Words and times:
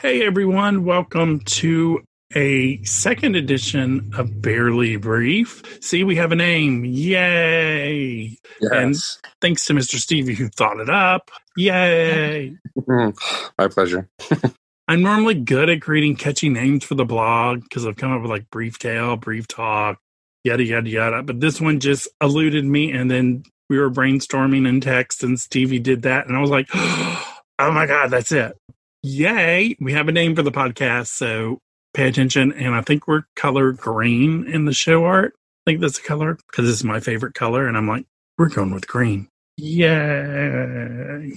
Hey 0.00 0.24
everyone, 0.24 0.84
welcome 0.84 1.40
to 1.40 2.04
a 2.32 2.80
second 2.84 3.34
edition 3.34 4.12
of 4.16 4.40
Barely 4.40 4.94
Brief. 4.94 5.60
See, 5.82 6.04
we 6.04 6.14
have 6.14 6.30
a 6.30 6.36
name. 6.36 6.84
Yay! 6.84 8.38
Yes. 8.60 8.70
And 8.72 8.96
thanks 9.40 9.64
to 9.64 9.72
Mr. 9.72 9.96
Stevie 9.96 10.36
who 10.36 10.50
thought 10.50 10.78
it 10.78 10.88
up. 10.88 11.32
Yay! 11.56 12.54
My 12.86 13.66
pleasure. 13.68 14.08
I'm 14.86 15.02
normally 15.02 15.34
good 15.34 15.68
at 15.68 15.82
creating 15.82 16.14
catchy 16.14 16.48
names 16.48 16.84
for 16.84 16.94
the 16.94 17.04
blog 17.04 17.64
because 17.64 17.84
I've 17.84 17.96
come 17.96 18.12
up 18.12 18.22
with 18.22 18.30
like 18.30 18.48
Brief 18.50 18.78
Tale, 18.78 19.16
Brief 19.16 19.48
Talk, 19.48 19.98
yada, 20.44 20.62
yada, 20.62 20.88
yada. 20.88 21.22
But 21.24 21.40
this 21.40 21.60
one 21.60 21.80
just 21.80 22.06
eluded 22.20 22.64
me. 22.64 22.92
And 22.92 23.10
then 23.10 23.42
we 23.68 23.80
were 23.80 23.90
brainstorming 23.90 24.68
in 24.68 24.80
text 24.80 25.24
and 25.24 25.40
Stevie 25.40 25.80
did 25.80 26.02
that. 26.02 26.28
And 26.28 26.36
I 26.36 26.40
was 26.40 26.50
like, 26.50 26.68
oh 26.72 27.26
my 27.58 27.86
God, 27.86 28.12
that's 28.12 28.30
it. 28.30 28.56
Yay. 29.02 29.76
We 29.80 29.92
have 29.92 30.08
a 30.08 30.12
name 30.12 30.34
for 30.34 30.42
the 30.42 30.52
podcast. 30.52 31.08
So 31.08 31.58
pay 31.94 32.08
attention. 32.08 32.52
And 32.52 32.74
I 32.74 32.82
think 32.82 33.06
we're 33.06 33.22
color 33.36 33.72
green 33.72 34.46
in 34.46 34.64
the 34.64 34.72
show 34.72 35.04
art. 35.04 35.34
I 35.66 35.70
think 35.70 35.80
that's 35.80 35.98
the 35.98 36.06
color 36.06 36.38
because 36.50 36.68
is 36.68 36.84
my 36.84 37.00
favorite 37.00 37.34
color. 37.34 37.66
And 37.66 37.76
I'm 37.76 37.88
like, 37.88 38.06
we're 38.36 38.48
going 38.48 38.72
with 38.72 38.86
green. 38.86 39.28
Yay. 39.56 41.32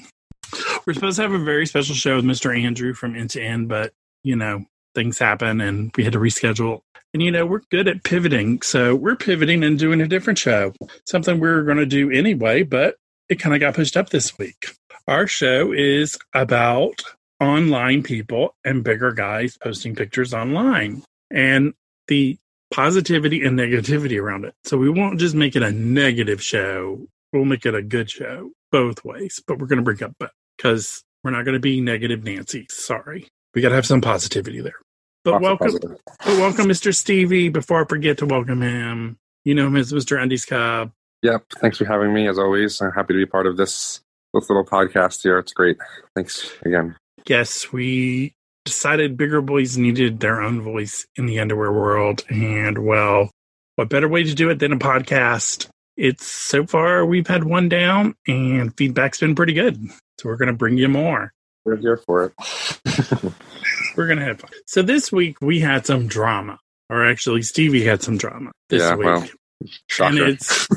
We're 0.86 0.94
supposed 0.94 1.17
to 1.17 1.23
have 1.23 1.34
a 1.34 1.39
very 1.39 1.66
special 1.66 1.95
show 1.95 2.16
with 2.16 2.26
Mr. 2.26 2.58
Andrew 2.58 2.94
from 2.94 3.16
End 3.16 3.30
to 3.31 3.41
End, 3.41 3.67
but 3.67 3.94
you 4.23 4.36
know, 4.36 4.66
things 4.95 5.20
happen 5.20 5.62
and 5.62 5.91
we 5.95 6.03
had 6.03 6.14
to 6.14 6.20
reschedule. 6.20 6.81
And 7.14 7.22
you 7.22 7.31
know, 7.31 7.45
we're 7.45 7.62
good 7.72 7.88
at 7.88 8.03
pivoting. 8.03 8.62
So 8.62 8.95
we're 8.95 9.16
pivoting 9.16 9.64
and 9.64 9.78
doing 9.78 10.02
a 10.02 10.08
different 10.08 10.39
show. 10.39 10.73
Something 11.05 11.39
we 11.39 11.50
are 11.50 11.64
going 11.64 11.78
to 11.78 11.86
do 11.86 12.09
anyway, 12.09 12.64
but 12.64 12.95
it 13.30 13.39
kind 13.39 13.53
of 13.53 13.59
got 13.59 13.75
pushed 13.75 13.98
up 13.98 14.09
this 14.09 14.38
week. 14.38 14.75
Our 15.08 15.28
show 15.28 15.72
is 15.72 16.17
about 16.34 17.02
online 17.41 18.04
people 18.04 18.55
and 18.63 18.84
bigger 18.84 19.12
guys 19.12 19.58
posting 19.58 19.95
pictures 19.95 20.34
online 20.34 21.04
and 21.31 21.73
the 22.08 22.38
positivity 22.72 23.44
and 23.44 23.58
negativity 23.58 24.22
around 24.22 24.45
it. 24.45 24.53
So 24.64 24.78
we 24.78 24.89
won't 24.89 25.20
just 25.20 25.36
make 25.36 25.56
it 25.56 25.64
a 25.64 25.72
negative 25.72 26.42
show. 26.42 27.06
We'll 27.34 27.45
make 27.45 27.66
it 27.66 27.73
a 27.73 27.81
good 27.81 28.09
show 28.09 28.52
both 28.72 29.03
ways, 29.03 29.42
but 29.45 29.58
we're 29.58 29.67
going 29.67 29.78
to 29.78 29.84
bring 29.84 30.03
up 30.03 30.14
because 30.56 31.03
we're 31.23 31.31
not 31.31 31.44
going 31.44 31.53
to 31.53 31.59
be 31.59 31.81
negative 31.81 32.23
Nancy. 32.23 32.67
Sorry. 32.69 33.28
We 33.56 33.62
got 33.62 33.69
to 33.69 33.75
have 33.75 33.86
some 33.88 34.02
positivity 34.02 34.62
there. 34.62 34.80
But 35.23 35.42
Lots 35.42 35.44
welcome, 35.44 35.97
but 36.25 36.38
welcome, 36.38 36.66
Mr. 36.66 36.95
Stevie. 36.95 37.50
Before 37.50 37.84
I 37.84 37.88
forget 37.88 38.17
to 38.19 38.25
welcome 38.25 38.62
him, 38.62 39.17
you 39.45 39.53
know 39.53 39.67
him 39.67 39.75
as 39.75 39.94
Mr. 39.94 40.19
Andy's 40.19 40.45
Cub. 40.45 40.92
Yep. 41.22 41.45
Thanks 41.59 41.78
for 41.78 41.86
having 41.86 42.14
me 42.14 42.28
as 42.28 42.39
always. 42.39 42.81
I'm 42.81 42.92
happy 42.92 43.14
to 43.14 43.19
be 43.19 43.28
part 43.28 43.45
of 43.45 43.58
this, 43.58 44.02
this 44.34 44.50
little 44.50 44.66
podcast 44.66 45.22
here. 45.22 45.38
It's 45.38 45.53
great. 45.53 45.78
Thanks 46.16 46.52
again. 46.66 46.95
Yes, 47.27 47.72
we 47.72 48.33
decided 48.66 49.17
bigger 49.17 49.41
boys 49.41 49.77
needed 49.77 50.19
their 50.19 50.41
own 50.41 50.61
voice 50.61 51.05
in 51.16 51.25
the 51.25 51.39
underwear 51.39 51.72
world. 51.72 52.23
And 52.30 52.80
well, 52.86 53.31
what 53.75 53.89
better 53.89 54.08
way 54.08 54.23
to 54.23 54.33
do 54.36 54.50
it 54.50 54.59
than 54.59 54.72
a 54.73 54.78
podcast? 54.78 55.67
It's 55.97 56.25
so 56.25 56.66
far 56.66 57.05
we've 57.05 57.28
had 57.28 57.44
one 57.44 57.69
down 57.69 58.16
and 58.28 58.75
feedback's 58.78 59.19
been 59.19 59.36
pretty 59.36 59.53
good. 59.53 59.80
So 60.19 60.30
we're 60.30 60.38
going 60.38 60.47
to 60.47 60.53
bring 60.53 60.78
you 60.78 60.88
more. 60.88 61.31
We're 61.66 61.75
here 61.78 61.97
for 61.97 62.25
it. 62.25 62.33
We're 63.97 64.08
going 64.08 64.19
to 64.19 64.25
have 64.25 64.39
fun. 64.39 64.50
So 64.66 64.81
this 64.81 65.11
week 65.11 65.38
we 65.41 65.59
had 65.59 65.85
some 65.85 66.08
drama, 66.08 66.58
or 66.89 67.06
actually, 67.06 67.41
Stevie 67.44 67.83
had 67.83 68.02
some 68.02 68.17
drama 68.17 68.52
this 68.69 68.81
Yeah, 68.81 68.95
week. 68.95 69.06
well, 69.06 69.28
Shocker. 69.88 70.16
And 70.17 70.30
it's 70.30 70.67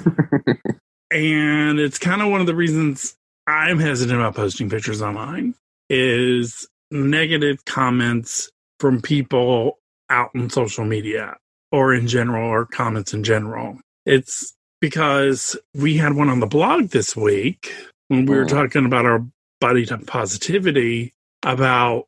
and 1.11 1.79
it's 1.79 1.99
kind 1.99 2.21
of 2.23 2.31
one 2.31 2.41
of 2.41 2.47
the 2.47 2.55
reasons 2.55 3.15
I'm 3.47 3.79
hesitant 3.79 4.19
about 4.19 4.35
posting 4.35 4.69
pictures 4.69 5.01
online 5.01 5.55
is 5.91 6.67
negative 6.91 7.65
comments 7.65 8.51
from 8.81 9.01
people 9.01 9.79
out 10.11 10.31
in 10.35 10.51
social 10.51 10.85
media 10.85 11.37
or 11.73 11.95
in 11.95 12.07
general 12.07 12.49
or 12.49 12.67
comments 12.67 13.15
in 13.15 13.25
general. 13.25 13.79
It's 14.07 14.55
because 14.81 15.57
we 15.75 15.97
had 15.97 16.15
one 16.15 16.29
on 16.29 16.41
the 16.41 16.47
blog 16.47 16.89
this 16.91 17.17
week 17.17 17.73
when 18.09 18.27
we 18.27 18.37
were 18.37 18.45
Mm. 18.45 18.49
talking 18.51 18.85
about 18.87 19.07
our 19.07 19.25
body 19.61 19.87
type 19.87 20.07
positivity 20.07 21.15
about 21.43 22.07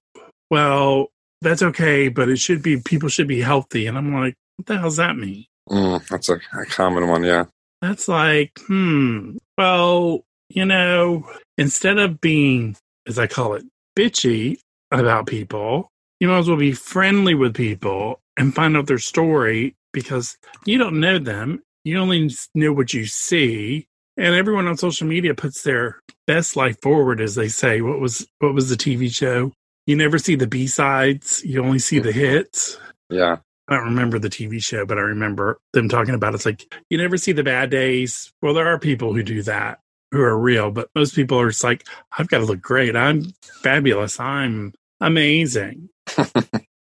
well 0.51 1.09
that's 1.41 1.63
okay 1.63 2.09
but 2.09 2.29
it 2.29 2.39
should 2.39 2.63
be 2.63 2.77
people 2.79 3.09
should 3.09 3.29
be 3.29 3.41
healthy 3.41 3.87
and 3.87 3.97
i'm 3.97 4.13
like 4.13 4.35
what 4.57 4.67
the 4.67 4.79
hell's 4.79 4.97
that 4.97 5.17
mean 5.17 5.45
Mm, 5.71 6.07
that's 6.09 6.29
a, 6.29 6.35
a 6.35 6.65
common 6.67 7.09
one. 7.09 7.25
Yeah. 7.25 7.47
that's 7.83 8.07
like, 8.09 8.53
hmm, 8.67 9.37
well, 9.59 10.21
you 10.49 10.65
know, 10.65 11.29
instead 11.59 11.99
of 11.99 12.21
being, 12.21 12.77
as 13.09 13.19
I 13.19 13.27
call 13.27 13.55
it, 13.55 13.65
bitchy 13.97 14.59
about 14.93 15.27
people, 15.27 15.91
you 16.21 16.29
might 16.29 16.39
as 16.39 16.49
well 16.49 16.59
be 16.59 16.73
friendly 16.73 17.35
with 17.35 17.55
people 17.55 18.21
and 18.37 18.55
find 18.55 18.77
out 18.77 18.87
their 18.87 18.99
story 18.99 19.75
because 19.93 20.37
you 20.65 20.79
don't 20.79 21.01
know 21.01 21.19
them. 21.19 21.63
You 21.85 21.99
only 21.99 22.31
know 22.55 22.73
what 22.73 22.95
you 22.95 23.07
see. 23.07 23.87
And 24.17 24.35
everyone 24.35 24.67
on 24.67 24.77
social 24.77 25.07
media 25.07 25.35
puts 25.35 25.63
their 25.63 26.01
best 26.27 26.57
life 26.57 26.81
forward, 26.81 27.21
as 27.21 27.35
they 27.35 27.49
say. 27.49 27.81
What 27.81 28.01
was 28.01 28.27
what 28.39 28.55
was 28.55 28.71
the 28.71 28.77
TV 28.77 29.15
show? 29.15 29.53
You 29.87 29.97
never 29.97 30.19
see 30.19 30.37
the 30.37 30.47
B 30.47 30.67
sides. 30.67 31.43
You 31.45 31.63
only 31.63 31.79
see 31.79 31.99
the 31.99 32.13
hits. 32.13 32.79
Yeah. 33.11 33.37
I 33.69 33.75
don't 33.75 33.85
remember 33.85 34.19
the 34.19 34.31
TV 34.31 34.63
show, 34.63 34.87
but 34.87 34.99
I 34.99 35.03
remember 35.03 35.59
them 35.73 35.89
talking 35.89 36.15
about 36.15 36.33
it. 36.33 36.37
it's 36.37 36.47
like 36.47 36.73
you 36.89 36.99
never 36.99 37.17
see 37.17 37.33
the 37.33 37.43
bad 37.43 37.71
days. 37.71 38.33
Well, 38.41 38.55
there 38.55 38.69
are 38.69 38.79
people 38.79 39.13
who 39.13 39.23
do 39.23 39.43
that 39.43 39.81
who 40.17 40.23
are 40.23 40.39
real, 40.39 40.71
but 40.71 40.89
most 40.95 41.15
people 41.15 41.39
are 41.41 41.51
just 41.51 41.65
like, 41.65 41.87
I've 42.19 42.29
got 42.29 42.39
to 42.39 42.45
look 42.45 42.61
great. 42.61 42.97
I'm 42.97 43.33
fabulous. 43.63 44.19
I'm 44.19 44.75
amazing. 45.01 45.89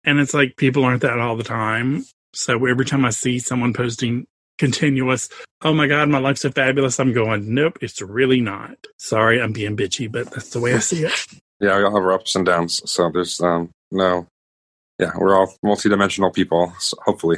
and 0.03 0.19
it's 0.19 0.33
like 0.33 0.57
people 0.57 0.83
aren't 0.85 1.01
that 1.01 1.19
all 1.19 1.35
the 1.35 1.43
time. 1.43 2.05
So 2.33 2.65
every 2.65 2.85
time 2.85 3.05
I 3.05 3.09
see 3.09 3.39
someone 3.39 3.73
posting 3.73 4.27
continuous, 4.57 5.29
oh 5.63 5.73
my 5.73 5.87
God, 5.87 6.09
my 6.09 6.19
life's 6.19 6.41
so 6.41 6.51
fabulous, 6.51 6.99
I'm 6.99 7.13
going, 7.13 7.53
nope, 7.53 7.77
it's 7.81 8.01
really 8.01 8.41
not. 8.41 8.75
Sorry, 8.97 9.41
I'm 9.41 9.53
being 9.53 9.75
bitchy, 9.77 10.11
but 10.11 10.31
that's 10.31 10.49
the 10.49 10.59
way 10.59 10.73
I 10.73 10.79
see 10.79 11.05
it. 11.05 11.13
Yeah. 11.61 11.77
We 11.77 11.85
all 11.85 11.95
have 11.95 12.03
our 12.03 12.11
ups 12.11 12.35
and 12.35 12.45
downs. 12.45 12.81
So 12.85 13.09
there's 13.09 13.39
um 13.39 13.69
no. 13.89 14.27
Yeah, 14.99 15.11
we're 15.17 15.33
all 15.33 15.55
multidimensional 15.63 16.33
people. 16.33 16.73
So 16.79 16.97
hopefully. 17.05 17.37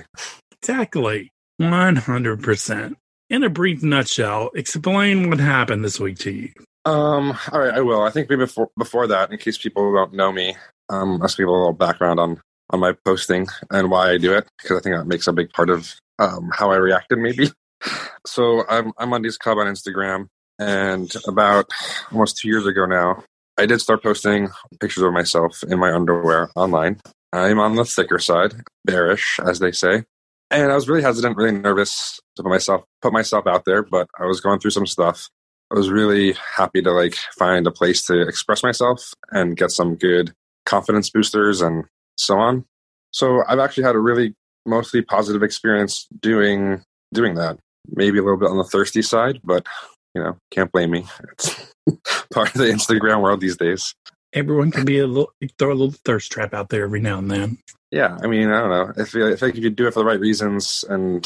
Exactly. 0.59 1.29
100%. 1.61 2.95
In 3.29 3.43
a 3.43 3.49
brief 3.49 3.83
nutshell, 3.83 4.51
explain 4.55 5.29
what 5.29 5.39
happened 5.39 5.83
this 5.83 5.99
week 5.99 6.17
to 6.19 6.31
you. 6.31 6.49
Um. 6.85 7.37
All 7.51 7.59
right. 7.59 7.73
I 7.73 7.81
will. 7.81 8.01
I 8.01 8.09
think 8.09 8.29
maybe 8.29 8.45
before 8.45 8.69
before 8.77 9.07
that, 9.07 9.31
in 9.31 9.37
case 9.37 9.57
people 9.57 9.93
don't 9.93 10.13
know 10.13 10.31
me, 10.31 10.55
um, 10.89 11.17
let's 11.17 11.35
give 11.35 11.47
a 11.47 11.51
little 11.51 11.73
background 11.73 12.19
on 12.21 12.41
on 12.69 12.79
my 12.79 12.93
posting 13.05 13.47
and 13.69 13.91
why 13.91 14.11
I 14.11 14.17
do 14.17 14.33
it 14.33 14.47
because 14.61 14.77
I 14.77 14.81
think 14.81 14.95
that 14.95 15.07
makes 15.07 15.27
a 15.27 15.33
big 15.33 15.51
part 15.51 15.69
of 15.69 15.93
um 16.19 16.49
how 16.53 16.71
I 16.71 16.77
reacted. 16.77 17.19
Maybe. 17.19 17.51
So 18.25 18.65
I'm 18.67 18.91
I'm 18.97 19.13
on 19.13 19.21
this 19.21 19.37
club 19.37 19.57
on 19.59 19.67
Instagram, 19.67 20.27
and 20.59 21.09
about 21.27 21.67
almost 22.11 22.37
two 22.37 22.49
years 22.49 22.65
ago 22.65 22.85
now, 22.85 23.23
I 23.57 23.65
did 23.65 23.79
start 23.79 24.03
posting 24.03 24.49
pictures 24.81 25.03
of 25.03 25.13
myself 25.13 25.63
in 25.63 25.79
my 25.79 25.93
underwear 25.93 26.49
online. 26.55 26.99
I'm 27.31 27.59
on 27.59 27.75
the 27.75 27.85
thicker 27.85 28.19
side, 28.19 28.55
bearish, 28.83 29.39
as 29.45 29.59
they 29.59 29.71
say. 29.71 30.03
And 30.49 30.71
I 30.71 30.75
was 30.75 30.87
really 30.87 31.01
hesitant, 31.01 31.35
really 31.35 31.51
nervous 31.51 32.19
to 32.35 32.43
put 32.43 32.49
myself 32.49 32.83
put 33.01 33.13
myself 33.13 33.47
out 33.47 33.65
there, 33.65 33.83
but 33.83 34.07
I 34.19 34.25
was 34.25 34.39
going 34.39 34.59
through 34.59 34.71
some 34.71 34.85
stuff. 34.85 35.29
I 35.71 35.75
was 35.75 35.89
really 35.89 36.35
happy 36.55 36.81
to 36.81 36.91
like 36.91 37.15
find 37.37 37.67
a 37.67 37.71
place 37.71 38.05
to 38.05 38.21
express 38.21 38.63
myself 38.63 39.13
and 39.31 39.57
get 39.57 39.71
some 39.71 39.95
good 39.95 40.33
confidence 40.65 41.09
boosters 41.09 41.61
and 41.61 41.83
so 42.17 42.37
on. 42.37 42.65
So 43.11 43.43
I've 43.47 43.59
actually 43.59 43.83
had 43.83 43.95
a 43.95 43.99
really 43.99 44.35
mostly 44.65 45.01
positive 45.01 45.43
experience 45.43 46.07
doing 46.21 46.83
doing 47.13 47.35
that. 47.35 47.57
Maybe 47.89 48.17
a 48.17 48.21
little 48.21 48.37
bit 48.37 48.49
on 48.49 48.57
the 48.57 48.63
thirsty 48.63 49.01
side, 49.01 49.39
but 49.43 49.65
you 50.13 50.23
know, 50.23 50.37
can't 50.51 50.71
blame 50.71 50.91
me. 50.91 51.05
It's 51.31 51.73
part 52.33 52.49
of 52.49 52.61
the 52.61 52.67
Instagram 52.67 53.21
world 53.21 53.41
these 53.41 53.57
days. 53.57 53.93
Everyone 54.33 54.71
can 54.71 54.85
be 54.85 54.99
a 54.99 55.07
little, 55.07 55.31
throw 55.57 55.71
a 55.71 55.73
little 55.73 55.95
thirst 56.05 56.31
trap 56.31 56.53
out 56.53 56.69
there 56.69 56.83
every 56.83 56.99
now 56.99 57.17
and 57.17 57.31
then. 57.31 57.57
Yeah, 57.91 58.17
I 58.21 58.27
mean, 58.27 58.49
I 58.49 58.59
don't 58.59 58.69
know. 58.69 58.93
If 59.01 59.13
you, 59.13 59.27
if 59.27 59.41
if 59.41 59.57
you 59.57 59.69
do 59.69 59.87
it 59.87 59.93
for 59.93 59.99
the 59.99 60.05
right 60.05 60.19
reasons, 60.19 60.83
and 60.89 61.25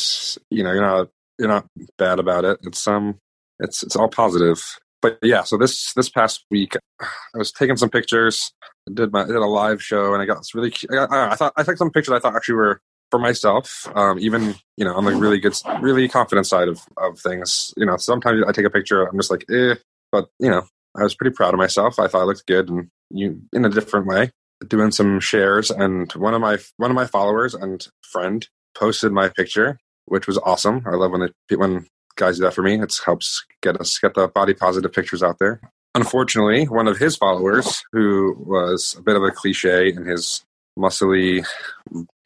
you 0.50 0.64
know, 0.64 0.72
you're 0.72 0.82
not 0.82 1.10
you're 1.40 1.48
not 1.48 1.66
bad 1.98 2.20
about 2.20 2.46
it. 2.46 2.60
It's 2.64 2.88
um, 2.88 3.18
it's 3.60 3.82
it's 3.82 3.96
all 3.96 4.10
positive. 4.10 4.64
But 5.02 5.18
yeah, 5.24 5.42
so 5.44 5.58
this 5.58 5.92
this 5.94 6.10
past 6.10 6.46
week, 6.52 6.76
I 7.02 7.08
was 7.38 7.52
taking 7.52 7.78
some 7.78 7.90
pictures. 7.90 8.52
I 8.88 8.94
did 8.94 9.12
my 9.12 9.24
I 9.24 9.28
did 9.28 9.36
a 9.38 9.46
live 9.46 9.82
show, 9.82 10.14
and 10.14 10.22
I 10.22 10.26
got 10.26 10.38
this 10.38 10.54
really. 10.54 10.72
I, 10.92 10.94
got, 10.94 11.12
I 11.12 11.36
thought 11.36 11.54
I 11.58 11.64
took 11.64 11.78
some 11.78 11.90
pictures 11.90 12.14
I 12.14 12.20
thought 12.20 12.36
actually 12.36 12.56
were 12.56 12.80
for 13.10 13.20
myself. 13.20 13.88
Um, 13.96 14.20
even 14.20 14.54
you 14.78 14.86
know, 14.86 14.94
on 14.94 15.06
the 15.06 15.16
really 15.16 15.40
good, 15.40 15.56
really 15.80 16.08
confident 16.08 16.46
side 16.46 16.68
of 16.68 16.80
of 16.98 17.20
things. 17.20 17.74
You 17.76 17.88
know, 17.88 17.98
sometimes 17.98 18.44
I 18.48 18.52
take 18.52 18.66
a 18.66 18.70
picture, 18.70 19.04
I'm 19.04 19.18
just 19.18 19.32
like, 19.32 19.46
eh. 19.50 19.76
But 20.12 20.28
you 20.40 20.52
know, 20.52 20.68
I 20.96 21.02
was 21.02 21.16
pretty 21.16 21.36
proud 21.36 21.56
of 21.56 21.58
myself. 21.58 21.98
I 21.98 22.08
thought 22.08 22.22
I 22.22 22.26
looked 22.26 22.46
good, 22.46 22.70
and 22.70 22.90
you 23.10 23.42
in 23.52 23.66
a 23.66 23.70
different 23.70 24.06
way 24.06 24.30
doing 24.68 24.92
some 24.92 25.20
shares 25.20 25.72
and 25.72 26.12
one 26.14 26.34
of 26.34 26.42
my 26.42 26.58
one 26.78 26.92
of 26.92 26.96
my 26.96 27.06
followers 27.06 27.54
and 27.54 27.88
friend 28.02 28.48
posted 28.76 29.12
my 29.12 29.28
picture 29.30 29.78
which 30.12 30.28
was 30.28 30.38
awesome. 30.40 30.84
I 30.86 30.96
love 30.96 31.12
when 31.12 31.22
it 31.22 31.34
when 31.58 31.88
guys 32.18 32.38
do 32.38 32.44
that 32.44 32.54
for 32.54 32.62
me. 32.62 32.80
It 32.82 32.94
helps 33.06 33.46
get 33.62 33.80
us 33.80 33.98
get 33.98 34.14
the 34.14 34.28
body 34.28 34.54
positive 34.54 34.92
pictures 34.92 35.24
out 35.24 35.40
there. 35.40 35.62
Unfortunately, 35.96 36.66
one 36.66 36.88
of 36.88 36.98
his 36.98 37.16
followers, 37.16 37.84
who 37.94 38.36
was 38.38 38.96
a 38.98 39.02
bit 39.02 39.16
of 39.16 39.24
a 39.24 39.32
cliche 39.32 39.90
in 39.90 40.06
his 40.06 40.44
muscly, 40.78 41.46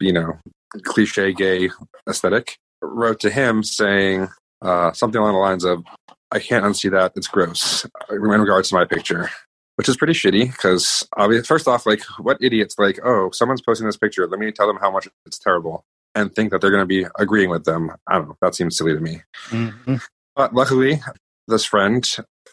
you 0.00 0.12
know, 0.12 0.38
cliche 0.82 1.32
gay 1.32 1.70
aesthetic, 2.08 2.58
wrote 2.82 3.20
to 3.20 3.30
him 3.30 3.62
saying 3.62 4.28
uh, 4.62 4.92
something 4.92 5.20
along 5.20 5.34
the 5.34 5.38
lines 5.38 5.64
of, 5.64 5.84
I 6.32 6.40
can't 6.40 6.64
unsee 6.64 6.90
that. 6.90 7.12
It's 7.16 7.28
gross 7.28 7.86
in 8.10 8.20
regards 8.20 8.68
to 8.70 8.74
my 8.74 8.84
picture, 8.84 9.30
which 9.76 9.88
is 9.88 9.96
pretty 9.96 10.12
shitty 10.12 10.50
because, 10.50 11.06
obviously, 11.16 11.46
first 11.46 11.68
off, 11.68 11.86
like, 11.86 12.02
what 12.18 12.38
idiots, 12.40 12.78
like, 12.78 12.98
oh, 13.04 13.30
someone's 13.30 13.62
posting 13.62 13.86
this 13.86 13.96
picture. 13.96 14.26
Let 14.26 14.40
me 14.40 14.50
tell 14.52 14.66
them 14.66 14.78
how 14.80 14.90
much 14.90 15.08
it's 15.24 15.38
terrible 15.38 15.84
and 16.14 16.34
think 16.34 16.50
that 16.50 16.60
they're 16.60 16.70
going 16.70 16.82
to 16.82 16.86
be 16.86 17.06
agreeing 17.18 17.50
with 17.50 17.64
them. 17.64 17.92
I 18.08 18.14
don't 18.14 18.28
know. 18.28 18.36
That 18.40 18.54
seems 18.54 18.76
silly 18.76 18.94
to 18.94 19.00
me. 19.00 19.22
Mm-hmm. 19.50 19.96
But 20.34 20.54
luckily, 20.54 21.00
this 21.46 21.64
friend 21.64 22.06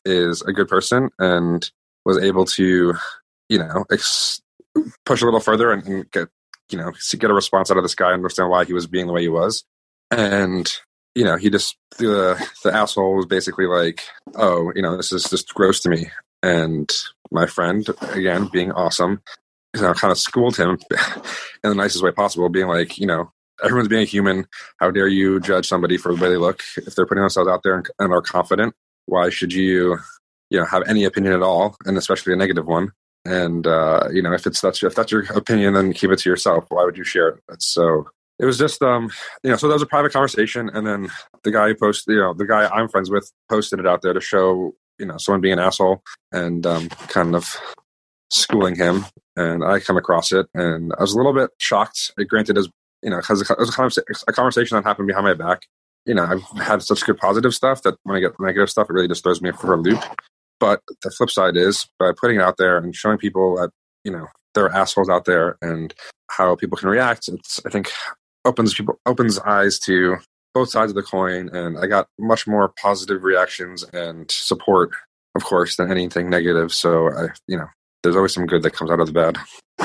is 0.05 0.41
a 0.41 0.51
good 0.51 0.67
person 0.67 1.09
and 1.17 1.69
was 2.05 2.17
able 2.17 2.43
to, 2.45 2.93
you 3.47 3.57
know, 3.57 3.85
ex- 3.89 4.41
push 5.05 5.21
a 5.21 5.25
little 5.25 5.39
further 5.39 5.71
and, 5.71 5.85
and 5.87 6.11
get, 6.11 6.27
you 6.69 6.77
know, 6.77 6.91
get 7.17 7.29
a 7.29 7.33
response 7.33 7.71
out 7.71 7.77
of 7.77 7.83
this 7.83 7.95
guy, 7.95 8.11
understand 8.11 8.49
why 8.49 8.65
he 8.65 8.73
was 8.73 8.87
being 8.87 9.07
the 9.07 9.13
way 9.13 9.21
he 9.21 9.29
was. 9.29 9.63
And, 10.11 10.69
you 11.15 11.23
know, 11.23 11.37
he 11.37 11.49
just, 11.49 11.77
the, 11.99 12.45
the 12.63 12.73
asshole 12.73 13.15
was 13.15 13.27
basically 13.27 13.65
like, 13.65 14.01
oh, 14.35 14.73
you 14.75 14.81
know, 14.81 14.97
this 14.97 15.11
is 15.13 15.23
just 15.23 15.53
gross 15.53 15.79
to 15.81 15.89
me. 15.89 16.07
And 16.41 16.91
my 17.33 17.45
friend, 17.45 17.85
again, 18.11 18.49
being 18.51 18.71
awesome, 18.71 19.21
you 19.75 19.81
know, 19.81 19.93
kind 19.93 20.11
of 20.11 20.17
schooled 20.17 20.55
him 20.55 20.77
in 21.63 21.69
the 21.69 21.75
nicest 21.75 22.03
way 22.03 22.11
possible, 22.11 22.47
being 22.49 22.67
like, 22.67 22.97
you 22.97 23.07
know, 23.07 23.31
everyone's 23.63 23.87
being 23.87 24.03
a 24.03 24.05
human. 24.05 24.45
How 24.77 24.91
dare 24.91 25.07
you 25.07 25.39
judge 25.39 25.67
somebody 25.67 25.97
for 25.97 26.13
the 26.13 26.21
way 26.21 26.29
they 26.29 26.37
look? 26.37 26.61
If 26.77 26.95
they're 26.95 27.05
putting 27.05 27.23
themselves 27.23 27.49
out 27.49 27.61
there 27.63 27.75
and, 27.75 27.89
and 27.99 28.13
are 28.13 28.21
confident, 28.21 28.75
why 29.05 29.29
should 29.29 29.53
you, 29.53 29.97
you 30.49 30.59
know, 30.59 30.65
have 30.65 30.83
any 30.87 31.03
opinion 31.03 31.33
at 31.33 31.41
all, 31.41 31.75
and 31.85 31.97
especially 31.97 32.33
a 32.33 32.37
negative 32.37 32.65
one? 32.65 32.91
And 33.25 33.65
uh, 33.65 34.09
you 34.11 34.21
know, 34.21 34.33
if 34.33 34.45
it's 34.45 34.59
that's 34.59 34.83
if 34.83 34.95
that's 34.95 35.11
your 35.11 35.23
opinion, 35.33 35.73
then 35.73 35.93
keep 35.93 36.11
it 36.11 36.19
to 36.19 36.29
yourself. 36.29 36.65
Why 36.69 36.83
would 36.83 36.97
you 36.97 37.03
share 37.03 37.29
it? 37.29 37.43
That's 37.47 37.65
so. 37.65 38.09
It 38.39 38.45
was 38.45 38.57
just, 38.57 38.81
um, 38.81 39.11
you 39.43 39.51
know, 39.51 39.57
so 39.57 39.67
that 39.67 39.75
was 39.75 39.83
a 39.83 39.87
private 39.87 40.11
conversation, 40.11 40.69
and 40.73 40.85
then 40.85 41.09
the 41.43 41.51
guy 41.51 41.67
who 41.67 41.75
posted, 41.75 42.15
you 42.15 42.19
know, 42.19 42.33
the 42.33 42.47
guy 42.47 42.67
I'm 42.67 42.89
friends 42.89 43.09
with 43.09 43.31
posted 43.47 43.79
it 43.79 43.85
out 43.85 44.01
there 44.01 44.11
to 44.11 44.19
show, 44.19 44.73
you 44.99 45.05
know, 45.05 45.17
someone 45.17 45.41
being 45.41 45.53
an 45.53 45.59
asshole 45.59 46.01
and 46.31 46.65
um, 46.65 46.89
kind 46.89 47.35
of 47.35 47.55
schooling 48.31 48.75
him. 48.75 49.05
And 49.35 49.63
I 49.63 49.79
come 49.79 49.97
across 49.97 50.31
it, 50.31 50.47
and 50.53 50.93
I 50.97 51.01
was 51.01 51.13
a 51.13 51.17
little 51.17 51.33
bit 51.33 51.49
shocked. 51.59 52.11
It 52.17 52.27
granted, 52.27 52.57
as 52.57 52.69
you 53.01 53.09
know, 53.09 53.17
because 53.17 53.41
it 53.41 53.57
was 53.57 53.75
kind 53.75 53.91
of 53.91 54.23
a 54.27 54.31
conversation 54.31 54.75
that 54.75 54.83
happened 54.83 55.07
behind 55.07 55.25
my 55.25 55.33
back. 55.33 55.63
You 56.05 56.13
know, 56.13 56.23
I've 56.23 56.61
had 56.61 56.83
such 56.83 57.05
good 57.05 57.17
positive 57.17 57.53
stuff 57.53 57.81
that 57.83 57.95
when 58.03 58.15
I 58.15 58.19
get 58.19 58.39
negative 58.39 58.69
stuff, 58.69 58.89
it 58.89 58.93
really 58.93 59.07
just 59.07 59.23
throws 59.23 59.41
me 59.41 59.51
for 59.51 59.73
a 59.73 59.77
loop. 59.77 60.03
But 60.59 60.81
the 61.01 61.11
flip 61.11 61.29
side 61.29 61.57
is 61.57 61.87
by 61.97 62.11
putting 62.15 62.37
it 62.37 62.43
out 62.43 62.57
there 62.57 62.77
and 62.77 62.95
showing 62.95 63.17
people 63.17 63.55
that, 63.55 63.71
you 64.03 64.11
know, 64.11 64.27
there 64.53 64.65
are 64.65 64.75
assholes 64.75 65.09
out 65.09 65.25
there 65.25 65.57
and 65.61 65.93
how 66.29 66.55
people 66.55 66.77
can 66.77 66.89
react, 66.89 67.27
it's, 67.27 67.59
I 67.65 67.69
think, 67.69 67.91
opens 68.45 68.73
people, 68.73 68.99
opens 69.05 69.39
eyes 69.39 69.79
to 69.79 70.17
both 70.53 70.69
sides 70.69 70.91
of 70.91 70.95
the 70.95 71.03
coin. 71.03 71.49
And 71.49 71.77
I 71.77 71.87
got 71.87 72.07
much 72.19 72.47
more 72.47 72.69
positive 72.69 73.23
reactions 73.23 73.83
and 73.93 74.29
support, 74.29 74.91
of 75.35 75.43
course, 75.43 75.75
than 75.75 75.91
anything 75.91 76.29
negative. 76.29 76.73
So 76.73 77.09
I, 77.09 77.27
you 77.47 77.57
know, 77.57 77.67
there's 78.03 78.15
always 78.15 78.33
some 78.33 78.45
good 78.45 78.63
that 78.63 78.73
comes 78.73 78.91
out 78.91 78.99
of 78.99 79.07
the 79.07 79.13
bad. 79.13 79.37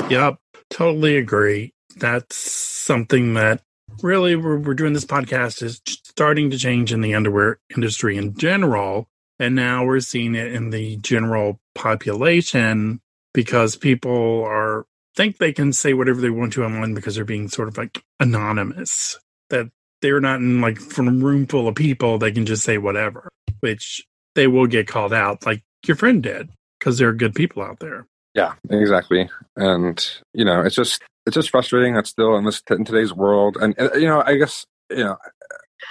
Yep. 0.09 0.37
Totally 0.69 1.17
agree 1.17 1.73
that's 1.99 2.35
something 2.35 3.33
that 3.35 3.61
really 4.01 4.35
we're, 4.35 4.59
we're 4.59 4.73
doing 4.73 4.93
this 4.93 5.05
podcast 5.05 5.61
is 5.61 5.81
starting 5.85 6.49
to 6.51 6.57
change 6.57 6.93
in 6.93 7.01
the 7.01 7.13
underwear 7.13 7.59
industry 7.75 8.17
in 8.17 8.35
general. 8.37 9.07
And 9.39 9.55
now 9.55 9.85
we're 9.85 9.99
seeing 10.01 10.35
it 10.35 10.53
in 10.53 10.69
the 10.69 10.97
general 10.97 11.59
population 11.75 12.99
because 13.33 13.75
people 13.75 14.43
are 14.43 14.85
think 15.15 15.37
they 15.37 15.53
can 15.53 15.73
say 15.73 15.93
whatever 15.93 16.21
they 16.21 16.29
want 16.29 16.53
to 16.53 16.63
online 16.63 16.93
because 16.93 17.15
they're 17.15 17.25
being 17.25 17.47
sort 17.47 17.67
of 17.67 17.77
like 17.77 18.03
anonymous. 18.19 19.17
That 19.49 19.69
they're 20.01 20.21
not 20.21 20.39
in 20.39 20.61
like 20.61 20.79
from 20.79 21.07
a 21.07 21.11
room 21.11 21.45
full 21.45 21.67
of 21.67 21.75
people, 21.75 22.17
they 22.17 22.31
can 22.31 22.45
just 22.45 22.63
say 22.63 22.77
whatever, 22.77 23.29
which 23.59 24.05
they 24.35 24.47
will 24.47 24.67
get 24.67 24.87
called 24.87 25.13
out, 25.13 25.45
like 25.45 25.61
your 25.85 25.95
friend 25.95 26.23
did, 26.23 26.49
because 26.79 26.97
there 26.97 27.09
are 27.09 27.13
good 27.13 27.35
people 27.35 27.61
out 27.61 27.79
there. 27.79 28.07
Yeah, 28.35 28.53
exactly. 28.69 29.29
And 29.55 30.07
you 30.33 30.45
know, 30.45 30.61
it's 30.61 30.75
just 30.75 31.01
it's 31.25 31.35
just 31.35 31.49
frustrating 31.49 31.95
that 31.95 32.07
still 32.07 32.35
in 32.37 32.45
this 32.45 32.61
in 32.69 32.85
today's 32.85 33.13
world, 33.13 33.57
and, 33.59 33.75
and 33.77 34.01
you 34.01 34.07
know, 34.07 34.23
I 34.25 34.35
guess 34.35 34.65
you 34.89 35.03
know, 35.03 35.17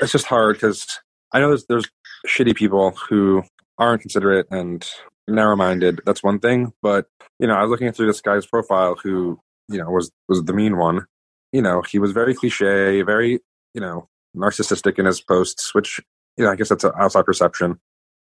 it's 0.00 0.12
just 0.12 0.26
hard 0.26 0.56
because 0.56 0.86
I 1.32 1.40
know 1.40 1.48
there's 1.48 1.66
there's 1.66 1.88
shitty 2.26 2.54
people 2.56 2.92
who 3.08 3.42
aren't 3.78 4.02
considerate 4.02 4.46
and 4.50 4.88
narrow-minded. 5.28 6.00
That's 6.04 6.22
one 6.22 6.38
thing, 6.38 6.72
but 6.82 7.06
you 7.38 7.46
know, 7.46 7.54
I 7.54 7.62
was 7.62 7.70
looking 7.70 7.92
through 7.92 8.06
this 8.06 8.20
guy's 8.20 8.46
profile 8.46 8.96
who 9.02 9.40
you 9.68 9.78
know 9.78 9.90
was 9.90 10.10
was 10.28 10.42
the 10.44 10.54
mean 10.54 10.76
one. 10.76 11.06
You 11.52 11.62
know, 11.62 11.82
he 11.82 11.98
was 11.98 12.12
very 12.12 12.34
cliche, 12.34 13.02
very 13.02 13.40
you 13.74 13.80
know 13.80 14.08
narcissistic 14.36 14.98
in 14.98 15.06
his 15.06 15.20
posts, 15.20 15.74
which 15.74 16.00
you 16.36 16.44
know 16.44 16.50
I 16.50 16.56
guess 16.56 16.68
that's 16.68 16.84
an 16.84 16.92
outside 16.98 17.24
perception. 17.24 17.78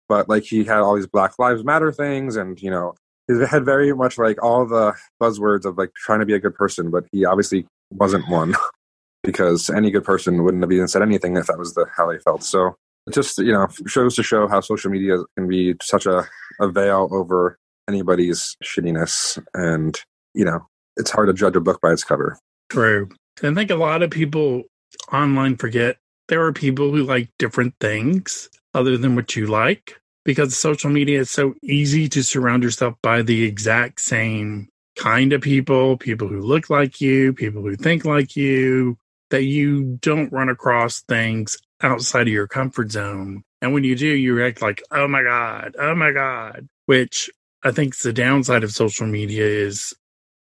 But 0.10 0.28
like 0.28 0.44
he 0.44 0.64
had 0.64 0.80
all 0.80 0.96
these 0.96 1.08
Black 1.08 1.38
Lives 1.40 1.64
Matter 1.64 1.92
things, 1.92 2.36
and 2.36 2.62
you 2.62 2.70
know 2.70 2.96
he 3.28 3.46
had 3.46 3.66
very 3.66 3.94
much 3.94 4.18
like 4.18 4.42
all 4.44 4.66
the 4.66 4.94
buzzwords 5.22 5.66
of 5.66 5.78
like 5.78 5.94
trying 5.96 6.20
to 6.20 6.26
be 6.26 6.34
a 6.34 6.40
good 6.40 6.56
person, 6.56 6.90
but 6.90 7.06
he 7.12 7.26
obviously 7.26 7.66
wasn't 7.92 8.28
one 8.30 8.56
because 9.24 9.70
any 9.70 9.92
good 9.92 10.04
person 10.04 10.44
wouldn't 10.44 10.64
have 10.64 10.72
even 10.72 10.88
said 10.88 11.02
anything 11.02 11.38
if 11.38 11.48
that 11.48 11.58
was 11.58 11.74
the 11.74 11.86
how 11.96 12.12
they 12.12 12.20
felt. 12.20 12.44
So 12.44 12.76
it 13.08 13.14
just 13.14 13.38
you 13.38 13.54
know 13.54 13.68
shows 13.88 14.16
to 14.16 14.24
show 14.24 14.48
how 14.48 14.62
social 14.62 14.92
media 14.92 15.18
can 15.38 15.48
be 15.48 15.76
such 15.82 16.06
a, 16.06 16.28
a 16.60 16.70
veil 16.70 17.08
over 17.12 17.58
anybody's 17.88 18.56
shittiness, 18.64 19.42
and 19.54 20.00
you 20.34 20.46
know 20.46 20.68
it's 20.98 21.12
hard 21.12 21.28
to 21.28 21.34
judge 21.34 21.56
a 21.56 21.62
book 21.62 21.80
by 21.82 21.92
its 21.92 22.04
cover. 22.04 22.38
True. 22.70 23.10
I 23.44 23.54
think 23.54 23.72
a 23.72 23.76
lot 23.76 24.04
of 24.04 24.12
people 24.12 24.64
online 25.12 25.56
forget 25.58 25.98
there 26.28 26.46
are 26.46 26.54
people 26.54 26.92
who 26.92 27.04
like 27.04 27.30
different 27.38 27.74
things 27.80 28.50
other 28.74 28.98
than 28.98 29.16
what 29.16 29.36
you 29.36 29.48
like 29.48 30.00
because 30.24 30.58
social 30.58 30.90
media 30.90 31.20
is 31.20 31.32
so 31.32 31.54
easy 31.64 32.08
to 32.08 32.24
surround 32.24 32.64
yourself 32.64 32.96
by 33.02 33.22
the 33.22 33.44
exact 33.44 34.00
same 34.00 34.70
kind 34.96 35.34
of 35.34 35.42
people, 35.42 35.98
people 35.98 36.28
who 36.28 36.42
look 36.42 36.70
like 36.70 37.02
you, 37.02 37.34
people 37.34 37.62
who 37.62 37.76
think 37.76 38.06
like 38.06 38.36
you, 38.36 38.98
that 39.30 39.44
you 39.44 39.98
don't 40.02 40.32
run 40.32 40.50
across 40.50 41.02
things 41.02 41.58
outside 41.82 42.28
of 42.28 42.34
your 42.34 42.48
comfort 42.48 42.92
zone. 42.92 43.44
And 43.62 43.74
when 43.74 43.84
you 43.84 43.96
do, 43.96 44.08
you 44.08 44.34
react 44.34 44.62
like, 44.62 44.82
oh 44.92 45.08
my 45.08 45.24
God, 45.24 45.76
oh 45.80 45.96
my 45.96 46.12
God, 46.12 46.68
which 46.86 47.30
I 47.64 47.72
think 47.72 47.98
the 47.98 48.14
downside 48.14 48.64
of 48.64 48.72
social 48.72 49.08
media 49.08 49.46
is 49.46 49.94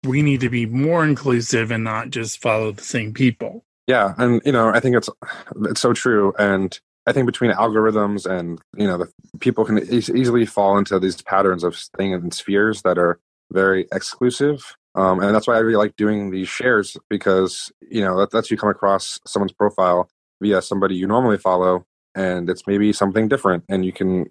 we 0.04 0.22
need 0.22 0.42
to 0.42 0.50
be 0.50 0.66
more 0.66 1.04
inclusive 1.04 1.72
and 1.72 1.84
not 1.84 2.10
just 2.10 2.42
follow 2.42 2.72
the 2.72 2.84
same 2.84 3.14
people. 3.14 3.66
Yeah. 3.88 4.14
And, 4.18 4.42
you 4.46 4.52
know, 4.52 4.70
I 4.70 4.80
think 4.80 4.96
it's, 4.96 5.10
it's 5.66 5.82
so 5.82 5.94
true. 5.94 6.34
And 6.40 6.80
I 7.08 7.12
think 7.12 7.26
between 7.26 7.52
algorithms 7.52 8.26
and 8.26 8.60
you 8.76 8.88
know 8.88 8.98
the 8.98 9.12
people 9.40 9.64
can 9.66 9.80
e- 9.80 9.98
easily 9.98 10.46
fall 10.46 10.78
into 10.78 11.00
these 11.00 11.22
patterns 11.22 11.64
of 11.64 11.76
staying 11.76 12.14
in 12.14 12.32
spheres 12.32 12.82
that 12.82 12.98
are 12.98 13.20
very 13.52 13.88
exclusive, 13.92 14.76
um, 14.96 15.20
and 15.20 15.36
that's 15.36 15.48
why 15.48 15.56
I 15.56 15.60
really 15.60 15.78
like 15.78 15.96
doing 15.98 16.32
these 16.32 16.48
shares 16.48 16.98
because 17.10 17.72
you 17.82 18.02
know 18.02 18.18
that 18.20 18.34
lets 18.34 18.50
you 18.50 18.58
come 18.58 18.70
across 18.70 19.20
someone's 19.28 19.54
profile 19.54 20.10
via 20.42 20.62
somebody 20.62 20.96
you 20.96 21.06
normally 21.06 21.38
follow, 21.38 21.86
and 22.16 22.50
it's 22.50 22.66
maybe 22.66 22.92
something 22.92 23.28
different, 23.28 23.64
and 23.70 23.86
you 23.86 23.94
can 23.94 24.26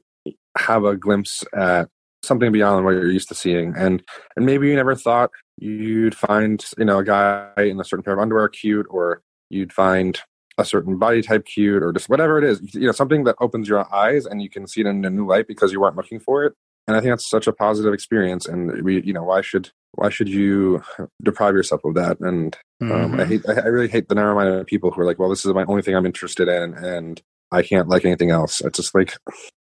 have 0.58 0.84
a 0.84 0.96
glimpse 0.96 1.44
at 1.54 1.88
something 2.24 2.50
beyond 2.50 2.84
what 2.84 2.92
you're 2.92 3.10
used 3.10 3.28
to 3.28 3.36
seeing, 3.36 3.72
and 3.76 4.02
and 4.36 4.46
maybe 4.46 4.68
you 4.68 4.74
never 4.74 4.96
thought 4.96 5.30
you'd 5.58 6.16
find 6.16 6.64
you 6.76 6.84
know 6.84 6.98
a 6.98 7.04
guy 7.04 7.52
in 7.56 7.78
a 7.78 7.84
certain 7.84 8.02
pair 8.02 8.14
of 8.14 8.18
underwear 8.18 8.48
cute, 8.48 8.86
or 8.90 9.22
you'd 9.50 9.72
find 9.72 10.20
a 10.58 10.64
certain 10.64 10.98
body 10.98 11.22
type 11.22 11.44
cute 11.44 11.82
or 11.82 11.92
just 11.92 12.08
whatever 12.08 12.38
it 12.38 12.44
is 12.44 12.74
you 12.74 12.86
know 12.86 12.92
something 12.92 13.24
that 13.24 13.36
opens 13.40 13.68
your 13.68 13.92
eyes 13.92 14.24
and 14.24 14.42
you 14.42 14.48
can 14.48 14.66
see 14.66 14.80
it 14.80 14.86
in 14.86 15.04
a 15.04 15.10
new 15.10 15.26
light 15.26 15.46
because 15.48 15.72
you 15.72 15.80
weren't 15.80 15.96
looking 15.96 16.20
for 16.20 16.44
it. 16.44 16.54
And 16.86 16.96
i 16.96 17.00
think 17.00 17.12
that's 17.12 17.28
such 17.28 17.46
a 17.46 17.52
positive 17.52 17.92
experience 17.92 18.46
and 18.46 18.82
we 18.82 19.02
you 19.02 19.12
know 19.12 19.24
why 19.24 19.40
should 19.40 19.70
why 19.92 20.10
should 20.10 20.28
you 20.28 20.82
deprive 21.22 21.54
yourself 21.54 21.84
of 21.84 21.94
that? 21.94 22.20
And 22.20 22.56
um, 22.82 22.88
mm-hmm. 22.88 23.20
i 23.20 23.24
hate 23.24 23.48
i 23.48 23.66
really 23.66 23.88
hate 23.88 24.08
the 24.08 24.14
narrow-minded 24.14 24.66
people 24.66 24.90
who 24.90 25.00
are 25.00 25.06
like 25.06 25.18
well 25.18 25.30
this 25.30 25.44
is 25.44 25.52
my 25.54 25.64
only 25.64 25.82
thing 25.82 25.96
i'm 25.96 26.06
interested 26.06 26.48
in 26.48 26.74
and 26.74 27.22
i 27.50 27.62
can't 27.62 27.88
like 27.88 28.04
anything 28.04 28.30
else. 28.30 28.60
It's 28.60 28.78
just 28.78 28.94
like 28.94 29.16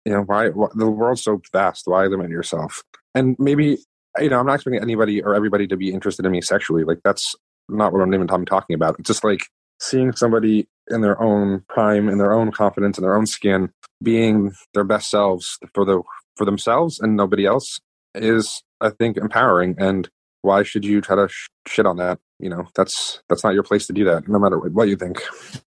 you 0.05 0.11
know 0.11 0.23
why, 0.23 0.49
why 0.49 0.67
the 0.75 0.89
world's 0.89 1.23
so 1.23 1.41
vast. 1.53 1.83
Why 1.85 2.05
limit 2.05 2.29
yourself? 2.29 2.83
And 3.15 3.35
maybe 3.39 3.77
you 4.19 4.29
know 4.29 4.39
i'm 4.39 4.45
not 4.45 4.55
expecting 4.55 4.81
anybody 4.81 5.23
or 5.23 5.35
everybody 5.35 5.67
to 5.67 5.77
be 5.77 5.93
interested 5.93 6.25
in 6.25 6.31
me 6.33 6.41
sexually. 6.41 6.83
Like 6.83 6.99
that's 7.03 7.33
not 7.69 7.93
what 7.93 8.01
i'm 8.01 8.13
even 8.13 8.27
talking 8.27 8.73
about. 8.73 8.99
It's 8.99 9.07
just 9.07 9.23
like 9.23 9.47
seeing 9.81 10.13
somebody 10.13 10.67
in 10.89 11.01
their 11.01 11.21
own 11.21 11.63
prime, 11.67 12.07
in 12.07 12.17
their 12.17 12.33
own 12.33 12.51
confidence, 12.51 12.97
in 12.97 13.01
their 13.03 13.15
own 13.15 13.25
skin, 13.25 13.69
being 14.01 14.51
their 14.73 14.83
best 14.83 15.09
selves 15.09 15.57
for 15.73 15.83
the 15.83 16.01
for 16.35 16.45
themselves 16.45 16.99
and 16.99 17.15
nobody 17.15 17.45
else 17.45 17.79
is, 18.15 18.63
I 18.79 18.89
think, 18.89 19.17
empowering. 19.17 19.75
And 19.77 20.09
why 20.41 20.63
should 20.63 20.85
you 20.85 21.01
try 21.01 21.15
to 21.15 21.27
sh- 21.27 21.49
shit 21.67 21.85
on 21.85 21.97
that? 21.97 22.19
You 22.39 22.49
know, 22.49 22.67
that's 22.75 23.21
that's 23.27 23.43
not 23.43 23.53
your 23.53 23.63
place 23.63 23.87
to 23.87 23.93
do 23.93 24.05
that, 24.05 24.27
no 24.27 24.39
matter 24.39 24.57
what 24.57 24.87
you 24.87 24.95
think. 24.95 25.21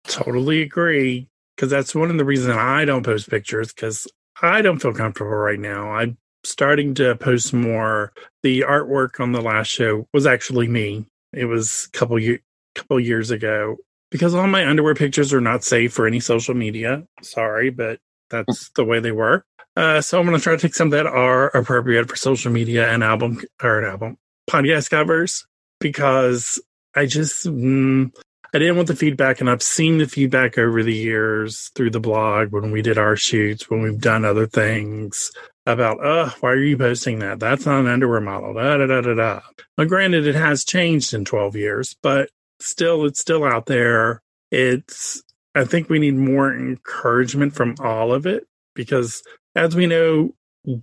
Totally 0.05 0.63
agree. 0.63 1.29
Because 1.57 1.71
that's 1.71 1.95
one 1.95 2.11
of 2.11 2.17
the 2.17 2.25
reasons 2.25 2.57
I 2.57 2.85
don't 2.85 3.05
post 3.05 3.31
pictures 3.31 3.73
because 3.73 4.07
I 4.41 4.63
don't 4.63 4.81
feel 4.81 4.95
comfortable 4.95 5.31
right 5.31 5.61
now. 5.61 5.93
I'm 5.93 6.17
starting 6.45 6.95
to 6.95 7.15
post 7.17 7.53
more. 7.53 8.13
The 8.43 8.63
artwork 8.63 9.21
on 9.21 9.33
the 9.33 9.43
last 9.43 9.69
show 9.69 10.07
was 10.13 10.27
actually 10.27 10.67
me. 10.67 11.07
It 11.33 11.45
was 11.45 11.89
a 11.93 11.97
couple 11.97 12.19
year, 12.19 12.41
couple 12.75 12.99
years 12.99 13.31
ago 13.31 13.77
because 14.13 14.35
all 14.35 14.47
my 14.47 14.69
underwear 14.69 14.95
pictures 14.95 15.33
are 15.33 15.41
not 15.41 15.65
safe 15.65 15.93
for 15.93 16.07
any 16.07 16.21
social 16.21 16.55
media. 16.55 17.05
Sorry, 17.23 17.71
but 17.71 17.99
that's 18.31 18.69
the 18.77 18.85
way 18.85 19.01
they 19.01 19.11
were. 19.11 19.45
Uh, 19.75 20.03
so 20.03 20.21
I'm 20.21 20.27
going 20.27 20.39
to 20.39 20.43
try 20.43 20.53
to 20.53 20.61
take 20.61 20.75
some 20.75 20.91
that 20.91 21.07
are 21.07 21.47
appropriate 21.49 22.09
for 22.09 22.15
social 22.15 22.53
media 22.53 22.89
and 22.93 23.03
album 23.03 23.41
or 23.63 23.81
an 23.81 23.91
album 23.91 24.19
podcast 24.49 24.91
covers 24.91 25.47
because 25.81 26.61
I 26.95 27.07
just 27.07 27.47
mm, 27.47 28.13
I 28.55 28.59
didn't 28.59 28.77
want 28.77 28.89
the 28.89 28.97
feedback, 28.97 29.41
and 29.41 29.49
I've 29.49 29.63
seen 29.63 29.97
the 29.97 30.07
feedback 30.07 30.59
over 30.59 30.83
the 30.83 30.95
years 30.95 31.71
through 31.75 31.91
the 31.91 32.01
blog 32.01 32.53
when 32.53 32.71
we 32.71 32.83
did 32.83 32.99
our 32.99 33.17
shoots, 33.17 33.71
when 33.71 33.81
we've 33.81 34.01
done 34.01 34.27
other 34.27 34.47
things 34.47 35.33
about, 35.65 36.05
uh, 36.05 36.29
why 36.41 36.51
are 36.51 36.59
you 36.59 36.77
posting 36.77 37.21
that? 37.21 37.41
That's 37.41 37.65
not 37.65 37.81
an 37.81 37.87
underwear 37.87 38.21
model. 38.21 38.53
Da 38.53 38.77
da 38.77 38.87
da 38.87 39.01
da 39.01 39.15
da. 39.15 39.41
Now, 39.79 39.85
granted, 39.85 40.27
it 40.27 40.35
has 40.35 40.65
changed 40.65 41.15
in 41.15 41.25
12 41.25 41.57
years, 41.57 41.97
but 42.03 42.29
still, 42.67 43.05
it's 43.05 43.21
still 43.21 43.45
out 43.45 43.67
there. 43.67 44.23
It's 44.51 45.23
I 45.55 45.65
think 45.65 45.89
we 45.89 45.99
need 45.99 46.17
more 46.17 46.55
encouragement 46.55 47.55
from 47.55 47.75
all 47.81 48.13
of 48.13 48.27
it 48.27 48.47
because, 48.75 49.23
as 49.55 49.77
we 49.77 49.87
know, 49.87 50.35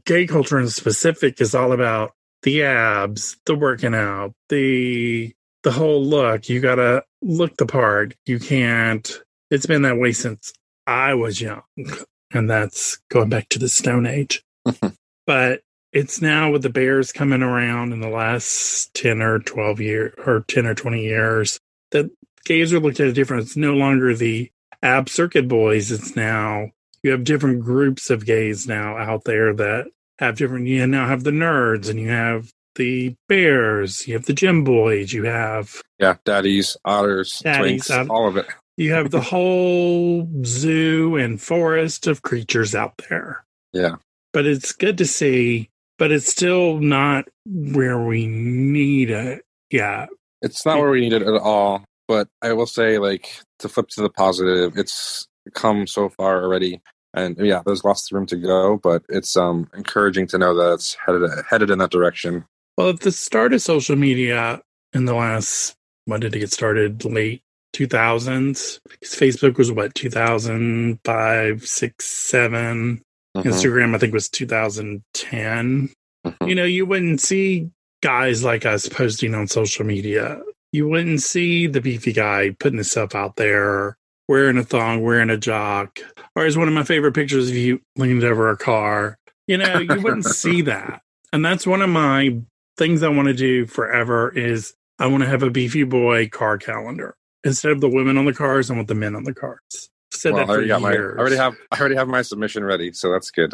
gay 0.05 0.27
culture 0.27 0.59
in 0.59 0.69
specific 0.69 1.41
is 1.41 1.55
all 1.55 1.71
about 1.71 2.13
the 2.43 2.63
abs, 2.63 3.37
the 3.45 3.55
working 3.55 3.95
out, 3.95 4.33
the 4.49 5.33
the 5.63 5.71
whole 5.71 6.03
look. 6.03 6.49
You 6.49 6.59
gotta 6.59 7.03
look 7.21 7.57
the 7.57 7.65
part. 7.65 8.15
You 8.25 8.39
can't. 8.39 9.21
It's 9.49 9.65
been 9.65 9.81
that 9.81 9.97
way 9.97 10.11
since 10.11 10.53
I 10.85 11.15
was 11.15 11.41
young, 11.41 11.63
and 12.31 12.49
that's 12.49 12.99
going 13.09 13.29
back 13.29 13.49
to 13.49 13.59
the 13.59 13.69
Stone 13.69 14.05
Age. 14.05 14.43
but 15.25 15.61
it's 15.91 16.21
now 16.21 16.51
with 16.51 16.61
the 16.61 16.69
bears 16.69 17.11
coming 17.11 17.41
around 17.41 17.93
in 17.93 17.99
the 17.99 18.09
last 18.09 18.93
10 18.93 19.23
or 19.23 19.39
12 19.39 19.81
years 19.81 20.13
or 20.23 20.41
10 20.41 20.67
or 20.67 20.75
20 20.75 21.03
years 21.03 21.59
that 21.91 22.09
gays 22.45 22.73
are 22.73 22.79
looked 22.79 22.99
at 22.99 23.13
different. 23.13 23.43
It's 23.43 23.57
no 23.57 23.73
longer 23.73 24.15
the 24.15 24.51
ab 24.81 25.09
circuit 25.09 25.47
boys. 25.47 25.91
It's 25.91 26.15
now 26.15 26.71
you 27.03 27.11
have 27.11 27.23
different 27.23 27.61
groups 27.61 28.09
of 28.09 28.25
gays 28.25 28.67
now 28.67 28.97
out 28.97 29.23
there 29.23 29.53
that 29.53 29.87
have 30.19 30.37
different. 30.37 30.67
You 30.67 30.85
now 30.87 31.07
have 31.07 31.23
the 31.23 31.31
nerds, 31.31 31.89
and 31.89 31.99
you 31.99 32.09
have 32.09 32.51
the 32.75 33.15
bears. 33.27 34.07
You 34.07 34.15
have 34.15 34.25
the 34.25 34.33
gym 34.33 34.63
boys. 34.63 35.13
You 35.13 35.23
have 35.25 35.81
yeah, 35.99 36.15
daddies, 36.25 36.77
otters, 36.85 37.39
daddies, 37.43 37.87
twinks, 37.87 38.09
all 38.09 38.27
of 38.27 38.37
it. 38.37 38.47
You 38.77 38.93
have 38.93 39.11
the 39.11 39.21
whole 39.21 40.27
zoo 40.43 41.15
and 41.15 41.41
forest 41.41 42.07
of 42.07 42.21
creatures 42.21 42.75
out 42.75 43.01
there. 43.09 43.45
Yeah, 43.73 43.95
but 44.33 44.45
it's 44.45 44.71
good 44.71 44.97
to 44.97 45.05
see. 45.05 45.69
But 45.97 46.13
it's 46.13 46.31
still 46.31 46.79
not 46.79 47.25
where 47.45 47.99
we 47.99 48.25
need 48.25 49.09
it. 49.09 49.43
Yeah, 49.69 50.07
it's 50.41 50.65
not 50.65 50.79
where 50.79 50.91
we 50.91 51.01
need 51.01 51.13
it 51.13 51.21
at 51.21 51.41
all. 51.41 51.83
But 52.07 52.27
I 52.41 52.53
will 52.53 52.65
say, 52.65 52.97
like, 52.97 53.29
to 53.59 53.69
flip 53.69 53.89
to 53.89 54.01
the 54.01 54.09
positive, 54.09 54.77
it's 54.77 55.27
come 55.53 55.85
so 55.85 56.09
far 56.09 56.43
already. 56.43 56.81
And 57.13 57.37
yeah, 57.37 57.61
there's 57.65 57.83
lots 57.83 58.09
of 58.09 58.15
room 58.15 58.25
to 58.27 58.35
go, 58.35 58.77
but 58.77 59.03
it's 59.09 59.35
um 59.35 59.69
encouraging 59.75 60.27
to 60.27 60.37
know 60.37 60.55
that 60.55 60.73
it's 60.73 60.95
headed 61.05 61.29
headed 61.49 61.69
in 61.69 61.79
that 61.79 61.91
direction. 61.91 62.45
Well, 62.77 62.89
at 62.89 63.01
the 63.01 63.11
start 63.11 63.53
of 63.53 63.61
social 63.61 63.95
media 63.95 64.61
in 64.93 65.05
the 65.05 65.15
last 65.15 65.75
when 66.05 66.19
did 66.19 66.35
it 66.35 66.39
get 66.39 66.51
started? 66.51 67.03
Late 67.05 67.41
2000s. 67.75 68.79
Because 68.89 69.15
Facebook 69.15 69.57
was 69.57 69.71
what 69.71 69.95
2005, 69.95 71.67
six, 71.67 72.05
seven. 72.05 73.01
Mm-hmm. 73.37 73.47
Instagram, 73.47 73.95
I 73.95 73.99
think, 73.99 74.13
was 74.13 74.29
2010. 74.29 75.89
Mm-hmm. 76.25 76.47
You 76.47 76.55
know, 76.55 76.63
you 76.63 76.85
wouldn't 76.85 77.21
see 77.21 77.69
guys 78.01 78.43
like 78.43 78.65
us 78.65 78.87
posting 78.87 79.33
on 79.35 79.47
social 79.47 79.85
media 79.85 80.41
you 80.71 80.87
wouldn't 80.87 81.21
see 81.21 81.67
the 81.67 81.81
beefy 81.81 82.13
guy 82.13 82.55
putting 82.59 82.77
himself 82.77 83.15
out 83.15 83.35
there 83.35 83.97
wearing 84.27 84.57
a 84.57 84.63
thong, 84.63 85.01
wearing 85.01 85.31
a 85.31 85.37
jock, 85.37 85.99
or 86.35 86.45
as 86.45 86.55
one 86.55 86.67
of 86.67 86.73
my 86.73 86.83
favorite 86.83 87.13
pictures 87.13 87.49
of 87.49 87.55
you 87.55 87.81
leaned 87.95 88.23
over 88.23 88.49
a 88.49 88.57
car. 88.57 89.17
You 89.47 89.57
know, 89.57 89.79
you 89.79 90.01
wouldn't 90.01 90.25
see 90.35 90.61
that. 90.61 91.01
And 91.33 91.43
that's 91.43 91.65
one 91.65 91.81
of 91.81 91.89
my 91.89 92.39
things 92.77 93.01
I 93.01 93.09
want 93.09 93.27
to 93.27 93.33
do 93.33 93.65
forever 93.65 94.29
is 94.29 94.73
I 94.99 95.07
want 95.07 95.23
to 95.23 95.29
have 95.29 95.41
a 95.41 95.49
beefy 95.49 95.83
boy 95.83 96.29
car 96.29 96.59
calendar. 96.59 97.15
Instead 97.43 97.71
of 97.71 97.81
the 97.81 97.89
women 97.89 98.17
on 98.17 98.25
the 98.25 98.33
cars, 98.33 98.69
I 98.69 98.75
want 98.75 98.87
the 98.87 98.95
men 98.95 99.15
on 99.15 99.23
the 99.23 99.33
cars. 99.33 99.89
Said 100.11 100.33
well, 100.33 100.45
that 100.45 100.51
I 100.51 100.53
already, 100.53 100.67
got 100.67 100.81
my, 100.81 100.91
I 100.91 100.97
already 100.97 101.35
have 101.35 101.55
I 101.71 101.79
already 101.79 101.95
have 101.95 102.07
my 102.07 102.21
submission 102.21 102.63
ready, 102.63 102.91
so 102.91 103.11
that's 103.11 103.31
good. 103.31 103.53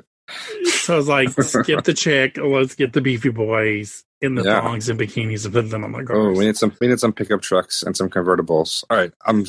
So 0.63 0.93
I 0.93 0.97
was 0.97 1.07
like, 1.07 1.29
skip 1.29 1.83
the 1.83 1.93
chick, 1.93 2.37
let's 2.37 2.75
get 2.75 2.93
the 2.93 3.01
beefy 3.01 3.29
boys 3.29 4.03
in 4.21 4.35
the 4.35 4.43
yeah. 4.43 4.61
thongs 4.61 4.89
and 4.89 4.99
bikinis 4.99 5.45
and 5.45 5.53
put 5.53 5.69
them 5.69 5.83
on 5.83 5.91
the 5.91 6.03
cars. 6.03 6.17
Oh, 6.19 6.37
we 6.37 6.45
need 6.45 6.57
some 6.57 6.75
we 6.79 6.87
need 6.87 6.99
some 6.99 7.13
pickup 7.13 7.41
trucks 7.41 7.83
and 7.83 7.95
some 7.95 8.09
convertibles. 8.09 8.83
All 8.89 8.97
right, 8.97 9.11
I'm 9.25 9.45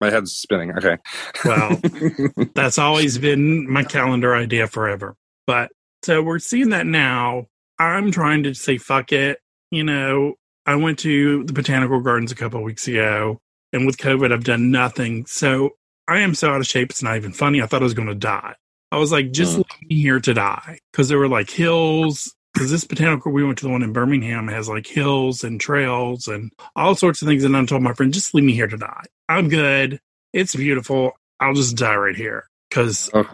my 0.00 0.10
head's 0.10 0.32
spinning. 0.32 0.72
Okay. 0.76 0.96
Well, 1.44 1.80
that's 2.54 2.78
always 2.78 3.18
been 3.18 3.70
my 3.70 3.84
calendar 3.84 4.34
idea 4.34 4.66
forever. 4.66 5.16
But 5.46 5.70
so 6.02 6.22
we're 6.22 6.38
seeing 6.38 6.70
that 6.70 6.86
now. 6.86 7.46
I'm 7.78 8.10
trying 8.10 8.42
to 8.44 8.54
say 8.54 8.78
fuck 8.78 9.12
it. 9.12 9.38
You 9.70 9.84
know, 9.84 10.34
I 10.66 10.76
went 10.76 10.98
to 11.00 11.44
the 11.44 11.52
botanical 11.52 12.00
gardens 12.00 12.32
a 12.32 12.36
couple 12.36 12.62
weeks 12.62 12.88
ago, 12.88 13.40
and 13.72 13.86
with 13.86 13.98
COVID, 13.98 14.32
I've 14.32 14.44
done 14.44 14.70
nothing. 14.70 15.26
So 15.26 15.70
I 16.06 16.18
am 16.20 16.34
so 16.34 16.50
out 16.50 16.60
of 16.60 16.66
shape. 16.66 16.90
It's 16.90 17.02
not 17.02 17.16
even 17.16 17.32
funny. 17.32 17.62
I 17.62 17.66
thought 17.66 17.82
I 17.82 17.84
was 17.84 17.94
going 17.94 18.08
to 18.08 18.14
die. 18.14 18.54
I 18.90 18.98
was 18.98 19.12
like, 19.12 19.32
just 19.32 19.54
mm. 19.54 19.58
leave 19.58 19.90
me 19.90 20.00
here 20.00 20.20
to 20.20 20.34
die 20.34 20.78
because 20.92 21.08
there 21.08 21.18
were 21.18 21.28
like 21.28 21.50
hills 21.50 22.34
because 22.54 22.70
this 22.70 22.84
botanical 22.84 23.30
we 23.30 23.44
went 23.44 23.58
to 23.58 23.66
the 23.66 23.70
one 23.70 23.82
in 23.82 23.92
Birmingham 23.92 24.48
has 24.48 24.68
like 24.68 24.86
hills 24.86 25.44
and 25.44 25.60
trails 25.60 26.26
and 26.26 26.50
all 26.74 26.94
sorts 26.94 27.22
of 27.22 27.28
things. 27.28 27.44
And 27.44 27.56
I 27.56 27.64
told 27.66 27.82
my 27.82 27.92
friend, 27.92 28.12
just 28.12 28.34
leave 28.34 28.44
me 28.44 28.54
here 28.54 28.66
to 28.66 28.76
die. 28.76 29.04
I'm 29.28 29.48
good. 29.48 30.00
It's 30.32 30.56
beautiful. 30.56 31.12
I'll 31.40 31.54
just 31.54 31.76
die 31.76 31.96
right 31.96 32.16
here 32.16 32.48
because 32.68 33.10
oh, 33.14 33.24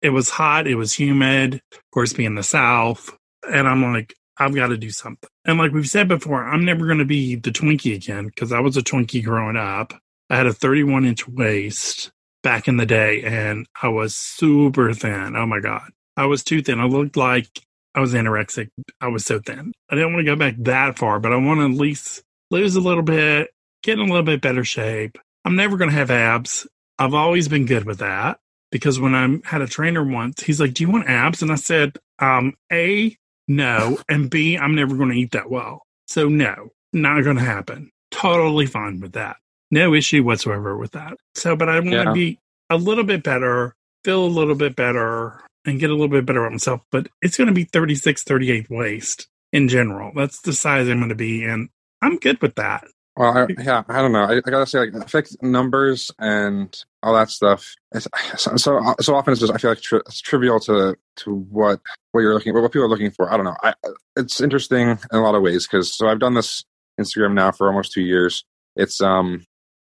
it 0.00 0.10
was 0.10 0.30
hot. 0.30 0.66
It 0.66 0.76
was 0.76 0.92
humid. 0.92 1.60
Of 1.72 1.90
course, 1.92 2.12
being 2.12 2.34
the 2.34 2.42
South, 2.42 3.14
and 3.50 3.68
I'm 3.68 3.82
like, 3.82 4.14
I've 4.38 4.54
got 4.54 4.68
to 4.68 4.76
do 4.76 4.90
something. 4.90 5.28
And 5.44 5.58
like 5.58 5.72
we've 5.72 5.88
said 5.88 6.08
before, 6.08 6.44
I'm 6.44 6.64
never 6.64 6.86
going 6.86 6.98
to 6.98 7.04
be 7.04 7.36
the 7.36 7.50
Twinkie 7.50 7.94
again 7.94 8.26
because 8.26 8.52
I 8.52 8.60
was 8.60 8.76
a 8.76 8.82
Twinkie 8.82 9.24
growing 9.24 9.56
up. 9.56 9.94
I 10.30 10.36
had 10.36 10.46
a 10.46 10.52
31 10.52 11.04
inch 11.04 11.28
waist 11.28 12.10
back 12.46 12.68
in 12.68 12.76
the 12.76 12.86
day, 12.86 13.24
and 13.24 13.66
I 13.82 13.88
was 13.88 14.14
super 14.14 14.92
thin. 14.92 15.34
Oh 15.34 15.46
my 15.46 15.58
god, 15.58 15.90
I 16.16 16.26
was 16.26 16.44
too 16.44 16.62
thin. 16.62 16.78
I 16.78 16.84
looked 16.84 17.16
like 17.16 17.48
I 17.92 17.98
was 17.98 18.14
anorexic. 18.14 18.68
I 19.00 19.08
was 19.08 19.26
so 19.26 19.40
thin. 19.40 19.72
I 19.90 19.96
didn't 19.96 20.12
want 20.12 20.24
to 20.24 20.32
go 20.32 20.36
back 20.36 20.54
that 20.58 20.96
far, 20.96 21.18
but 21.18 21.32
I 21.32 21.36
want 21.38 21.58
to 21.58 21.64
at 21.64 21.72
least 21.72 22.22
lose 22.52 22.76
a 22.76 22.80
little 22.80 23.02
bit, 23.02 23.50
get 23.82 23.94
in 23.94 23.98
a 23.98 24.04
little 24.04 24.22
bit 24.22 24.40
better 24.40 24.62
shape. 24.62 25.18
I'm 25.44 25.56
never 25.56 25.76
going 25.76 25.90
to 25.90 25.96
have 25.96 26.12
abs. 26.12 26.68
I've 27.00 27.14
always 27.14 27.48
been 27.48 27.66
good 27.66 27.84
with 27.84 27.98
that 27.98 28.38
because 28.70 29.00
when 29.00 29.16
I 29.16 29.40
had 29.44 29.60
a 29.60 29.66
trainer 29.66 30.04
once, 30.04 30.40
he's 30.40 30.60
like, 30.60 30.74
"Do 30.74 30.84
you 30.84 30.90
want 30.90 31.08
abs?" 31.08 31.42
And 31.42 31.50
I 31.50 31.56
said, 31.56 31.98
um, 32.20 32.54
"A, 32.72 33.16
no, 33.48 33.98
and 34.08 34.30
B, 34.30 34.56
I'm 34.56 34.76
never 34.76 34.94
going 34.94 35.10
to 35.10 35.18
eat 35.18 35.32
that 35.32 35.50
well. 35.50 35.82
So 36.06 36.28
no, 36.28 36.68
not 36.92 37.24
going 37.24 37.38
to 37.38 37.42
happen. 37.42 37.90
Totally 38.12 38.66
fine 38.66 39.00
with 39.00 39.14
that. 39.14 39.38
No 39.70 39.94
issue 39.94 40.22
whatsoever 40.22 40.76
with 40.76 40.92
that. 40.92 41.16
So, 41.34 41.56
but 41.56 41.68
I 41.68 41.80
want 41.80 41.90
to 41.90 41.96
yeah. 41.96 42.12
be 42.12 42.38
a 42.70 42.76
little 42.76 43.04
bit 43.04 43.22
better, 43.22 43.74
feel 44.04 44.24
a 44.24 44.26
little 44.26 44.54
bit 44.54 44.76
better, 44.76 45.40
and 45.64 45.80
get 45.80 45.90
a 45.90 45.94
little 45.94 46.08
bit 46.08 46.26
better 46.26 46.40
about 46.40 46.52
myself. 46.52 46.82
But 46.92 47.08
it's 47.22 47.36
going 47.36 47.48
to 47.48 47.54
be 47.54 47.64
36, 47.64 48.22
38 48.22 48.70
waist 48.70 49.28
in 49.52 49.68
general. 49.68 50.12
That's 50.14 50.40
the 50.42 50.52
size 50.52 50.88
I'm 50.88 50.98
going 50.98 51.08
to 51.08 51.14
be, 51.14 51.44
and 51.44 51.68
I'm 52.02 52.18
good 52.18 52.40
with 52.40 52.54
that. 52.56 52.86
Well, 53.16 53.36
I, 53.36 53.62
yeah, 53.62 53.82
I 53.88 54.02
don't 54.02 54.12
know. 54.12 54.24
I, 54.24 54.36
I, 54.36 54.40
gotta 54.40 54.66
say, 54.66 54.78
like, 54.80 54.94
I 54.94 55.06
feel 55.06 55.22
like 55.22 55.42
numbers 55.42 56.10
and 56.18 56.76
all 57.02 57.14
that 57.14 57.30
stuff. 57.30 57.74
so, 57.98 58.56
so, 58.56 58.94
so 59.00 59.14
often 59.14 59.32
it's 59.32 59.40
just 59.40 59.54
I 59.54 59.56
feel 59.56 59.70
like 59.70 59.80
tri- 59.80 60.00
it's 60.00 60.20
trivial 60.20 60.60
to 60.60 60.96
to 61.16 61.34
what 61.34 61.80
what 62.12 62.20
you're 62.20 62.34
looking, 62.34 62.52
what 62.52 62.70
people 62.70 62.84
are 62.84 62.90
looking 62.90 63.10
for. 63.10 63.32
I 63.32 63.36
don't 63.36 63.46
know. 63.46 63.56
I, 63.62 63.72
it's 64.16 64.42
interesting 64.42 64.88
in 64.88 64.98
a 65.12 65.22
lot 65.22 65.34
of 65.34 65.40
ways 65.40 65.66
because 65.66 65.94
so 65.94 66.08
I've 66.08 66.18
done 66.18 66.34
this 66.34 66.64
Instagram 67.00 67.32
now 67.32 67.52
for 67.52 67.68
almost 67.68 67.92
two 67.92 68.02
years. 68.02 68.44
It's 68.76 69.00
um, 69.00 69.46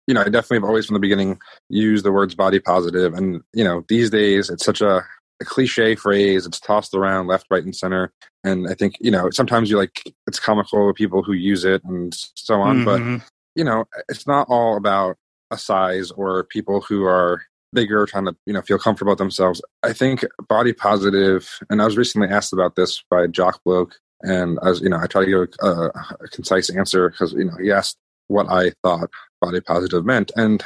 you 0.06 0.14
know, 0.14 0.20
I 0.20 0.24
definitely 0.24 0.58
have 0.58 0.64
always 0.64 0.86
from 0.86 0.94
the 0.94 1.00
beginning 1.00 1.38
used 1.68 2.04
the 2.04 2.12
words 2.12 2.34
body 2.34 2.60
positive, 2.60 3.14
and 3.14 3.42
you 3.52 3.64
know, 3.64 3.84
these 3.88 4.10
days 4.10 4.50
it's 4.50 4.64
such 4.64 4.80
a 4.80 5.04
a 5.40 5.44
cliche 5.44 5.94
phrase. 5.94 6.46
It's 6.46 6.60
tossed 6.60 6.94
around 6.94 7.26
left, 7.26 7.46
right, 7.50 7.64
and 7.64 7.74
center. 7.74 8.12
And 8.44 8.68
I 8.68 8.74
think, 8.74 8.96
you 9.00 9.10
know, 9.10 9.30
sometimes 9.30 9.70
you 9.70 9.76
like, 9.76 10.14
it's 10.26 10.40
comical 10.40 10.92
people 10.94 11.22
who 11.22 11.32
use 11.32 11.64
it 11.64 11.82
and 11.84 12.14
so 12.34 12.60
on. 12.60 12.84
Mm-hmm. 12.84 13.16
But, 13.16 13.26
you 13.54 13.64
know, 13.64 13.84
it's 14.08 14.26
not 14.26 14.46
all 14.48 14.76
about 14.76 15.16
a 15.50 15.58
size 15.58 16.10
or 16.12 16.44
people 16.44 16.80
who 16.80 17.04
are 17.04 17.42
bigger, 17.72 18.06
trying 18.06 18.26
to, 18.26 18.36
you 18.46 18.52
know, 18.52 18.62
feel 18.62 18.78
comfortable 18.78 19.12
with 19.12 19.18
themselves. 19.18 19.60
I 19.82 19.92
think 19.92 20.24
body 20.48 20.72
positive, 20.72 21.58
and 21.68 21.82
I 21.82 21.84
was 21.84 21.96
recently 21.96 22.28
asked 22.28 22.52
about 22.52 22.76
this 22.76 23.02
by 23.10 23.26
Jock 23.26 23.60
Bloke. 23.64 23.96
And 24.22 24.58
as 24.62 24.80
you 24.80 24.88
know, 24.88 24.98
I 24.98 25.06
try 25.06 25.24
to 25.24 25.30
give 25.30 25.54
a, 25.60 25.90
a 26.20 26.28
concise 26.32 26.70
answer 26.70 27.10
because, 27.10 27.34
you 27.34 27.44
know, 27.44 27.56
he 27.60 27.70
asked 27.70 27.98
what 28.28 28.48
I 28.48 28.72
thought 28.82 29.10
body 29.46 29.60
positive 29.60 30.04
meant. 30.04 30.32
And 30.36 30.62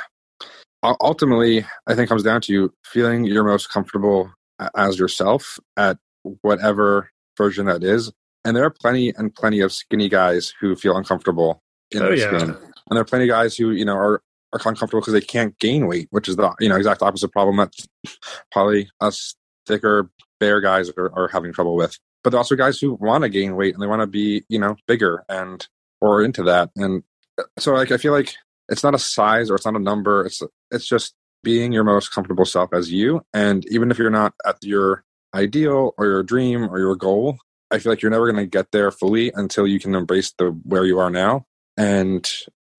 ultimately, 0.83 1.65
I 1.87 1.95
think 1.95 2.09
comes 2.09 2.23
down 2.23 2.41
to 2.43 2.53
you 2.53 2.75
feeling 2.85 3.25
you're 3.25 3.45
most 3.45 3.71
comfortable 3.71 4.33
as 4.77 4.99
yourself 4.99 5.59
at 5.77 5.99
whatever 6.43 7.11
version 7.37 7.67
that 7.67 7.83
is. 7.85 8.13
And 8.45 8.57
there 8.57 8.65
are 8.65 8.71
plenty 8.71 9.11
and 9.17 9.35
plenty 9.35 9.61
of 9.61 9.73
skinny 9.73 10.09
guys 10.09 10.53
who 10.61 10.75
feel 10.77 10.97
uncomfortable 10.97 11.63
in 11.91 12.03
Oh, 12.03 12.07
their 12.07 12.17
yeah. 12.17 12.39
skin. 12.39 12.51
And 12.51 12.97
there 12.97 13.01
are 13.01 13.05
plenty 13.05 13.25
of 13.25 13.29
guys 13.29 13.57
who, 13.57 13.71
you 13.71 13.85
know, 13.85 13.95
are, 13.95 14.23
are 14.53 14.61
uncomfortable 14.65 15.01
because 15.01 15.13
they 15.13 15.21
can't 15.21 15.59
gain 15.59 15.87
weight, 15.87 16.09
which 16.11 16.29
is 16.29 16.37
the, 16.37 16.55
you 16.59 16.69
know, 16.69 16.77
exact 16.77 17.03
opposite 17.03 17.33
problem 17.33 17.57
that 17.59 17.73
probably 18.53 18.89
us 19.01 19.35
thicker, 19.67 20.11
bear 20.41 20.61
guys 20.61 20.91
are, 20.97 21.13
are 21.15 21.29
having 21.29 21.53
trouble 21.53 21.77
with. 21.77 21.99
But 22.25 22.31
there 22.31 22.39
are 22.39 22.41
also 22.41 22.57
guys 22.57 22.79
who 22.79 22.95
want 22.95 23.23
to 23.23 23.29
gain 23.29 23.57
weight 23.57 23.75
and 23.75 23.83
they 23.83 23.87
want 23.87 24.01
to 24.01 24.07
be, 24.07 24.45
you 24.49 24.59
know, 24.59 24.77
bigger 24.87 25.25
and, 25.29 25.67
or 26.01 26.23
into 26.23 26.43
that. 26.45 26.71
And 26.77 27.03
uh, 27.39 27.45
so 27.59 27.75
like, 27.75 27.93
I 27.93 27.99
feel 27.99 28.13
like 28.13 28.35
it's 28.71 28.83
not 28.83 28.95
a 28.95 28.99
size 28.99 29.51
or 29.51 29.57
it's 29.57 29.67
not 29.67 29.77
a 29.77 29.81
number. 29.81 30.25
It's, 30.25 30.43
it's 30.71 30.87
just 30.87 31.15
being 31.43 31.73
your 31.73 31.85
most 31.85 32.13
comfortable 32.13 32.45
self 32.45 32.73
as 32.73 32.93
you. 32.93 33.23
And 33.35 33.67
even 33.69 33.91
if 33.91 33.99
you're 33.99 34.11
not 34.11 34.35
at 34.47 34.57
your 34.63 35.05
ideal 35.35 35.95
or 35.99 36.07
your 36.07 36.23
dream 36.23 36.65
or 36.71 36.79
your 36.79 36.97
goal, 36.97 37.39
I 37.71 37.79
feel 37.79 37.93
like 37.93 38.03
you're 38.03 38.11
never 38.11 38.31
going 38.31 38.45
to 38.45 38.51
get 38.51 38.73
there 38.73 38.91
fully 38.91 39.33
until 39.35 39.67
you 39.67 39.79
can 39.79 39.95
embrace 39.95 40.33
the 40.39 40.47
where 40.65 40.85
you 40.85 40.99
are 40.99 41.11
now. 41.11 41.45
And 41.77 42.29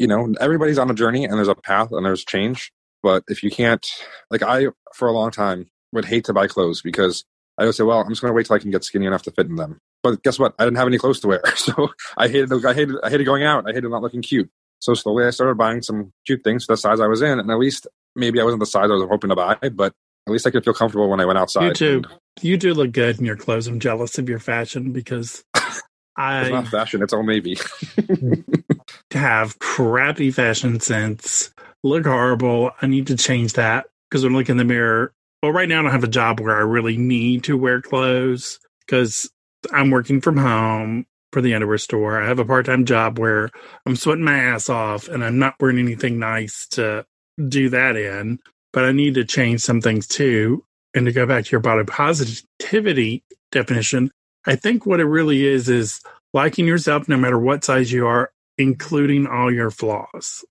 you 0.01 0.07
know, 0.07 0.33
everybody's 0.39 0.79
on 0.79 0.89
a 0.89 0.95
journey 0.95 1.25
and 1.25 1.35
there's 1.35 1.47
a 1.47 1.53
path 1.53 1.91
and 1.91 2.03
there's 2.03 2.25
change. 2.25 2.71
But 3.03 3.23
if 3.27 3.43
you 3.43 3.51
can't, 3.51 3.85
like 4.31 4.41
I, 4.41 4.67
for 4.95 5.07
a 5.07 5.11
long 5.11 5.29
time, 5.29 5.67
would 5.91 6.05
hate 6.05 6.25
to 6.25 6.33
buy 6.33 6.47
clothes 6.47 6.81
because 6.81 7.23
I 7.59 7.65
would 7.65 7.75
say, 7.75 7.83
well, 7.83 7.99
I'm 7.99 8.09
just 8.09 8.19
going 8.19 8.31
to 8.31 8.35
wait 8.35 8.47
till 8.47 8.55
I 8.55 8.59
can 8.59 8.71
get 8.71 8.83
skinny 8.83 9.05
enough 9.05 9.21
to 9.23 9.31
fit 9.31 9.45
in 9.45 9.57
them. 9.57 9.77
But 10.01 10.23
guess 10.23 10.39
what? 10.39 10.55
I 10.57 10.63
didn't 10.63 10.77
have 10.77 10.87
any 10.87 10.97
clothes 10.97 11.19
to 11.19 11.27
wear, 11.27 11.43
so 11.55 11.89
I 12.17 12.27
hated, 12.29 12.65
I 12.65 12.73
hated, 12.73 12.95
I 13.03 13.11
hated 13.11 13.25
going 13.25 13.43
out. 13.43 13.69
I 13.69 13.73
hated 13.73 13.91
not 13.91 14.01
looking 14.01 14.23
cute. 14.23 14.49
So 14.81 14.93
slowly, 14.95 15.25
I 15.25 15.29
started 15.29 15.57
buying 15.57 15.81
some 15.81 16.11
cute 16.25 16.43
things 16.43 16.65
for 16.65 16.73
the 16.73 16.77
size 16.77 16.99
I 16.99 17.07
was 17.07 17.21
in, 17.21 17.39
and 17.39 17.49
at 17.49 17.57
least 17.59 17.87
maybe 18.15 18.41
I 18.41 18.43
wasn't 18.43 18.59
the 18.61 18.65
size 18.65 18.89
I 18.89 18.93
was 18.93 19.07
hoping 19.09 19.29
to 19.29 19.35
buy, 19.35 19.57
but 19.69 19.93
at 20.27 20.31
least 20.31 20.45
I 20.47 20.51
could 20.51 20.65
feel 20.65 20.73
comfortable 20.73 21.09
when 21.09 21.19
I 21.19 21.25
went 21.25 21.39
outside. 21.39 21.67
You 21.67 21.73
too. 21.73 22.03
And 22.03 22.19
You 22.41 22.57
do 22.57 22.73
look 22.73 22.91
good 22.91 23.19
in 23.19 23.25
your 23.25 23.37
clothes. 23.37 23.67
I'm 23.67 23.79
jealous 23.79 24.17
of 24.17 24.27
your 24.27 24.39
fashion 24.39 24.91
because 24.91 25.43
It's 26.17 26.49
I 26.49 26.49
not 26.49 26.67
fashion; 26.67 27.01
it's 27.01 27.13
Old 27.13 27.25
Navy. 27.25 27.57
have 29.11 29.57
crappy 29.59 30.31
fashion 30.31 30.79
sense, 30.79 31.53
look 31.83 32.05
horrible. 32.05 32.71
I 32.81 32.87
need 32.87 33.07
to 33.07 33.15
change 33.15 33.53
that 33.53 33.85
because 34.09 34.23
when 34.23 34.33
I 34.35 34.37
look 34.37 34.49
in 34.49 34.57
the 34.57 34.65
mirror, 34.65 35.13
well, 35.41 35.53
right 35.53 35.69
now 35.69 35.79
I 35.79 35.83
don't 35.83 35.91
have 35.91 36.03
a 36.03 36.07
job 36.09 36.39
where 36.39 36.55
I 36.55 36.61
really 36.61 36.97
need 36.97 37.45
to 37.45 37.57
wear 37.57 37.81
clothes 37.81 38.59
because 38.85 39.31
I'm 39.71 39.89
working 39.89 40.21
from 40.21 40.37
home 40.37 41.05
for 41.31 41.41
the 41.41 41.53
underwear 41.53 41.77
store. 41.77 42.21
I 42.21 42.27
have 42.27 42.39
a 42.39 42.45
part 42.45 42.65
time 42.65 42.85
job 42.85 43.19
where 43.19 43.49
I'm 43.85 43.95
sweating 43.95 44.23
my 44.23 44.37
ass 44.37 44.69
off 44.69 45.07
and 45.07 45.23
I'm 45.23 45.39
not 45.39 45.55
wearing 45.59 45.79
anything 45.79 46.19
nice 46.19 46.67
to 46.69 47.05
do 47.47 47.69
that 47.69 47.95
in. 47.95 48.39
But 48.73 48.85
I 48.85 48.91
need 48.91 49.15
to 49.15 49.25
change 49.25 49.61
some 49.61 49.81
things 49.81 50.07
too. 50.07 50.63
And 50.93 51.05
to 51.05 51.11
go 51.11 51.25
back 51.25 51.45
to 51.45 51.51
your 51.51 51.61
body 51.61 51.83
positivity 51.85 53.23
definition, 53.51 54.11
I 54.45 54.55
think 54.55 54.85
what 54.85 54.99
it 54.99 55.05
really 55.05 55.45
is 55.45 55.69
is 55.69 56.01
liking 56.33 56.67
yourself 56.67 57.07
no 57.07 57.17
matter 57.17 57.39
what 57.39 57.63
size 57.63 57.91
you 57.91 58.07
are, 58.07 58.31
including 58.57 59.27
all 59.27 59.53
your 59.53 59.71
flaws. 59.71 60.43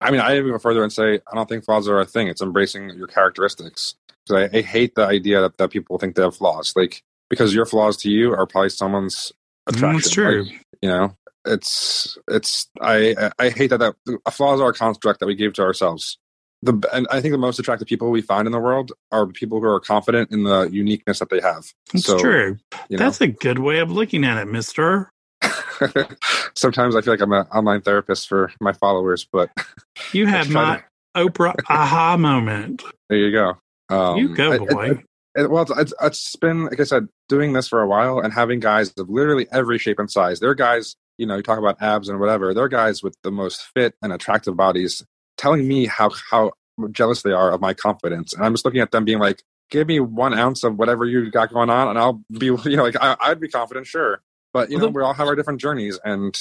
I 0.00 0.10
mean, 0.10 0.20
I 0.20 0.36
even 0.36 0.50
go 0.50 0.58
further 0.58 0.82
and 0.82 0.92
say 0.92 1.20
I 1.30 1.34
don't 1.34 1.48
think 1.48 1.64
flaws 1.64 1.88
are 1.88 2.00
a 2.00 2.04
thing. 2.04 2.28
It's 2.28 2.42
embracing 2.42 2.90
your 2.90 3.06
characteristics. 3.06 3.94
Because 4.26 4.50
I, 4.52 4.58
I 4.58 4.62
hate 4.62 4.94
the 4.94 5.06
idea 5.06 5.40
that, 5.40 5.58
that 5.58 5.70
people 5.70 5.98
think 5.98 6.16
they 6.16 6.22
have 6.22 6.36
flaws. 6.36 6.72
Like 6.76 7.02
because 7.30 7.54
your 7.54 7.64
flaws 7.64 7.96
to 7.98 8.10
you 8.10 8.34
are 8.34 8.46
probably 8.46 8.68
someone's 8.68 9.32
attraction. 9.66 9.92
That's 9.96 10.10
true. 10.10 10.44
Like, 10.44 10.66
you 10.82 10.88
know, 10.88 11.16
it's 11.44 12.18
it's 12.28 12.68
I 12.80 13.30
I 13.38 13.50
hate 13.50 13.68
that 13.70 13.78
that 13.78 13.94
flaws 14.32 14.60
are 14.60 14.70
a 14.70 14.74
construct 14.74 15.20
that 15.20 15.26
we 15.26 15.34
give 15.34 15.52
to 15.54 15.62
ourselves. 15.62 16.18
The 16.62 16.80
and 16.92 17.06
I 17.10 17.20
think 17.20 17.32
the 17.32 17.38
most 17.38 17.58
attractive 17.58 17.88
people 17.88 18.10
we 18.10 18.22
find 18.22 18.46
in 18.46 18.52
the 18.52 18.60
world 18.60 18.92
are 19.10 19.26
people 19.26 19.60
who 19.60 19.66
are 19.66 19.80
confident 19.80 20.30
in 20.30 20.44
the 20.44 20.62
uniqueness 20.70 21.18
that 21.18 21.28
they 21.30 21.40
have. 21.40 21.64
That's 21.92 22.04
so, 22.06 22.18
true. 22.18 22.58
You 22.88 22.96
know, 22.96 23.04
That's 23.04 23.20
a 23.20 23.26
good 23.26 23.58
way 23.58 23.80
of 23.80 23.90
looking 23.90 24.24
at 24.24 24.38
it, 24.38 24.46
mister. 24.46 25.10
sometimes 26.54 26.94
I 26.94 27.00
feel 27.00 27.12
like 27.14 27.20
I'm 27.20 27.32
an 27.32 27.46
online 27.52 27.80
therapist 27.82 28.28
for 28.28 28.52
my 28.60 28.72
followers, 28.72 29.26
but 29.30 29.50
You 30.12 30.26
I 30.28 30.30
had 30.30 30.50
my 30.50 30.82
Oprah 31.16 31.54
aha 31.68 32.16
moment. 32.16 32.82
there 33.08 33.18
you 33.18 33.32
go. 33.32 33.58
Um, 33.88 34.18
you 34.18 34.34
go, 34.34 34.52
I- 34.52 34.58
boy. 34.58 34.90
I- 34.92 35.02
it, 35.34 35.50
well, 35.50 35.66
it's, 35.78 35.94
it's, 36.02 36.36
been 36.36 36.66
like 36.66 36.80
I 36.80 36.84
said, 36.84 37.08
doing 37.28 37.52
this 37.52 37.68
for 37.68 37.80
a 37.80 37.86
while 37.88 38.20
and 38.20 38.32
having 38.32 38.60
guys 38.60 38.92
of 38.98 39.08
literally 39.08 39.46
every 39.52 39.78
shape 39.78 39.98
and 39.98 40.10
size. 40.10 40.40
There 40.40 40.50
are 40.50 40.54
guys, 40.54 40.96
you 41.18 41.26
know, 41.26 41.36
you 41.36 41.42
talk 41.42 41.58
about 41.58 41.80
abs 41.80 42.08
and 42.08 42.20
whatever. 42.20 42.52
There 42.54 42.64
are 42.64 42.68
guys 42.68 43.02
with 43.02 43.16
the 43.22 43.30
most 43.30 43.62
fit 43.74 43.94
and 44.02 44.12
attractive 44.12 44.56
bodies 44.56 45.02
telling 45.38 45.66
me 45.66 45.86
how 45.86 46.10
how 46.30 46.52
jealous 46.90 47.22
they 47.22 47.32
are 47.32 47.52
of 47.52 47.60
my 47.60 47.74
confidence, 47.74 48.32
and 48.34 48.44
I'm 48.44 48.52
just 48.54 48.64
looking 48.64 48.80
at 48.80 48.90
them 48.90 49.04
being 49.04 49.18
like, 49.18 49.42
"Give 49.70 49.86
me 49.86 50.00
one 50.00 50.34
ounce 50.34 50.64
of 50.64 50.76
whatever 50.78 51.04
you 51.04 51.30
got 51.30 51.52
going 51.52 51.70
on, 51.70 51.88
and 51.88 51.98
I'll 51.98 52.22
be, 52.38 52.46
you 52.64 52.76
know, 52.76 52.82
like 52.84 52.96
I, 53.00 53.16
I'd 53.20 53.40
be 53.40 53.48
confident, 53.48 53.86
sure." 53.86 54.20
But 54.52 54.70
you 54.70 54.76
Well, 54.76 54.86
know, 54.86 54.92
the- 54.92 54.98
we 54.98 55.02
all 55.02 55.14
have 55.14 55.26
our 55.28 55.34
different 55.36 55.60
journeys, 55.60 55.98
and 56.04 56.38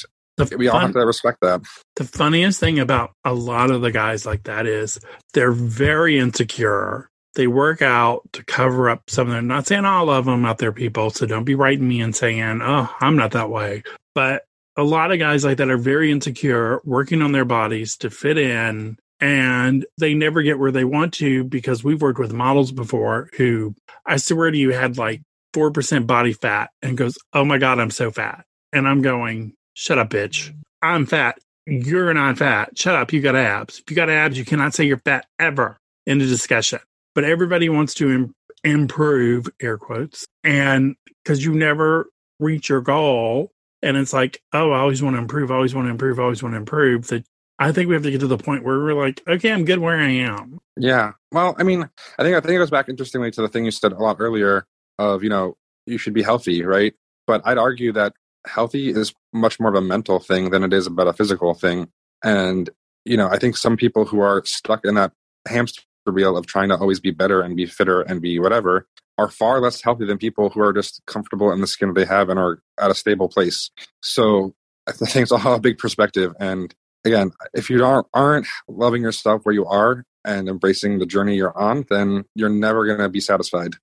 we 0.58 0.68
all 0.68 0.74
fun- 0.74 0.82
have 0.88 0.94
to 0.94 1.06
respect 1.06 1.38
that. 1.42 1.62
the 1.98 2.04
funniest 2.04 2.60
thing 2.60 2.80
about 2.80 3.12
a 3.24 3.34
lot 3.34 3.70
of 3.72 3.82
the 3.82 3.92
guys 3.92 4.26
like 4.26 4.44
that 4.44 4.66
is 4.68 5.00
they're 5.34 5.52
very 5.52 6.18
insecure. 6.20 7.10
They 7.36 7.48
work 7.48 7.82
out 7.82 8.22
to 8.34 8.44
cover 8.44 8.90
up 8.90 9.10
some 9.10 9.28
of 9.28 9.34
them. 9.34 9.48
Not 9.48 9.68
saying 9.68 9.86
all 9.86 10.10
of 10.10 10.26
them 10.26 10.46
out 10.46 10.58
there, 10.58 10.74
people. 10.74 11.10
So 11.12 11.26
don't 11.26 11.46
be 11.46 11.56
writing 11.56 11.88
me 11.88 12.02
and 12.02 12.16
saying, 12.16 12.62
"Oh, 12.62 12.90
I'm 13.00 13.16
not 13.16 13.32
that 13.32 13.50
way." 13.50 13.84
But 14.14 14.44
a 14.78 14.84
lot 14.84 15.12
of 15.12 15.20
guys 15.20 15.44
like 15.46 15.58
that 15.58 15.70
are 15.70 15.78
very 15.78 16.12
insecure, 16.12 16.82
working 16.84 17.22
on 17.22 17.32
their 17.32 17.46
bodies 17.46 17.96
to 17.98 18.10
fit 18.10 18.38
in, 18.38 18.98
and 19.20 19.86
they 19.98 20.14
never 20.14 20.42
get 20.42 20.60
where 20.60 20.72
they 20.72 20.84
want 20.84 21.14
to 21.16 21.44
because 21.46 21.84
we've 21.84 22.02
worked 22.02 22.20
with 22.20 22.34
models 22.34 22.72
before 22.72 23.30
who 23.38 23.76
I 24.06 24.18
swear 24.18 24.52
to 24.52 24.58
you 24.58 24.72
had 24.72 24.98
like 24.98 25.22
four 25.54 25.72
percent 25.72 26.08
body 26.08 26.34
fat 26.34 26.72
and 26.82 26.98
goes, 26.98 27.18
"Oh 27.34 27.46
my 27.46 27.58
god, 27.58 27.80
I'm 27.80 27.92
so 27.92 28.12
fat," 28.12 28.46
and 28.74 28.88
I'm 28.88 29.02
going, 29.02 29.54
"Shut 29.74 30.00
up, 30.00 30.10
bitch! 30.10 30.54
I'm 30.82 31.06
fat. 31.06 31.38
You're 31.66 32.14
not 32.14 32.40
fat. 32.40 32.78
Shut 32.78 32.96
up. 32.96 33.14
You 33.14 33.22
got 33.22 33.36
abs. 33.36 33.80
If 33.80 33.90
you 33.90 33.96
got 33.96 34.10
abs, 34.10 34.38
you 34.38 34.46
cannot 34.46 34.74
say 34.74 34.86
you're 34.86 34.98
fat 34.98 35.26
ever 35.40 35.78
in 36.06 36.20
a 36.20 36.26
discussion." 36.26 36.80
But 37.14 37.24
everybody 37.24 37.70
wants 37.70 37.94
to 37.96 38.10
Im- 38.12 38.36
improve, 38.64 39.50
air 39.62 39.78
quotes, 39.78 40.26
and 40.44 40.96
because 41.24 41.44
you 41.44 41.54
never 41.54 42.10
reach 42.40 42.70
your 42.70 42.82
goal, 42.82 43.52
and 43.82 43.98
it's 43.98 44.14
like, 44.14 44.42
"Oh, 44.54 44.72
I 44.72 44.80
always 44.80 45.02
want 45.02 45.16
to 45.16 45.22
improve. 45.22 45.52
I 45.52 45.56
always 45.56 45.76
want 45.76 45.88
to 45.88 45.92
improve. 45.92 46.20
I 46.20 46.24
always 46.24 46.44
want 46.44 46.54
to 46.54 46.58
improve." 46.58 47.08
That 47.08 47.26
I 47.60 47.72
think 47.72 47.90
we 47.90 47.96
have 47.96 48.04
to 48.04 48.12
get 48.12 48.22
to 48.22 48.28
the 48.28 48.38
point 48.38 48.64
where 48.64 48.80
we're 48.80 48.94
like, 48.94 49.22
"Okay, 49.28 49.52
I'm 49.52 49.66
good 49.66 49.80
where 49.80 49.98
I 49.98 50.10
am." 50.10 50.60
Yeah. 50.78 51.14
Well, 51.32 51.56
I 51.58 51.64
mean, 51.64 51.90
I 52.18 52.24
think 52.24 52.36
I 52.36 52.40
think 52.40 52.54
it 52.54 52.60
goes 52.60 52.70
back 52.70 52.90
interestingly 52.90 53.32
to 53.32 53.42
the 53.42 53.50
thing 53.50 53.66
you 53.66 53.72
said 53.72 53.92
a 53.92 53.98
lot 53.98 54.18
earlier 54.20 54.66
of 55.00 55.24
you 55.24 55.30
know 55.30 55.58
you 55.86 55.98
should 55.98 56.14
be 56.14 56.24
healthy, 56.24 56.64
right? 56.64 56.94
But 57.28 57.42
I'd 57.46 57.58
argue 57.58 57.92
that 57.94 58.14
healthy 58.48 58.90
is 58.90 59.14
much 59.34 59.60
more 59.60 59.70
of 59.70 59.76
a 59.76 59.82
mental 59.82 60.20
thing 60.20 60.50
than 60.50 60.64
it 60.64 60.74
is 60.74 60.88
about 60.88 61.08
a 61.08 61.14
physical 61.14 61.54
thing. 61.54 61.90
And 62.24 62.70
you 63.06 63.18
know, 63.18 63.28
I 63.28 63.38
think 63.38 63.58
some 63.58 63.78
people 63.78 64.06
who 64.06 64.20
are 64.20 64.44
stuck 64.46 64.86
in 64.86 64.96
that 64.96 65.12
hamster 65.48 65.82
wheel 66.06 66.38
of 66.38 66.48
trying 66.48 66.70
to 66.70 66.78
always 66.78 67.00
be 67.00 67.12
better 67.12 67.42
and 67.42 67.56
be 67.56 67.66
fitter 67.66 68.02
and 68.02 68.22
be 68.22 68.40
whatever 68.40 68.88
are 69.18 69.30
far 69.30 69.62
less 69.62 69.82
healthy 69.82 70.06
than 70.06 70.18
people 70.18 70.50
who 70.50 70.62
are 70.62 70.74
just 70.74 71.02
comfortable 71.06 71.52
in 71.52 71.62
the 71.62 71.68
skin 71.68 71.94
they 71.94 72.06
have 72.06 72.30
and 72.30 72.40
are 72.40 72.62
at 72.80 72.90
a 72.90 72.96
stable 72.96 73.30
place. 73.30 73.70
So 74.02 74.56
I 74.88 74.94
think 74.94 75.16
it's 75.16 75.32
all 75.32 75.54
a 75.54 75.60
big 75.60 75.78
perspective. 75.78 76.34
And 76.40 76.74
again, 77.06 77.32
if 77.54 77.70
you 77.70 77.86
aren't 77.86 78.08
aren't 78.14 78.48
loving 78.68 79.04
yourself 79.04 79.42
where 79.44 79.54
you 79.54 79.66
are 79.66 80.06
and 80.26 80.50
embracing 80.50 81.00
the 81.00 81.06
journey 81.06 81.36
you're 81.36 81.58
on, 81.58 81.86
then 81.90 82.26
you're 82.36 82.50
never 82.50 82.86
going 82.86 83.00
to 83.00 83.10
be 83.10 83.20
satisfied. 83.20 83.76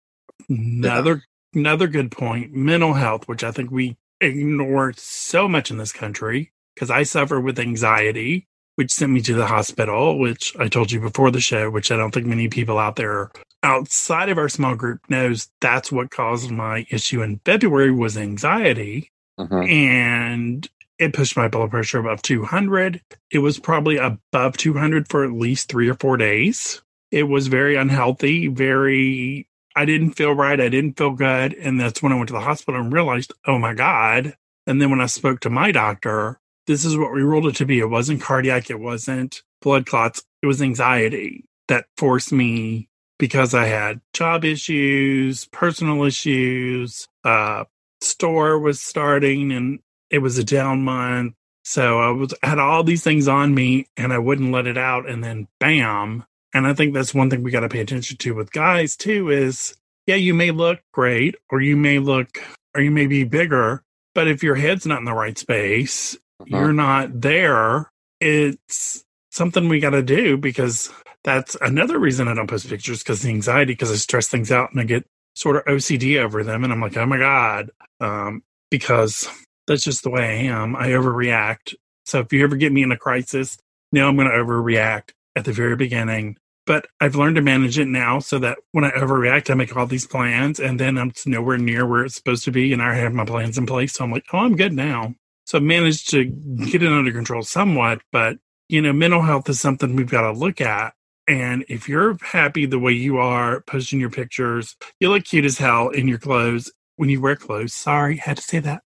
Another 0.48 1.22
another 1.54 1.86
good 1.86 2.10
point. 2.10 2.52
Mental 2.52 2.94
health, 2.94 3.28
which 3.28 3.44
I 3.44 3.52
think 3.52 3.70
we 3.70 3.96
ignore 4.20 4.92
so 4.96 5.48
much 5.48 5.70
in 5.70 5.78
this 5.78 5.92
country, 5.92 6.52
because 6.74 6.90
I 6.90 7.04
suffer 7.04 7.40
with 7.40 7.58
anxiety, 7.58 8.48
which 8.78 8.92
sent 8.92 9.10
me 9.10 9.20
to 9.20 9.34
the 9.34 9.46
hospital, 9.48 10.20
which 10.20 10.54
I 10.56 10.68
told 10.68 10.92
you 10.92 11.00
before 11.00 11.32
the 11.32 11.40
show, 11.40 11.68
which 11.68 11.90
I 11.90 11.96
don't 11.96 12.12
think 12.14 12.26
many 12.26 12.46
people 12.46 12.78
out 12.78 12.94
there 12.94 13.32
outside 13.64 14.28
of 14.28 14.38
our 14.38 14.48
small 14.48 14.76
group 14.76 15.00
knows 15.08 15.48
that's 15.60 15.90
what 15.90 16.12
caused 16.12 16.52
my 16.52 16.86
issue 16.88 17.20
in 17.20 17.40
February 17.44 17.90
was 17.90 18.16
anxiety. 18.16 19.10
Mhm. 19.40 19.68
And 19.68 20.68
it 20.96 21.12
pushed 21.12 21.36
my 21.36 21.48
blood 21.48 21.72
pressure 21.72 21.98
above 21.98 22.22
200. 22.22 23.00
It 23.32 23.40
was 23.40 23.58
probably 23.58 23.96
above 23.96 24.56
200 24.56 25.08
for 25.08 25.24
at 25.24 25.32
least 25.32 25.68
three 25.68 25.88
or 25.88 25.94
four 25.94 26.16
days. 26.16 26.80
It 27.10 27.24
was 27.24 27.48
very 27.48 27.74
unhealthy, 27.74 28.46
very, 28.46 29.48
I 29.74 29.86
didn't 29.86 30.12
feel 30.12 30.34
right. 30.34 30.60
I 30.60 30.68
didn't 30.68 30.96
feel 30.96 31.14
good. 31.14 31.52
And 31.54 31.80
that's 31.80 32.00
when 32.00 32.12
I 32.12 32.14
went 32.14 32.28
to 32.28 32.34
the 32.34 32.40
hospital 32.42 32.80
and 32.80 32.92
realized, 32.92 33.32
oh 33.44 33.58
my 33.58 33.74
God. 33.74 34.36
And 34.68 34.80
then 34.80 34.90
when 34.90 35.00
I 35.00 35.06
spoke 35.06 35.40
to 35.40 35.50
my 35.50 35.72
doctor, 35.72 36.38
this 36.68 36.84
is 36.84 36.96
what 36.96 37.12
we 37.12 37.22
ruled 37.22 37.46
it 37.46 37.56
to 37.56 37.66
be. 37.66 37.80
It 37.80 37.90
wasn't 37.90 38.20
cardiac, 38.20 38.70
it 38.70 38.78
wasn't 38.78 39.42
blood 39.62 39.86
clots, 39.86 40.22
it 40.42 40.46
was 40.46 40.62
anxiety 40.62 41.44
that 41.66 41.86
forced 41.96 42.30
me 42.30 42.88
because 43.18 43.54
I 43.54 43.64
had 43.64 44.00
job 44.12 44.44
issues, 44.44 45.46
personal 45.46 46.04
issues, 46.04 47.08
uh, 47.24 47.64
store 48.00 48.58
was 48.58 48.80
starting 48.80 49.50
and 49.50 49.80
it 50.10 50.18
was 50.18 50.38
a 50.38 50.44
down 50.44 50.84
month. 50.84 51.34
So 51.64 52.00
I 52.00 52.10
was 52.10 52.34
had 52.42 52.58
all 52.58 52.84
these 52.84 53.02
things 53.02 53.28
on 53.28 53.54
me 53.54 53.86
and 53.96 54.12
I 54.12 54.18
wouldn't 54.18 54.52
let 54.52 54.66
it 54.66 54.78
out 54.78 55.08
and 55.08 55.24
then 55.24 55.48
bam. 55.58 56.24
And 56.54 56.66
I 56.66 56.74
think 56.74 56.94
that's 56.94 57.14
one 57.14 57.28
thing 57.30 57.42
we 57.42 57.50
got 57.50 57.60
to 57.60 57.68
pay 57.68 57.80
attention 57.80 58.18
to 58.18 58.34
with 58.34 58.52
guys 58.52 58.96
too 58.96 59.30
is 59.30 59.74
yeah, 60.06 60.16
you 60.16 60.32
may 60.32 60.50
look 60.50 60.80
great 60.92 61.34
or 61.50 61.60
you 61.60 61.76
may 61.76 61.98
look 61.98 62.42
or 62.74 62.80
you 62.82 62.90
may 62.90 63.06
be 63.06 63.24
bigger, 63.24 63.82
but 64.14 64.28
if 64.28 64.42
your 64.42 64.54
head's 64.54 64.86
not 64.86 64.98
in 64.98 65.04
the 65.04 65.12
right 65.12 65.36
space, 65.36 66.16
Uh-huh. 66.40 66.56
you're 66.56 66.72
not 66.72 67.20
there. 67.20 67.90
It's 68.20 69.04
something 69.30 69.68
we 69.68 69.80
got 69.80 69.90
to 69.90 70.02
do 70.02 70.36
because 70.36 70.90
that's 71.24 71.56
another 71.60 71.98
reason 71.98 72.28
I 72.28 72.34
don't 72.34 72.48
post 72.48 72.68
pictures 72.68 73.02
because 73.02 73.22
the 73.22 73.28
anxiety, 73.28 73.72
because 73.72 73.90
I 73.90 73.96
stress 73.96 74.28
things 74.28 74.50
out 74.50 74.70
and 74.72 74.80
I 74.80 74.84
get 74.84 75.06
sort 75.34 75.56
of 75.56 75.64
OCD 75.64 76.18
over 76.22 76.42
them. 76.42 76.64
And 76.64 76.72
I'm 76.72 76.80
like, 76.80 76.96
oh 76.96 77.06
my 77.06 77.18
God. 77.18 77.70
Um, 78.00 78.42
because 78.70 79.28
that's 79.66 79.84
just 79.84 80.02
the 80.02 80.10
way 80.10 80.22
I 80.22 80.52
am. 80.52 80.76
I 80.76 80.88
overreact. 80.88 81.74
So 82.06 82.20
if 82.20 82.32
you 82.32 82.42
ever 82.42 82.56
get 82.56 82.72
me 82.72 82.82
in 82.82 82.92
a 82.92 82.96
crisis, 82.96 83.58
now 83.92 84.08
I'm 84.08 84.16
going 84.16 84.28
to 84.28 84.34
overreact 84.34 85.10
at 85.36 85.44
the 85.44 85.52
very 85.52 85.76
beginning. 85.76 86.36
But 86.66 86.86
I've 87.00 87.14
learned 87.14 87.36
to 87.36 87.42
manage 87.42 87.78
it 87.78 87.88
now 87.88 88.18
so 88.18 88.38
that 88.40 88.58
when 88.72 88.84
I 88.84 88.90
overreact, 88.90 89.50
I 89.50 89.54
make 89.54 89.74
all 89.74 89.86
these 89.86 90.06
plans 90.06 90.60
and 90.60 90.78
then 90.78 90.98
I'm 90.98 91.12
nowhere 91.24 91.56
near 91.56 91.86
where 91.86 92.04
it's 92.04 92.14
supposed 92.16 92.44
to 92.44 92.50
be. 92.50 92.72
And 92.72 92.82
I 92.82 92.94
have 92.94 93.14
my 93.14 93.24
plans 93.24 93.56
in 93.56 93.64
place. 93.66 93.94
So 93.94 94.04
I'm 94.04 94.12
like, 94.12 94.26
oh, 94.32 94.38
I'm 94.38 94.56
good 94.56 94.74
now. 94.74 95.14
So 95.48 95.56
I've 95.56 95.64
managed 95.64 96.10
to 96.10 96.26
get 96.26 96.82
it 96.82 96.92
under 96.92 97.10
control 97.10 97.40
somewhat. 97.42 98.02
But, 98.12 98.36
you 98.68 98.82
know, 98.82 98.92
mental 98.92 99.22
health 99.22 99.48
is 99.48 99.58
something 99.58 99.96
we've 99.96 100.10
got 100.10 100.30
to 100.30 100.32
look 100.38 100.60
at. 100.60 100.92
And 101.26 101.64
if 101.70 101.88
you're 101.88 102.18
happy 102.20 102.66
the 102.66 102.78
way 102.78 102.92
you 102.92 103.16
are, 103.16 103.62
posting 103.62 103.98
your 103.98 104.10
pictures, 104.10 104.76
you 105.00 105.08
look 105.08 105.24
cute 105.24 105.46
as 105.46 105.56
hell 105.56 105.88
in 105.88 106.06
your 106.06 106.18
clothes 106.18 106.70
when 106.96 107.08
you 107.08 107.22
wear 107.22 107.34
clothes. 107.34 107.72
Sorry, 107.72 108.18
had 108.18 108.36
to 108.36 108.42
say 108.42 108.58
that. 108.58 108.82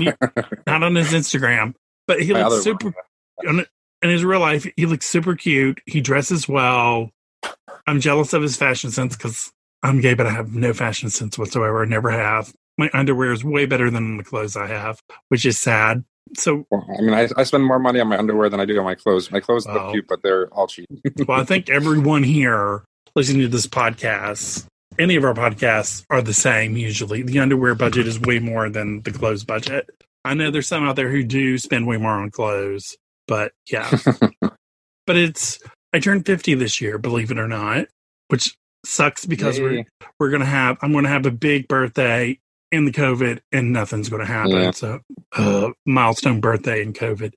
You- 0.00 0.14
Not 0.66 0.82
on 0.82 0.96
his 0.96 1.12
Instagram, 1.12 1.74
but 2.08 2.20
he 2.20 2.32
My 2.32 2.48
looks 2.48 2.64
super 2.64 2.92
on- 3.46 3.64
in 4.02 4.10
his 4.10 4.24
real 4.24 4.40
life, 4.40 4.66
he 4.76 4.86
looks 4.86 5.06
super 5.06 5.36
cute. 5.36 5.80
He 5.86 6.00
dresses 6.00 6.48
well. 6.48 7.10
I'm 7.86 8.00
jealous 8.00 8.32
of 8.32 8.42
his 8.42 8.56
fashion 8.56 8.90
sense 8.90 9.16
because 9.16 9.52
I'm 9.84 10.00
gay, 10.00 10.14
but 10.14 10.26
I 10.26 10.30
have 10.30 10.52
no 10.52 10.72
fashion 10.72 11.10
sense 11.10 11.38
whatsoever. 11.38 11.82
I 11.82 11.86
never 11.86 12.10
have. 12.10 12.52
My 12.78 12.90
underwear 12.94 13.32
is 13.32 13.44
way 13.44 13.66
better 13.66 13.90
than 13.90 14.16
the 14.16 14.24
clothes 14.24 14.56
I 14.56 14.66
have, 14.66 15.00
which 15.28 15.44
is 15.44 15.58
sad. 15.58 16.04
So, 16.36 16.66
Well, 16.70 16.86
I 16.98 17.02
mean, 17.02 17.12
I, 17.14 17.28
I 17.36 17.42
spend 17.44 17.64
more 17.64 17.78
money 17.78 18.00
on 18.00 18.08
my 18.08 18.16
underwear 18.16 18.48
than 18.48 18.60
I 18.60 18.64
do 18.64 18.78
on 18.78 18.84
my 18.84 18.94
clothes. 18.94 19.30
My 19.30 19.40
clothes 19.40 19.66
Wow. 19.66 19.74
look 19.74 19.92
cute, 19.92 20.06
but 20.08 20.22
they're 20.22 20.46
all 20.48 20.66
cheap. 20.66 20.88
well, 21.28 21.40
I 21.40 21.44
think 21.44 21.68
everyone 21.68 22.22
here 22.22 22.84
listening 23.14 23.42
to 23.42 23.48
this 23.48 23.66
podcast, 23.66 24.66
any 24.98 25.16
of 25.16 25.24
our 25.24 25.34
podcasts, 25.34 26.04
are 26.08 26.22
the 26.22 26.32
same 26.32 26.76
usually. 26.76 27.22
The 27.22 27.38
underwear 27.40 27.74
budget 27.74 28.06
is 28.06 28.18
way 28.18 28.38
more 28.38 28.70
than 28.70 29.02
the 29.02 29.10
clothes 29.12 29.44
budget. 29.44 29.90
I 30.24 30.34
know 30.34 30.50
there's 30.50 30.68
some 30.68 30.86
out 30.88 30.96
there 30.96 31.10
who 31.10 31.22
do 31.24 31.58
spend 31.58 31.86
way 31.86 31.98
more 31.98 32.12
on 32.12 32.30
clothes, 32.30 32.96
but 33.26 33.52
yeah. 33.70 33.90
but 35.06 35.16
it's 35.16 35.58
I 35.92 35.98
turned 35.98 36.24
50 36.24 36.54
this 36.54 36.80
year, 36.80 36.96
believe 36.96 37.30
it 37.30 37.38
or 37.38 37.48
not, 37.48 37.86
which 38.28 38.56
sucks 38.86 39.26
because 39.26 39.60
we're 39.60 39.84
we're 40.18 40.30
gonna 40.30 40.44
have 40.46 40.78
I'm 40.80 40.92
gonna 40.92 41.08
have 41.08 41.26
a 41.26 41.30
big 41.30 41.68
birthday 41.68 42.38
in 42.72 42.84
the 42.86 42.90
COVID 42.92 43.40
and 43.52 43.72
nothing's 43.72 44.08
gonna 44.08 44.26
happen. 44.26 44.50
Yeah. 44.52 44.70
So 44.72 45.00
uh 45.36 45.70
milestone 45.86 46.40
birthday 46.40 46.82
in 46.82 46.92
COVID. 46.92 47.32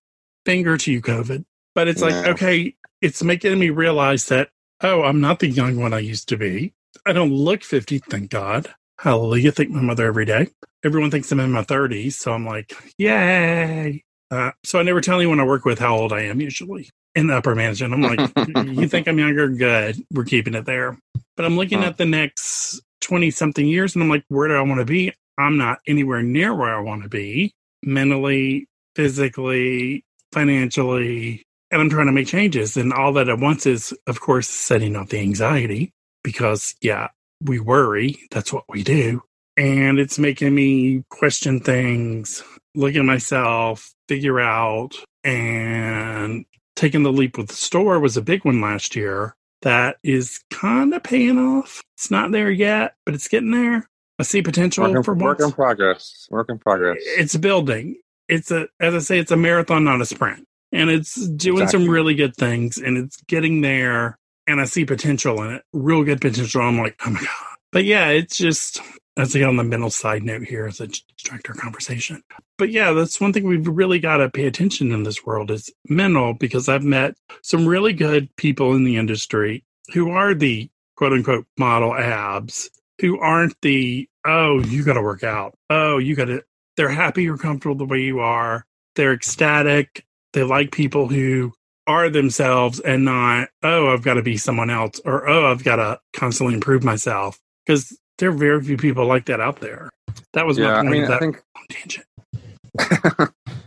Finger 0.46 0.78
to 0.78 0.92
you, 0.92 1.02
COVID. 1.02 1.46
But 1.76 1.88
it's 1.88 2.02
like, 2.02 2.14
Yeah. 2.14 2.32
okay, 2.32 2.76
it's 3.02 3.22
making 3.24 3.60
me 3.60 3.70
realize 3.70 4.28
that, 4.28 4.50
oh, 4.82 5.04
I'm 5.04 5.20
not 5.22 5.40
the 5.40 5.48
young 5.50 5.80
one 5.80 5.94
I 5.94 6.00
used 6.00 6.30
to 6.30 6.38
be. 6.38 6.74
I 7.06 7.14
don't 7.14 7.32
look 7.34 7.64
50, 7.64 8.00
thank 8.00 8.30
God. 8.32 8.74
Hallelujah. 9.00 9.52
Thank 9.52 9.72
my 9.72 9.82
mother 9.82 10.06
every 10.06 10.26
day. 10.26 10.48
Everyone 10.86 11.12
thinks 11.12 11.32
I'm 11.32 11.40
in 11.42 11.52
my 11.52 11.64
30s. 11.64 12.14
So 12.14 12.32
I'm 12.32 12.46
like, 12.46 12.74
yay. 12.98 14.04
Uh, 14.32 14.52
so 14.64 14.80
I 14.80 14.84
never 14.84 15.02
tell 15.02 15.18
anyone 15.20 15.40
I 15.40 15.46
work 15.46 15.66
with 15.66 15.80
how 15.80 15.96
old 15.98 16.14
I 16.14 16.22
am 16.22 16.40
usually 16.42 16.90
in 17.14 17.28
the 17.28 17.36
upper 17.38 17.56
management. 17.56 17.94
I'm 17.94 18.02
like, 18.02 18.68
you 18.68 18.88
think 18.88 19.08
I'm 19.08 19.20
younger? 19.20 19.50
Good. 19.50 19.98
We're 20.12 20.24
keeping 20.24 20.54
it 20.54 20.66
there. 20.66 20.98
But 21.36 21.46
I'm 21.46 21.58
looking 21.58 21.80
Huh. 21.82 21.90
at 21.90 21.98
the 21.98 22.06
next 22.06 22.82
20 23.02 23.32
something 23.32 23.68
years 23.68 23.96
and 23.96 24.04
I'm 24.04 24.10
like, 24.10 24.24
where 24.30 24.48
do 24.48 24.54
I 24.56 24.62
want 24.62 24.80
to 24.80 24.86
be? 24.86 25.12
I'm 25.38 25.58
not 25.58 25.80
anywhere 25.88 26.24
near 26.24 26.54
where 26.54 26.76
I 26.76 26.82
want 26.82 27.04
to 27.04 27.10
be 27.10 27.54
mentally, 27.84 28.68
physically, 28.96 30.04
financially. 30.32 31.44
And 31.72 31.82
I'm 31.82 31.90
trying 31.90 32.08
to 32.08 32.12
make 32.12 32.28
changes. 32.28 32.78
And 32.78 32.94
all 32.94 33.14
that 33.14 33.30
at 33.30 33.40
once 33.40 33.66
is, 33.66 33.94
of 34.08 34.22
course, 34.22 34.48
setting 34.48 34.96
off 34.96 35.10
the 35.10 35.20
anxiety 35.20 35.94
because, 36.24 36.76
yeah, 36.82 37.10
we 37.42 37.60
worry. 37.60 38.18
That's 38.32 38.54
what 38.54 38.66
we 38.70 38.84
do. 38.84 39.22
And 39.58 40.00
it's 40.00 40.20
making 40.20 40.54
me 40.54 41.04
question 41.10 41.62
things, 41.62 42.44
look 42.76 42.96
at 42.96 43.06
myself, 43.06 43.94
figure 44.10 44.40
out, 44.40 44.96
and 45.24 46.46
taking 46.76 47.04
the 47.04 47.12
leap 47.12 47.38
with 47.38 47.48
the 47.48 47.56
store 47.56 48.00
was 48.00 48.18
a 48.18 48.22
big 48.22 48.44
one 48.44 48.60
last 48.62 48.96
year. 48.96 49.36
That 49.62 49.98
is 50.04 50.44
kind 50.52 50.94
of 50.94 51.04
paying 51.04 51.40
off. 51.40 51.82
It's 51.98 52.12
not 52.12 52.32
there 52.32 52.52
yet, 52.52 52.96
but 53.06 53.16
it's 53.16 53.30
getting 53.30 53.52
there. 53.52 53.90
I 54.20 54.24
see 54.24 54.42
potential 54.42 54.84
Work 54.86 54.96
in, 54.98 55.04
for 55.04 55.14
work 55.14 55.40
once. 55.40 55.52
in 55.52 55.56
progress. 55.56 56.28
Work 56.32 56.50
in 56.50 56.58
progress. 56.60 56.98
It's 57.02 57.36
building. 57.36 57.98
It's 58.28 58.50
a, 58.52 58.68
as 58.80 58.96
I 58.96 59.00
say, 59.00 59.20
it's 59.20 59.32
a 59.32 59.38
marathon, 59.38 59.84
not 59.84 60.02
a 60.02 60.06
sprint. 60.06 60.48
And 60.72 60.90
it's 60.90 61.16
doing 61.28 61.64
Exactly. 61.64 61.86
some 61.86 61.90
really 61.90 62.16
good 62.16 62.36
things 62.36 62.78
and 62.78 62.98
it's 62.98 63.18
getting 63.28 63.62
there. 63.62 64.18
And 64.48 64.62
I 64.62 64.66
see 64.66 64.86
potential 64.86 65.42
in 65.44 65.56
it, 65.56 65.64
real 65.74 66.04
good 66.04 66.22
potential. 66.22 66.62
I'm 66.62 66.78
like, 66.78 66.96
oh 67.06 67.10
my 67.12 67.20
God. 67.20 67.30
But 67.72 67.84
yeah, 67.86 68.08
it's 68.10 68.38
just, 68.38 68.80
as 69.18 69.36
I 69.36 69.40
get 69.40 69.48
on 69.50 69.58
the 69.58 69.64
mental 69.64 69.90
side 69.90 70.24
note 70.24 70.44
here 70.44 70.66
as 70.68 70.80
a 70.80 70.88
distract 70.88 71.50
our 71.50 71.56
conversation. 71.56 72.22
But 72.58 72.70
yeah, 72.72 72.92
that's 72.94 73.20
one 73.20 73.34
thing 73.34 73.46
we've 73.48 73.68
really 73.68 74.00
got 74.00 74.18
to 74.18 74.30
pay 74.30 74.46
attention 74.48 74.92
in 74.92 75.04
this 75.04 75.26
world 75.26 75.52
is 75.52 75.70
mental 75.90 76.34
because 76.34 76.70
I've 76.70 76.84
met 76.84 77.16
some 77.42 77.66
really 77.68 77.92
good 77.94 78.34
people 78.38 78.74
in 78.76 78.84
the 78.86 78.98
industry 78.98 79.64
who 79.94 80.10
are 80.12 80.34
the 80.34 80.70
quote 80.96 81.14
unquote 81.14 81.48
model 81.58 81.94
abs 81.94 82.70
who 83.00 83.20
aren't 83.20 83.56
the, 83.62 84.08
oh, 84.26 84.60
you 84.62 84.84
got 84.84 84.94
to 84.94 85.02
work 85.02 85.24
out. 85.24 85.54
Oh, 85.70 85.98
you 85.98 86.16
got 86.16 86.26
to, 86.26 86.44
they're 86.78 86.90
happy 86.90 87.24
you're 87.24 87.38
comfortable 87.38 87.76
the 87.76 87.86
way 87.86 88.02
you 88.02 88.20
are. 88.20 88.66
They're 88.96 89.14
ecstatic. 89.14 90.06
They 90.34 90.44
like 90.44 90.72
people 90.72 91.08
who 91.08 91.54
are 91.88 92.10
themselves 92.10 92.80
and 92.80 93.06
not, 93.06 93.50
oh, 93.64 93.94
I've 93.94 94.04
got 94.04 94.16
to 94.16 94.24
be 94.24 94.38
someone 94.38 94.70
else 94.70 95.00
or, 95.06 95.28
oh, 95.28 95.52
I've 95.52 95.64
got 95.64 95.78
to 95.78 96.00
constantly 96.14 96.56
improve 96.56 96.84
myself. 96.84 97.40
Because 97.66 97.98
there 98.18 98.30
are 98.30 98.34
very 98.34 98.62
few 98.64 98.78
people 98.78 99.06
like 99.06 99.26
that 99.26 99.42
out 99.42 99.60
there. 99.60 99.90
That 100.34 100.46
was 100.46 100.58
yeah, 100.58 100.68
my 100.68 100.74
I 100.74 100.82
point 100.82 100.90
mean, 100.92 101.04
of 101.04 101.10
I 101.10 101.14
that 101.14 101.20
think 101.20 101.44
tangent. 101.70 102.06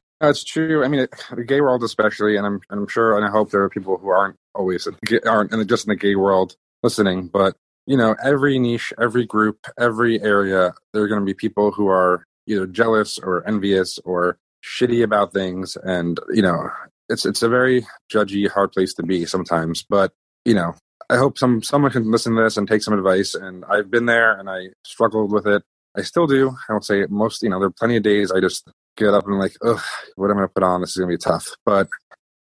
that's 0.20 0.44
true. 0.44 0.84
I 0.84 0.88
mean, 0.88 1.06
the 1.34 1.44
gay 1.44 1.60
world 1.60 1.82
especially, 1.82 2.36
and 2.36 2.46
I'm 2.46 2.60
and 2.70 2.80
I'm 2.80 2.88
sure, 2.88 3.16
and 3.16 3.24
I 3.24 3.30
hope 3.30 3.50
there 3.50 3.62
are 3.62 3.68
people 3.68 3.98
who 3.98 4.08
aren't 4.08 4.36
always 4.54 4.86
in 4.86 4.96
the 5.00 5.06
gay- 5.06 5.28
aren't 5.28 5.50
just 5.68 5.86
in 5.86 5.90
the 5.90 5.96
gay 5.96 6.14
world 6.14 6.56
listening. 6.82 7.28
But 7.28 7.56
you 7.88 7.96
know, 7.96 8.14
every 8.22 8.58
niche, 8.58 8.92
every 9.00 9.24
group, 9.24 9.66
every 9.78 10.20
area, 10.22 10.74
there 10.92 11.02
are 11.02 11.08
going 11.08 11.20
to 11.20 11.24
be 11.24 11.32
people 11.32 11.72
who 11.72 11.88
are 11.88 12.22
either 12.46 12.66
jealous 12.66 13.18
or 13.18 13.46
envious 13.48 13.98
or 14.04 14.38
shitty 14.62 15.02
about 15.02 15.32
things, 15.32 15.74
and 15.76 16.20
you 16.28 16.42
know, 16.42 16.68
it's 17.08 17.24
it's 17.24 17.42
a 17.42 17.48
very 17.48 17.86
judgy, 18.12 18.46
hard 18.46 18.72
place 18.72 18.92
to 18.94 19.02
be 19.02 19.24
sometimes. 19.24 19.84
But 19.88 20.12
you 20.44 20.52
know, 20.52 20.74
I 21.08 21.16
hope 21.16 21.38
some 21.38 21.62
someone 21.62 21.90
can 21.90 22.10
listen 22.10 22.36
to 22.36 22.42
this 22.42 22.58
and 22.58 22.68
take 22.68 22.82
some 22.82 22.92
advice. 22.92 23.34
And 23.34 23.64
I've 23.64 23.90
been 23.90 24.04
there, 24.04 24.38
and 24.38 24.50
I 24.50 24.68
struggled 24.84 25.32
with 25.32 25.46
it. 25.46 25.62
I 25.96 26.02
still 26.02 26.26
do. 26.26 26.54
I 26.68 26.74
would 26.74 26.84
say 26.84 27.06
most, 27.08 27.42
you 27.42 27.48
know, 27.48 27.58
there 27.58 27.68
are 27.68 27.78
plenty 27.78 27.96
of 27.96 28.02
days 28.02 28.30
I 28.30 28.40
just 28.40 28.68
get 28.98 29.14
up 29.14 29.24
and 29.24 29.34
I'm 29.34 29.40
like, 29.40 29.56
ugh, 29.64 29.80
what 30.16 30.30
am 30.30 30.36
I 30.36 30.40
going 30.40 30.48
to 30.48 30.54
put 30.54 30.62
on? 30.62 30.80
This 30.82 30.90
is 30.90 30.96
going 30.98 31.10
to 31.10 31.16
be 31.16 31.18
tough. 31.18 31.48
But, 31.64 31.88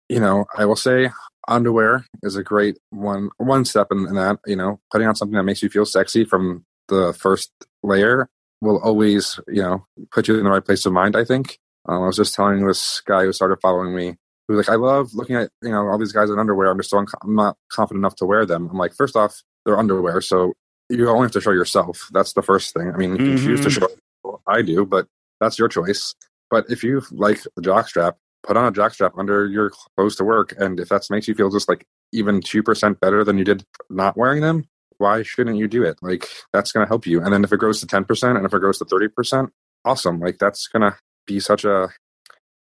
you 0.10 0.20
know, 0.20 0.46
I 0.56 0.66
will 0.66 0.76
say 0.76 1.10
underwear 1.48 2.06
is 2.24 2.36
a 2.36 2.44
great 2.44 2.78
one, 2.90 3.30
one 3.38 3.66
step 3.66 3.88
in, 3.92 4.00
in 4.08 4.16
that, 4.16 4.40
you 4.46 4.56
know, 4.56 4.80
putting 4.92 5.08
on 5.08 5.16
something 5.16 5.36
that 5.36 5.44
makes 5.44 5.64
you 5.64 5.70
feel 5.70 5.86
sexy 5.86 6.26
from 6.26 6.66
the 6.88 7.14
first 7.18 7.52
layer 7.84 8.30
will 8.62 8.80
always, 8.82 9.40
you 9.48 9.62
know, 9.62 9.86
put 10.12 10.28
you 10.28 10.38
in 10.38 10.44
the 10.44 10.50
right 10.50 10.66
place 10.66 10.86
of 10.86 10.94
mind, 10.94 11.16
I 11.16 11.24
think. 11.24 11.60
Um, 11.88 12.04
I 12.04 12.08
was 12.08 12.18
just 12.18 12.34
telling 12.36 12.66
this 12.66 13.02
guy 13.02 13.24
who 13.24 13.32
started 13.32 13.60
following 13.62 13.96
me, 13.96 14.16
who 14.48 14.56
was 14.56 14.68
like, 14.68 14.74
I 14.74 14.78
love 14.80 15.14
looking 15.14 15.36
at, 15.36 15.50
you 15.62 15.70
know, 15.70 15.88
all 15.88 15.98
these 15.98 16.12
guys 16.12 16.30
in 16.30 16.40
underwear. 16.40 16.70
I'm 16.70 16.78
just 16.78 16.90
so 16.90 16.98
unco- 16.98 17.18
I'm 17.24 17.36
not 17.36 17.56
confident 17.72 18.02
enough 18.02 18.16
to 18.18 18.26
wear 18.26 18.46
them. 18.46 18.70
I'm 18.72 18.78
like, 18.78 18.94
first 18.94 19.16
off, 19.16 19.42
they're 19.66 19.78
underwear. 19.78 20.22
So 20.22 20.54
you 20.90 21.08
only 21.10 21.24
have 21.24 21.32
to 21.34 21.42
show 21.42 21.52
yourself. 21.52 22.08
That's 22.12 22.34
the 22.34 22.42
first 22.42 22.74
thing. 22.74 22.92
I 22.94 22.98
mean, 22.98 23.12
you 23.26 23.38
choose 23.38 23.62
to 23.62 23.70
Mhm. 23.70 23.90
show, 24.24 24.42
I 24.48 24.62
do, 24.62 24.86
but 24.86 25.08
that's 25.40 25.60
your 25.60 25.68
choice. 25.68 26.16
But 26.50 26.66
if 26.70 26.84
you 26.84 27.02
like 27.12 27.42
the 27.56 27.62
jock 27.62 27.88
strap, 27.90 28.18
put 28.44 28.58
on 28.58 28.66
a 28.66 28.72
jock 28.72 28.94
strap 28.94 29.14
under 29.18 29.46
your 29.48 29.72
clothes 29.96 30.16
to 30.18 30.24
work. 30.24 30.54
And 30.58 30.80
if 30.80 30.90
that 30.90 31.06
makes 31.10 31.28
you 31.28 31.34
feel 31.36 31.50
just 31.50 31.68
like 31.70 31.86
even 32.14 32.40
2% 32.42 33.00
better 33.00 33.24
than 33.24 33.38
you 33.38 33.44
did 33.44 33.64
not 33.90 34.16
wearing 34.18 34.42
them, 34.42 34.66
why 34.98 35.22
shouldn't 35.24 35.58
you 35.58 35.68
do 35.68 35.84
it? 35.84 35.98
Like 36.02 36.28
that's 36.54 36.72
going 36.72 36.86
to 36.86 36.88
help 36.88 37.06
you. 37.06 37.22
And 37.22 37.34
then 37.34 37.44
if 37.44 37.52
it 37.52 37.58
grows 37.60 37.80
to 37.82 37.88
10% 37.88 38.36
and 38.38 38.46
if 38.46 38.54
it 38.54 38.60
grows 38.60 38.80
to 38.80 38.86
30%, 38.86 39.50
awesome. 39.86 40.20
Like 40.20 40.38
that's 40.40 40.68
going 40.68 40.82
to 40.82 40.98
be 41.26 41.40
such 41.40 41.66
a, 41.66 41.90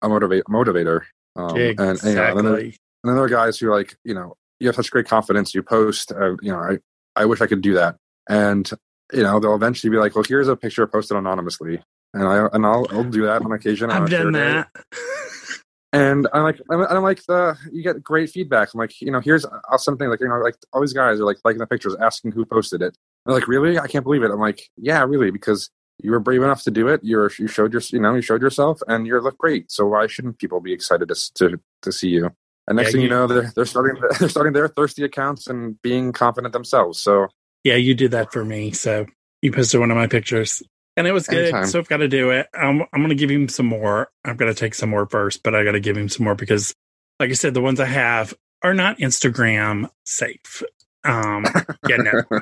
a 0.01 0.09
motivate, 0.09 0.45
motivator. 0.45 1.01
Um, 1.35 1.55
and, 1.71 1.79
and, 1.79 2.03
you 2.03 2.15
know, 2.15 2.23
and 2.29 2.37
then 2.37 2.45
there- 2.45 2.53
Exactly. 2.57 2.77
and 3.03 3.09
then 3.09 3.15
there 3.15 3.25
are 3.25 3.29
guys 3.29 3.57
who 3.59 3.69
are 3.71 3.75
like, 3.75 3.95
you 4.03 4.13
know, 4.13 4.35
you 4.59 4.67
have 4.67 4.75
such 4.75 4.89
great 4.91 5.07
confidence. 5.07 5.53
You 5.53 5.61
post, 5.63 6.11
uh, 6.11 6.35
you 6.41 6.51
know, 6.51 6.59
I, 6.59 6.77
I 7.15 7.25
wish 7.25 7.41
I 7.41 7.47
could 7.47 7.61
do 7.61 7.73
that. 7.73 7.97
And, 8.29 8.69
you 9.11 9.23
know, 9.23 9.39
they'll 9.39 9.55
eventually 9.55 9.91
be 9.91 9.97
like, 9.97 10.15
well, 10.15 10.23
here's 10.27 10.47
a 10.47 10.55
picture 10.55 10.87
posted 10.87 11.17
anonymously. 11.17 11.81
And 12.13 12.23
I, 12.27 12.47
and 12.53 12.65
I'll, 12.65 12.87
I'll 12.91 13.03
do 13.03 13.23
that 13.25 13.41
on 13.41 13.51
occasion. 13.51 13.89
I've 13.91 14.09
done 14.09 14.31
that. 14.33 14.69
And 15.93 16.27
I'm 16.33 16.41
like, 16.43 16.59
I'm, 16.71 16.81
I'm 16.81 17.03
like, 17.03 17.23
the, 17.27 17.55
you 17.71 17.83
get 17.83 18.03
great 18.03 18.31
feedback. 18.31 18.73
I'm 18.73 18.79
like, 18.79 18.99
you 18.99 19.11
know, 19.11 19.19
here's 19.19 19.45
uh, 19.45 19.77
something 19.77 20.09
like, 20.09 20.19
you 20.21 20.27
know, 20.27 20.39
like 20.39 20.55
all 20.73 20.81
these 20.81 20.91
guys 20.91 21.19
are 21.19 21.23
like 21.23 21.37
liking 21.45 21.59
the 21.59 21.67
pictures, 21.67 21.95
asking 22.01 22.31
who 22.31 22.45
posted 22.45 22.81
it. 22.81 22.97
They're 23.25 23.35
like, 23.35 23.47
really? 23.47 23.77
I 23.77 23.85
can't 23.87 24.03
believe 24.03 24.23
it. 24.23 24.31
I'm 24.31 24.39
like, 24.39 24.69
yeah, 24.75 25.03
really, 25.03 25.29
because 25.29 25.69
you 26.01 26.09
were 26.09 26.19
brave 26.19 26.41
enough 26.41 26.63
to 26.63 26.71
do 26.71 26.87
it. 26.87 27.01
You're 27.03 27.31
you 27.37 27.47
showed 27.47 27.71
your 27.71 27.81
you 27.91 27.99
know 27.99 28.15
you 28.15 28.21
showed 28.23 28.41
yourself 28.41 28.81
and 28.87 29.05
you 29.05 29.19
look 29.21 29.37
great. 29.37 29.71
So 29.71 29.85
why 29.85 30.07
shouldn't 30.07 30.39
people 30.39 30.59
be 30.59 30.73
excited 30.73 31.07
to 31.09 31.33
to, 31.35 31.59
to 31.83 31.91
see 31.91 32.09
you? 32.09 32.31
And 32.67 32.77
next 32.77 32.87
Yeah, 32.87 32.91
thing 32.93 33.01
you 33.01 33.07
you- 33.07 33.13
know, 33.13 33.27
they're 33.27 33.51
they're 33.55 33.65
starting 33.65 34.01
they're 34.19 34.29
starting 34.29 34.53
their 34.53 34.67
thirsty 34.67 35.03
accounts 35.03 35.45
and 35.45 35.79
being 35.83 36.11
confident 36.11 36.53
themselves. 36.53 36.99
So 36.99 37.27
Yeah, 37.63 37.75
you 37.75 37.93
did 37.93 38.09
that 38.11 38.33
for 38.33 38.43
me. 38.43 38.71
So 38.71 39.05
you 39.43 39.51
posted 39.51 39.79
one 39.79 39.91
of 39.91 39.97
my 39.97 40.07
pictures. 40.07 40.63
And 40.95 41.07
it 41.07 41.11
was 41.11 41.27
good. 41.27 41.45
Anytime. 41.45 41.65
So 41.65 41.79
I've 41.79 41.87
got 41.87 41.97
to 41.97 42.07
do 42.07 42.31
it. 42.31 42.47
I'm, 42.53 42.81
I'm 42.81 42.99
going 42.99 43.09
to 43.09 43.15
give 43.15 43.31
him 43.31 43.49
some 43.49 43.65
more. 43.65 44.11
I've 44.23 44.37
got 44.37 44.45
to 44.45 44.53
take 44.53 44.75
some 44.75 44.89
more 44.89 45.07
first, 45.07 45.41
but 45.43 45.55
I 45.55 45.63
got 45.63 45.71
to 45.71 45.79
give 45.79 45.97
him 45.97 46.09
some 46.09 46.23
more 46.25 46.35
because, 46.35 46.75
like 47.19 47.29
I 47.31 47.33
said, 47.33 47.53
the 47.53 47.61
ones 47.61 47.79
I 47.79 47.85
have 47.85 48.33
are 48.61 48.73
not 48.73 48.99
Instagram 48.99 49.89
safe. 50.05 50.63
Um, 51.03 51.45
yeah, 51.89 51.97
no. 51.97 52.23
well, 52.29 52.41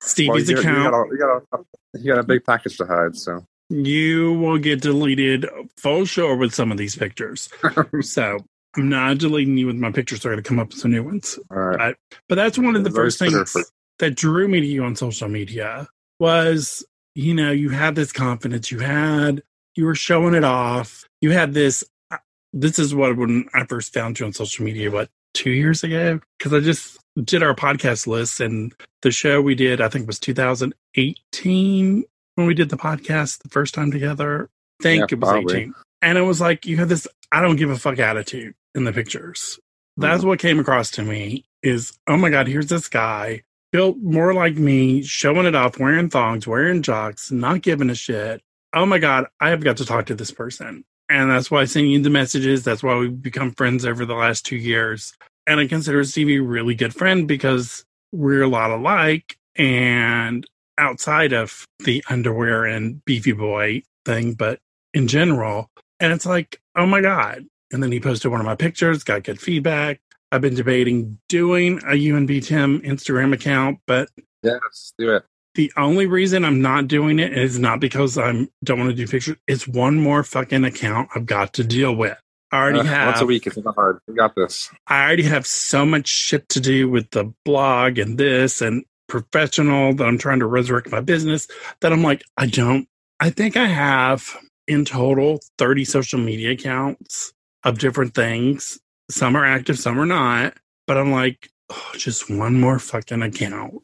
Stevie's 0.00 0.48
you, 0.48 0.56
you 0.56 0.60
account, 0.60 0.90
got 0.90 1.00
a, 1.00 1.06
you 1.10 1.18
got 1.18 1.60
a 1.60 1.64
you 1.98 2.12
got 2.12 2.18
a 2.18 2.24
big 2.24 2.44
package 2.44 2.76
to 2.78 2.86
hide. 2.86 3.16
So 3.16 3.46
you 3.68 4.34
will 4.34 4.58
get 4.58 4.80
deleted 4.82 5.46
full 5.76 6.04
sure 6.04 6.36
with 6.36 6.54
some 6.54 6.70
of 6.72 6.78
these 6.78 6.96
pictures. 6.96 7.48
so 8.02 8.38
I'm 8.76 8.88
not 8.88 9.18
deleting 9.18 9.56
you 9.56 9.66
with 9.66 9.76
my 9.76 9.90
pictures. 9.90 10.22
So 10.22 10.30
I 10.30 10.34
got 10.34 10.44
to 10.44 10.48
come 10.48 10.58
up 10.58 10.68
with 10.68 10.78
some 10.78 10.90
new 10.90 11.02
ones. 11.02 11.38
all 11.50 11.58
right, 11.58 11.96
But 12.28 12.34
that's 12.34 12.58
one 12.58 12.76
of 12.76 12.84
the 12.84 12.90
Very 12.90 13.06
first 13.06 13.18
things 13.18 13.56
that 13.98 14.14
drew 14.14 14.48
me 14.48 14.60
to 14.60 14.66
you 14.66 14.84
on 14.84 14.96
social 14.96 15.28
media 15.28 15.88
was, 16.18 16.84
you 17.14 17.34
know, 17.34 17.50
you 17.50 17.70
had 17.70 17.94
this 17.94 18.12
confidence, 18.12 18.70
you 18.70 18.78
had, 18.80 19.42
you 19.74 19.84
were 19.86 19.94
showing 19.94 20.34
it 20.34 20.44
off, 20.44 21.04
you 21.20 21.30
had 21.32 21.54
this. 21.54 21.84
uh, 22.10 22.18
This 22.52 22.78
is 22.78 22.94
what 22.94 23.16
when 23.16 23.46
I 23.54 23.64
first 23.64 23.92
found 23.94 24.18
you 24.18 24.26
on 24.26 24.32
social 24.32 24.64
media, 24.64 24.90
what 24.90 25.08
two 25.34 25.50
years 25.50 25.82
ago? 25.84 26.20
Because 26.38 26.52
I 26.52 26.60
just 26.60 26.98
did 27.22 27.42
our 27.42 27.54
podcast 27.54 28.06
list 28.06 28.40
and 28.40 28.74
the 29.02 29.10
show 29.10 29.40
we 29.42 29.54
did, 29.54 29.80
I 29.80 29.88
think 29.88 30.04
it 30.04 30.06
was 30.06 30.18
2018 30.20 32.04
when 32.34 32.46
we 32.46 32.54
did 32.54 32.68
the 32.70 32.76
podcast 32.76 33.42
the 33.42 33.48
first 33.48 33.74
time 33.74 33.90
together. 33.90 34.48
I 34.80 34.82
think 34.82 35.00
Yeah, 35.00 35.06
it 35.16 35.20
was 35.20 35.30
probably. 35.30 35.56
18. 35.56 35.74
And 36.02 36.18
it 36.18 36.22
was 36.22 36.40
like 36.40 36.66
you 36.66 36.76
had 36.78 36.88
this 36.88 37.06
I 37.30 37.40
don't 37.40 37.56
give 37.56 37.70
a 37.70 37.78
fuck 37.78 37.98
attitude 37.98 38.54
in 38.74 38.84
the 38.84 38.92
pictures. 38.92 39.58
That's 39.96 40.24
what 40.24 40.38
came 40.38 40.58
across 40.58 40.90
to 40.92 41.02
me 41.02 41.44
is, 41.62 41.92
oh 42.06 42.16
my 42.16 42.30
God, 42.30 42.48
here's 42.48 42.66
this 42.66 42.88
guy 42.88 43.42
built 43.72 43.98
more 43.98 44.34
like 44.34 44.56
me, 44.56 45.02
showing 45.02 45.46
it 45.46 45.54
off, 45.54 45.78
wearing 45.78 46.10
thongs, 46.10 46.46
wearing 46.46 46.82
jocks, 46.82 47.32
not 47.32 47.62
giving 47.62 47.90
a 47.90 47.94
shit. 47.94 48.42
Oh 48.74 48.86
my 48.86 48.98
God, 48.98 49.26
I 49.40 49.50
have 49.50 49.64
got 49.64 49.78
to 49.78 49.84
talk 49.84 50.06
to 50.06 50.14
this 50.14 50.30
person. 50.30 50.84
And 51.08 51.30
that's 51.30 51.50
why 51.50 51.62
I 51.62 51.64
send 51.64 51.90
you 51.90 52.00
the 52.00 52.10
messages. 52.10 52.64
That's 52.64 52.82
why 52.82 52.96
we've 52.96 53.20
become 53.20 53.52
friends 53.52 53.84
over 53.84 54.06
the 54.06 54.14
last 54.14 54.46
two 54.46 54.56
years. 54.56 55.12
And 55.46 55.58
I 55.58 55.66
consider 55.66 56.04
Stevie 56.04 56.36
a 56.36 56.42
really 56.42 56.74
good 56.74 56.94
friend 56.94 57.26
because 57.26 57.84
we're 58.12 58.42
a 58.42 58.48
lot 58.48 58.70
alike. 58.70 59.36
And 59.56 60.46
outside 60.78 61.32
of 61.32 61.66
the 61.80 62.02
underwear 62.08 62.64
and 62.64 63.04
beefy 63.04 63.32
boy 63.32 63.82
thing, 64.04 64.34
but 64.34 64.60
in 64.94 65.08
general, 65.08 65.70
and 66.00 66.12
it's 66.12 66.26
like, 66.26 66.60
oh 66.76 66.86
my 66.86 67.00
God. 67.00 67.44
And 67.72 67.82
then 67.82 67.92
he 67.92 68.00
posted 68.00 68.30
one 68.30 68.40
of 68.40 68.46
my 68.46 68.54
pictures, 68.54 69.04
got 69.04 69.24
good 69.24 69.40
feedback. 69.40 70.00
I've 70.32 70.40
been 70.40 70.54
debating 70.54 71.18
doing 71.28 71.78
a 71.80 71.92
UNB 71.92 72.44
Tim 72.44 72.80
Instagram 72.80 73.32
account, 73.34 73.78
but 73.86 74.08
yes, 74.42 74.94
do 74.98 75.14
it. 75.14 75.24
the 75.54 75.70
only 75.76 76.06
reason 76.06 76.44
I'm 76.44 76.62
not 76.62 76.88
doing 76.88 77.18
it 77.18 77.36
is 77.36 77.58
not 77.58 77.78
because 77.80 78.16
I'm 78.18 78.48
don't 78.64 78.78
want 78.78 78.90
to 78.90 78.96
do 78.96 79.06
pictures. 79.06 79.36
It's 79.46 79.68
one 79.68 80.00
more 80.00 80.24
fucking 80.24 80.64
account 80.64 81.10
I've 81.14 81.26
got 81.26 81.52
to 81.54 81.64
deal 81.64 81.94
with. 81.94 82.16
I 82.50 82.56
already 82.62 82.80
Uh, 82.80 82.84
have 82.84 83.06
once 83.08 83.20
a 83.20 83.26
week. 83.26 83.46
It's 83.46 83.56
not 83.58 83.74
hard. 83.74 83.98
We 84.08 84.14
got 84.14 84.34
this. 84.34 84.70
I 84.86 85.04
already 85.04 85.22
have 85.24 85.46
so 85.46 85.84
much 85.86 86.08
shit 86.08 86.48
to 86.50 86.60
do 86.60 86.88
with 86.88 87.10
the 87.10 87.32
blog 87.44 87.98
and 87.98 88.16
this 88.18 88.60
and 88.62 88.84
professional 89.08 89.94
that 89.94 90.06
I'm 90.06 90.18
trying 90.18 90.38
to 90.40 90.46
resurrect 90.46 90.90
my 90.90 91.00
business 91.00 91.46
that 91.80 91.92
I'm 91.92 92.02
like, 92.02 92.22
I 92.38 92.46
don't, 92.46 92.88
I 93.20 93.28
think 93.30 93.56
I 93.56 93.66
have 93.66 94.36
in 94.66 94.84
total 94.86 95.40
30 95.58 95.84
social 95.84 96.18
media 96.18 96.52
accounts 96.52 97.32
of 97.64 97.78
different 97.78 98.14
things. 98.14 98.78
Some 99.12 99.36
are 99.36 99.44
active, 99.44 99.78
some 99.78 99.98
are 100.00 100.06
not. 100.06 100.54
But 100.86 100.96
I'm 100.98 101.12
like, 101.12 101.50
oh, 101.70 101.92
just 101.96 102.28
one 102.30 102.58
more 102.60 102.78
fucking 102.78 103.22
account. 103.22 103.82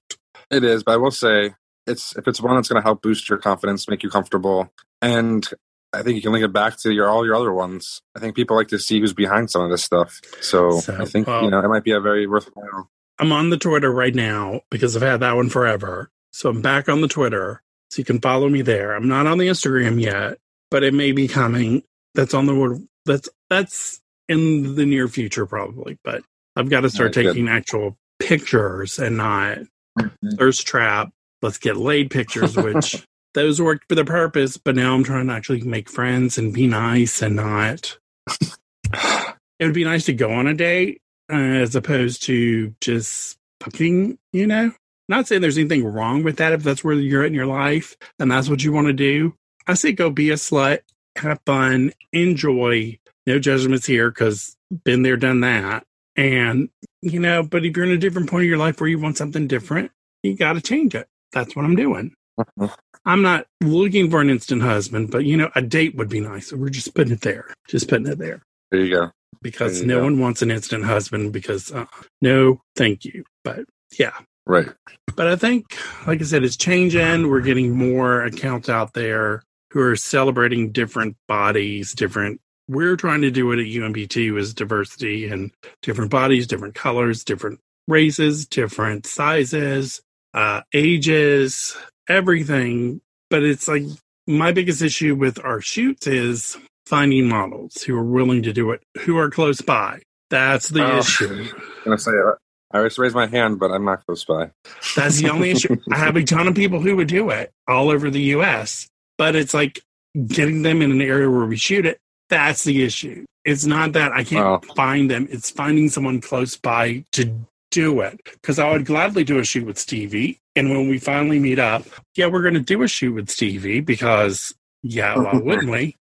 It 0.51 0.64
is, 0.64 0.83
but 0.83 0.93
I 0.93 0.97
will 0.97 1.11
say 1.11 1.55
it's 1.87 2.17
if 2.17 2.27
it's 2.27 2.41
one 2.41 2.57
that's 2.57 2.69
going 2.69 2.81
to 2.81 2.85
help 2.87 3.03
boost 3.03 3.29
your 3.29 3.38
confidence, 3.38 3.88
make 3.88 4.03
you 4.03 4.11
comfortable, 4.11 4.73
and 5.03 5.49
I 5.93 6.03
think 6.03 6.17
you 6.17 6.23
can 6.23 6.33
link 6.33 6.45
it 6.45 6.53
back 6.53 6.77
to 6.79 6.93
your 6.93 7.09
all 7.09 7.25
your 7.25 7.35
other 7.35 7.53
ones. 7.53 8.03
I 8.17 8.21
think 8.21 8.35
people 8.37 8.57
like 8.57 8.69
to 8.69 8.79
see 8.79 9.01
who's 9.01 9.12
behind 9.14 9.51
some 9.51 9.62
of 9.62 9.71
this 9.71 9.85
stuff. 9.85 10.21
So, 10.41 10.81
So, 10.81 10.97
I 11.01 11.05
think 11.05 11.27
well- 11.27 11.45
you 11.45 11.51
know 11.51 11.61
it 11.61 11.69
might 11.69 11.85
be 11.85 11.93
a 11.93 12.01
very 12.01 12.27
worthwhile. 12.27 12.91
I'm 13.19 13.33
on 13.33 13.51
the 13.51 13.57
Twitter 13.59 13.91
right 13.93 14.14
now 14.14 14.61
because 14.71 14.95
I've 14.97 15.03
had 15.03 15.21
that 15.21 15.35
one 15.37 15.49
forever. 15.49 16.11
So 16.33 16.51
I'm 16.51 16.62
back 16.62 16.88
on 16.88 17.01
the 17.01 17.09
Twitter. 17.09 17.62
So 17.91 18.01
you 18.01 18.05
can 18.05 18.21
follow 18.21 18.49
me 18.49 18.62
there. 18.62 18.95
I'm 18.95 19.09
not 19.09 19.27
on 19.27 19.38
the 19.38 19.49
Instagram 19.49 20.01
yet, 20.01 20.38
but 20.71 20.83
it 20.85 20.95
may 20.95 21.12
be 21.12 21.27
coming. 21.27 21.83
That's 22.14 22.35
on 22.35 22.47
the 22.47 22.55
word. 22.55 22.87
that's 23.07 23.29
that's 23.51 24.01
in 24.29 24.75
the 24.75 24.87
near 24.87 25.09
future 25.09 25.47
probably. 25.47 25.99
But 26.05 26.23
I've 26.57 26.71
got 26.71 26.81
to 26.81 26.91
start 26.91 27.14
good. 27.14 27.25
taking 27.25 27.49
actual 27.49 27.97
pictures 28.19 28.99
and 28.99 29.17
not 29.17 29.59
Mm-hmm. 29.99 30.37
thirst 30.37 30.67
trap. 30.67 31.11
Let's 31.43 31.59
get 31.59 31.77
laid 31.77 32.11
pictures, 32.11 32.57
which 32.57 33.05
those 33.35 33.61
worked 33.61 33.87
for 33.88 33.95
the 33.95 34.05
purpose, 34.05 34.57
but 34.57 34.77
now 34.77 34.95
I'm 34.95 35.05
trying 35.05 35.27
to 35.29 35.33
actually 35.33 35.62
make 35.62 35.88
friends 35.88 36.38
and 36.38 36.53
be 36.53 36.67
nice 36.67 37.23
and 37.23 37.37
not. 37.37 37.99
it 38.93 39.64
would 39.64 39.75
be 39.75 39.85
nice 39.85 40.05
to 40.07 40.12
go 40.12 40.31
on 40.33 40.47
a 40.47 40.55
date 40.55 41.01
uh, 41.33 41.37
as 41.37 41.75
opposed 41.77 42.23
to 42.25 42.75
just 42.81 43.38
fucking, 43.61 44.19
you 44.33 44.47
know? 44.47 44.73
Not 45.09 45.27
saying 45.27 45.41
there's 45.41 45.59
anything 45.59 45.85
wrong 45.85 46.23
with 46.23 46.37
that 46.37 46.53
if 46.53 46.62
that's 46.62 46.85
where 46.85 46.95
you're 46.95 47.23
at 47.23 47.29
in 47.29 47.35
your 47.35 47.47
life 47.47 47.97
and 48.19 48.31
that's 48.31 48.49
what 48.49 48.62
you 48.62 48.73
want 48.73 48.88
to 48.88 48.93
do. 48.93 49.35
I 49.67 49.75
say 49.75 49.93
go 49.93 50.11
be 50.11 50.31
a 50.31 50.35
slut, 50.35 50.81
have 51.17 51.41
fun, 51.47 51.93
enjoy. 52.12 52.99
No 53.29 53.38
judgments 53.38 53.87
here 53.87 54.11
because 54.11 54.57
been 54.85 55.03
there, 55.03 55.19
done 55.19 55.41
that. 55.41 55.85
And, 56.17 56.71
you 57.03 57.21
know, 57.21 57.43
but 57.43 57.64
if 57.67 57.77
you're 57.77 57.85
in 57.85 57.93
a 57.93 57.99
different 57.99 58.31
point 58.31 58.45
of 58.45 58.49
your 58.49 58.57
life 58.59 58.81
where 58.81 58.88
you 58.88 58.99
want 58.99 59.19
something 59.19 59.47
different, 59.47 59.91
you 60.23 60.35
got 60.35 60.55
to 60.55 60.62
change 60.62 60.95
it. 60.95 61.07
That's 61.33 61.55
what 61.55 61.64
I'm 61.67 61.77
doing. 61.77 62.14
Mhm. 62.41 62.75
I'm 63.05 63.21
not 63.23 63.47
looking 63.62 64.11
for 64.11 64.21
an 64.23 64.31
instant 64.31 64.62
husband, 64.62 65.11
but, 65.11 65.25
you 65.27 65.37
know, 65.37 65.51
a 65.55 65.61
date 65.62 65.95
would 65.97 66.09
be 66.09 66.21
nice. 66.21 66.49
So 66.49 66.57
we're 66.57 66.71
just 66.71 66.95
putting 66.95 67.12
it 67.12 67.21
there, 67.21 67.53
just 67.69 67.88
putting 67.88 68.07
it 68.07 68.19
there 68.19 68.41
There 68.71 68.81
you 68.81 68.95
go. 68.95 69.11
because 69.43 69.81
you 69.83 69.87
no 69.87 69.99
go. 69.99 70.05
one 70.05 70.19
wants 70.19 70.41
an 70.43 70.51
instant 70.51 70.85
husband 70.85 71.33
because 71.33 71.71
uh, 71.71 71.85
no, 72.23 72.61
thank 72.77 73.05
you. 73.05 73.25
But 73.45 73.64
yeah, 73.99 74.12
Right. 74.47 74.69
but 75.17 75.27
I 75.29 75.37
think, 75.37 75.67
like 76.07 76.21
I 76.23 76.25
said, 76.25 76.45
it's 76.45 76.57
changing. 76.57 77.29
We're 77.29 77.41
getting 77.43 77.77
more 77.77 78.23
accounts 78.25 78.69
out 78.71 78.95
there 78.95 79.43
who 79.71 79.81
are 79.81 79.97
celebrating 79.97 80.73
different 80.73 81.17
bodies, 81.29 81.93
different. 81.93 82.41
We're 82.68 82.96
trying 82.96 83.22
to 83.22 83.31
do 83.31 83.50
it 83.52 83.59
at 83.61 83.66
UMBT 83.66 84.37
is 84.38 84.52
diversity 84.54 85.26
and 85.28 85.50
different 85.83 86.11
bodies, 86.11 86.46
different 86.46 86.74
colors, 86.74 87.24
different 87.24 87.61
races, 87.87 88.46
different 88.46 89.07
sizes, 89.07 90.02
uh, 90.35 90.61
ages, 90.74 91.76
everything. 92.09 93.00
But 93.31 93.42
it's 93.42 93.68
like 93.68 93.85
my 94.26 94.52
biggest 94.52 94.83
issue 94.83 95.14
with 95.14 95.42
our 95.42 95.61
shoots 95.61 96.07
is 96.07 96.59
finding 96.87 97.28
models 97.28 97.83
who 97.83 97.96
are 97.96 98.04
willing 98.04 98.42
to 98.42 98.52
do 98.52 98.70
it, 98.72 98.83
who 99.00 99.16
are 99.18 99.31
close 99.31 99.61
by. 99.62 100.00
That's 100.31 100.68
the 100.68 100.85
Oh. 100.85 100.98
issue. 100.98 101.46
I'm 101.54 101.64
gonna 101.85 101.98
say 101.98 102.11
it. 102.12 102.35
I 102.70 102.78
always 102.78 102.98
raise 102.98 103.14
my 103.14 103.26
hand, 103.26 103.59
but 103.59 103.70
I'm 103.70 103.87
not 103.87 104.04
close 104.04 104.24
by. 104.24 104.50
That's 104.94 105.22
the 105.22 105.31
only 105.31 105.50
issue. 105.52 105.76
I 105.90 105.96
have 105.96 106.16
a 106.16 106.22
ton 106.22 106.48
of 106.48 106.54
people 106.54 106.81
who 106.81 106.96
would 106.96 107.09
do 107.09 107.31
it 107.31 107.50
all 107.66 107.88
over 107.88 108.11
the 108.11 108.20
US, 108.37 108.88
but 109.16 109.35
it's 109.35 109.54
like 109.54 109.81
getting 110.26 110.61
them 110.62 110.83
in 110.83 110.90
an 110.90 111.00
area 111.00 111.31
where 111.31 111.46
we 111.46 111.57
shoot 111.57 111.87
it. 111.87 111.98
That's 112.29 112.64
the 112.64 112.83
issue. 112.83 113.25
It's 113.45 113.64
not 113.64 113.93
that 113.93 114.12
I 114.12 114.25
can't 114.25 114.45
Wow. 114.45 114.75
find 114.75 115.11
them, 115.11 115.27
it's 115.31 115.51
finding 115.51 115.88
someone 115.88 116.21
close 116.21 116.57
by 116.57 117.05
to 117.12 117.33
do 117.71 118.01
it. 118.01 118.21
Because 118.25 118.59
I 118.59 118.71
would 118.73 118.85
gladly 118.85 119.25
do 119.25 119.38
a 119.38 119.45
shoot 119.45 119.64
with 119.67 119.79
Stevie. 119.79 120.41
And 120.57 120.71
when 120.71 120.88
we 120.88 120.99
finally 120.99 121.38
meet 121.38 121.59
up, 121.59 121.85
yeah, 122.17 122.27
we're 122.27 122.43
going 122.43 122.55
to 122.55 122.61
do 122.61 122.83
a 122.83 122.88
shoot 122.88 123.12
with 123.14 123.29
Stevie 123.31 123.81
because, 123.81 124.55
yeah, 124.83 125.17
why 125.17 125.33
wouldn't 125.43 125.71
we? 125.71 125.97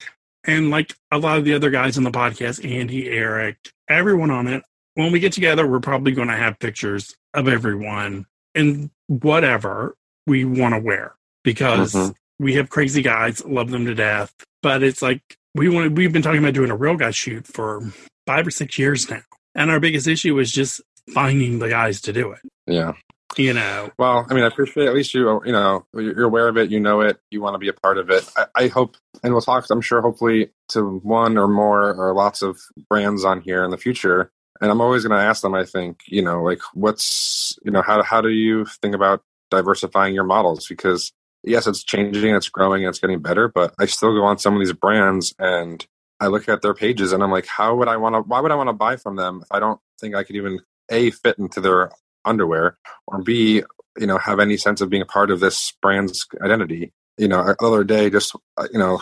And 0.45 0.71
like 0.71 0.95
a 1.11 1.19
lot 1.19 1.39
of 1.39 1.45
the 1.45 1.55
other 1.55 1.71
guys 1.71 1.99
on 1.99 2.05
the 2.05 2.11
podcast, 2.11 2.65
Andy, 2.69 3.09
Eric, 3.11 3.57
everyone 3.89 4.31
on 4.31 4.47
it, 4.47 4.62
when 4.95 5.12
we 5.12 5.21
get 5.21 5.33
together, 5.33 5.67
we're 5.67 5.81
probably 5.81 6.12
going 6.12 6.29
to 6.29 6.37
have 6.37 6.59
pictures 6.59 7.15
of 7.35 7.49
everyone 7.49 8.27
and 8.55 8.91
whatever 9.09 9.95
we 10.27 10.45
want 10.45 10.75
to 10.75 10.81
wear 10.81 11.15
because 11.45 11.93
Mhm. 11.93 12.15
we 12.39 12.55
have 12.55 12.71
crazy 12.71 13.03
guys, 13.03 13.45
love 13.45 13.71
them 13.71 13.85
to 13.87 13.95
death. 13.95 14.33
But 14.62 14.83
it's 14.83 15.03
like 15.03 15.21
we 15.57 15.69
want. 15.69 15.92
We've 15.92 16.12
been 16.12 16.23
talking 16.23 16.40
about 16.40 16.55
doing 16.55 16.71
a 16.71 16.77
real 16.77 16.97
guy 16.97 17.11
shoot 17.11 17.47
for 17.47 17.83
five 18.27 18.47
or 18.47 18.51
six 18.51 18.79
years 18.79 19.11
now, 19.11 19.23
and 19.55 19.71
our 19.71 19.81
biggest 19.81 20.07
issue 20.07 20.35
was 20.35 20.53
just 20.53 20.81
finding 21.12 21.59
the 21.59 21.69
guys 21.69 22.01
to 22.03 22.12
do 22.12 22.33
it. 22.33 22.40
Yeah. 22.66 22.92
You 23.37 23.53
know, 23.53 23.90
Well, 23.99 24.27
I 24.31 24.35
mean, 24.35 24.45
I 24.45 24.47
appreciate 24.47 24.87
at 24.87 24.95
least 24.95 25.12
you, 25.12 25.42
you 25.45 25.53
know, 25.53 25.85
you're 25.92 26.25
aware 26.25 26.49
of 26.49 26.57
it, 26.57 26.71
you 26.71 26.81
know 26.81 27.03
it, 27.03 27.19
you 27.31 27.42
want 27.42 27.55
to 27.55 27.59
be 27.59 27.69
a 27.69 27.73
part 27.75 27.99
of 27.99 28.09
it. 28.09 28.27
I, 28.35 28.47
I 28.55 28.69
hope, 28.69 28.97
and 29.23 29.33
we'll 29.33 29.42
talk, 29.42 29.66
I'm 29.69 29.83
sure, 29.83 30.01
hopefully, 30.01 30.53
to 30.71 31.01
one 31.03 31.37
or 31.37 31.47
more 31.47 31.92
or 31.92 32.14
lots 32.14 32.40
of 32.40 32.59
brands 32.88 33.27
on 33.27 33.42
here 33.42 33.62
in 33.62 33.71
the 33.71 33.77
future. 33.77 34.31
And 34.62 34.71
I'm 34.71 34.81
always 34.81 35.05
going 35.05 35.19
to 35.19 35.23
ask 35.23 35.42
them, 35.42 35.55
I 35.55 35.64
think, 35.64 36.01
you 36.07 36.23
know, 36.23 36.42
like, 36.42 36.61
what's, 36.73 37.59
you 37.62 37.71
know, 37.71 37.83
how, 37.83 38.03
how 38.03 38.23
do 38.23 38.31
you 38.31 38.64
think 38.81 38.95
about 38.95 39.21
diversifying 39.51 40.14
your 40.14 40.25
models? 40.25 40.66
Because 40.66 41.12
yes, 41.47 41.67
it's 41.67 41.85
changing, 41.85 42.35
it's 42.35 42.49
growing, 42.49 42.85
it's 42.85 42.99
getting 42.99 43.21
better, 43.21 43.49
but 43.49 43.75
I 43.79 43.87
still 43.87 44.13
go 44.13 44.25
on 44.25 44.39
some 44.39 44.55
of 44.55 44.61
these 44.61 44.73
brands 44.73 45.35
and 45.39 45.87
I 46.21 46.27
look 46.27 46.49
at 46.49 46.63
their 46.63 46.75
pages 46.75 47.13
and 47.13 47.23
I'm 47.23 47.31
like, 47.31 47.47
how 47.47 47.77
would 47.77 47.89
I 47.89 47.97
want 47.97 48.15
to? 48.15 48.21
Why 48.23 48.41
would 48.41 48.51
I 48.51 48.57
want 48.57 48.69
to 48.69 48.75
buy 48.75 48.97
from 48.97 49.17
them 49.17 49.41
if 49.43 49.49
I 49.51 49.61
don't 49.61 49.81
think 50.01 50.15
I 50.15 50.25
could 50.25 50.37
even 50.37 50.61
a 50.91 51.11
fit 51.11 51.39
into 51.39 51.61
their 51.61 51.91
underwear 52.25 52.77
or 53.07 53.23
b 53.23 53.63
you 53.99 54.07
know 54.07 54.19
have 54.19 54.41
any 54.41 54.57
sense 54.57 54.81
of 54.81 54.91
being 54.91 55.03
a 55.03 55.07
part 55.07 55.31
of 55.31 55.41
this 55.41 55.73
brand's 55.81 56.27
identity? 56.43 56.93
You 57.18 57.29
know, 57.29 57.42
the 57.44 57.66
other 57.66 57.83
day, 57.85 58.11
just 58.11 58.37
uh, 58.57 58.68
you 58.72 58.79
know, 58.79 59.00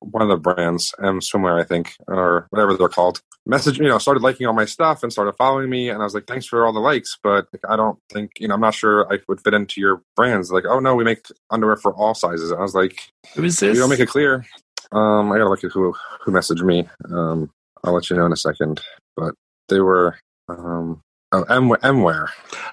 one 0.00 0.22
of 0.22 0.28
the 0.28 0.36
brands, 0.36 0.92
M 1.02 1.20
Swimwear, 1.20 1.60
I 1.60 1.64
think, 1.64 1.94
or 2.08 2.46
whatever 2.50 2.76
they're 2.76 2.88
called, 2.88 3.22
message 3.46 3.78
you 3.78 3.88
know 3.88 3.98
started 3.98 4.22
liking 4.22 4.46
all 4.46 4.52
my 4.52 4.64
stuff 4.64 5.02
and 5.02 5.12
started 5.12 5.34
following 5.36 5.70
me, 5.70 5.88
and 5.88 6.00
I 6.00 6.04
was 6.04 6.14
like, 6.14 6.26
thanks 6.26 6.46
for 6.46 6.64
all 6.64 6.72
the 6.72 6.80
likes, 6.80 7.18
but 7.22 7.46
like, 7.52 7.62
I 7.68 7.76
don't 7.76 7.98
think 8.12 8.32
you 8.38 8.48
know, 8.48 8.54
I'm 8.54 8.60
not 8.60 8.74
sure 8.74 9.12
I 9.12 9.18
would 9.28 9.40
fit 9.40 9.54
into 9.54 9.80
your 9.80 10.02
brands. 10.16 10.50
Like, 10.50 10.64
oh 10.66 10.80
no, 10.80 10.94
we 10.94 11.04
make 11.04 11.26
underwear 11.50 11.76
for 11.76 11.92
all 11.94 12.14
sizes. 12.14 12.50
And 12.50 12.58
I 12.58 12.62
was 12.62 12.74
like, 12.74 13.10
Who 13.34 13.44
is 13.44 13.58
this? 13.58 13.74
you 13.74 13.80
don't 13.80 13.90
make 13.90 14.00
it 14.00 14.08
clear. 14.08 14.44
Um, 14.92 15.30
I 15.30 15.38
gotta 15.38 15.50
look 15.50 15.64
at 15.64 15.70
who 15.72 15.94
who 16.24 16.32
messaged 16.32 16.62
me. 16.62 16.88
Um, 17.10 17.50
I'll 17.84 17.94
let 17.94 18.10
you 18.10 18.16
know 18.16 18.26
in 18.26 18.32
a 18.32 18.36
second. 18.36 18.80
But 19.16 19.34
they 19.68 19.80
were 19.80 20.18
um, 20.48 21.02
oh 21.32 21.42
M 21.44 21.68
Mware. 21.68 22.28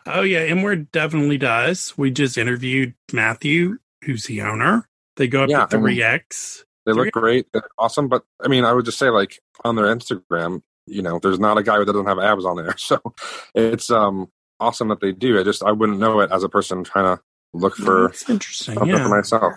Oh 0.05 0.21
yeah, 0.21 0.47
Mware 0.47 0.87
definitely 0.91 1.37
does. 1.37 1.97
We 1.97 2.11
just 2.11 2.37
interviewed 2.37 2.95
Matthew, 3.13 3.77
who's 4.07 4.25
the 4.25 4.41
owner. 4.41 4.87
They 5.17 5.27
go 5.27 5.43
up 5.43 5.49
Yeah, 5.49 5.65
to 5.67 5.75
I 5.77 5.79
mean- 5.79 5.85
three 5.85 6.01
X. 6.03 6.63
They 6.87 6.93
look 6.93 7.11
great, 7.11 7.47
they're 7.51 7.67
awesome. 7.77 8.07
But 8.07 8.23
I 8.41 8.47
mean, 8.47 8.63
I 8.63 8.71
would 8.71 8.85
just 8.85 8.97
say 8.97 9.09
like 9.09 9.39
on 9.65 9.75
their 9.75 9.87
Instagram, 9.93 10.61
you 10.85 11.01
know, 11.01 11.19
there's 11.19 11.37
not 11.39 11.57
a 11.57 11.63
guy 11.63 11.77
that 11.79 11.85
doesn't 11.85 12.05
have 12.05 12.17
abs 12.17 12.45
on 12.45 12.55
there. 12.55 12.73
So 12.77 12.99
it's 13.53 13.91
um 13.91 14.29
awesome 14.61 14.87
that 14.87 15.01
they 15.01 15.11
do. 15.11 15.37
I 15.39 15.43
just 15.43 15.61
I 15.63 15.73
wouldn't 15.73 15.99
know 15.99 16.21
it 16.21 16.31
as 16.31 16.43
a 16.43 16.49
person 16.49 16.85
trying 16.85 17.17
to 17.17 17.21
look 17.53 17.75
for 17.75 18.07
That's 18.07 18.29
interesting. 18.29 18.75
something 18.75 18.95
for 18.97 19.09
myself. 19.09 19.53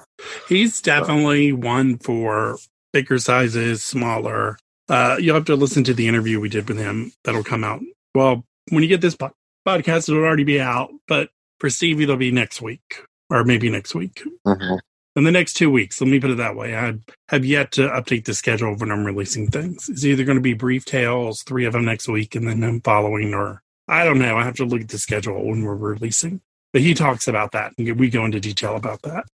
he's 0.49 0.83
definitely 0.83 1.53
one 1.53 1.99
for 1.99 2.59
bigger 2.93 3.19
sizes, 3.19 3.85
smaller. 3.85 4.59
Uh, 4.89 5.17
you'll 5.21 5.37
have 5.37 5.45
to 5.45 5.55
listen 5.55 5.85
to 5.85 5.95
the 5.95 6.09
interview 6.09 6.41
we 6.41 6.49
did 6.49 6.67
with 6.69 6.79
him. 6.79 7.13
That'll 7.23 7.45
come 7.45 7.63
out. 7.63 7.81
Well, 8.13 8.45
when 8.71 8.83
you 8.83 8.89
get 8.89 9.01
this 9.03 9.15
po- 9.15 9.31
podcast, 9.65 10.09
it'll 10.09 10.25
already 10.25 10.43
be 10.43 10.61
out. 10.61 10.91
But 11.07 11.31
for 11.61 11.71
Steve, 11.71 12.01
it'll 12.01 12.17
be 12.17 12.33
next 12.33 12.61
week 12.61 13.05
or 13.31 13.45
maybe 13.45 13.71
next 13.71 13.95
week. 13.95 14.23
Mhm. 14.47 14.79
in 15.17 15.25
the 15.25 15.33
next 15.33 15.55
two 15.55 15.71
weeks. 15.71 16.01
Let 16.01 16.09
me 16.09 16.21
put 16.21 16.31
it 16.31 16.37
that 16.37 16.55
way. 16.55 16.77
I 16.77 16.95
have 17.31 17.45
yet 17.45 17.73
to 17.73 17.83
update 17.89 18.25
the 18.27 18.33
schedule 18.33 18.77
when 18.77 18.93
I'm 18.93 19.05
releasing 19.05 19.51
things. 19.51 19.89
It's 19.89 20.05
either 20.05 20.23
going 20.25 20.39
to 20.39 20.41
be 20.43 20.55
brief 20.55 20.85
tales, 20.85 21.43
three 21.43 21.65
of 21.65 21.73
them 21.73 21.85
next 21.85 22.07
week, 22.09 22.37
and 22.37 22.47
then 22.49 22.61
them 22.61 22.81
following, 22.81 23.35
or 23.35 23.61
I 23.89 24.05
don't 24.05 24.21
know. 24.21 24.37
I 24.37 24.45
have 24.45 24.55
to 24.57 24.65
look 24.65 24.83
at 24.83 24.89
the 24.89 24.99
schedule 24.99 25.45
when 25.49 25.63
we're 25.63 25.75
releasing. 25.75 26.41
But 26.73 26.83
he 26.83 26.95
talks 26.95 27.27
about 27.27 27.51
that, 27.53 27.73
and 27.77 27.99
we 27.99 28.09
go 28.09 28.25
into 28.25 28.39
detail 28.39 28.77
about 28.77 29.03
that. 29.03 29.25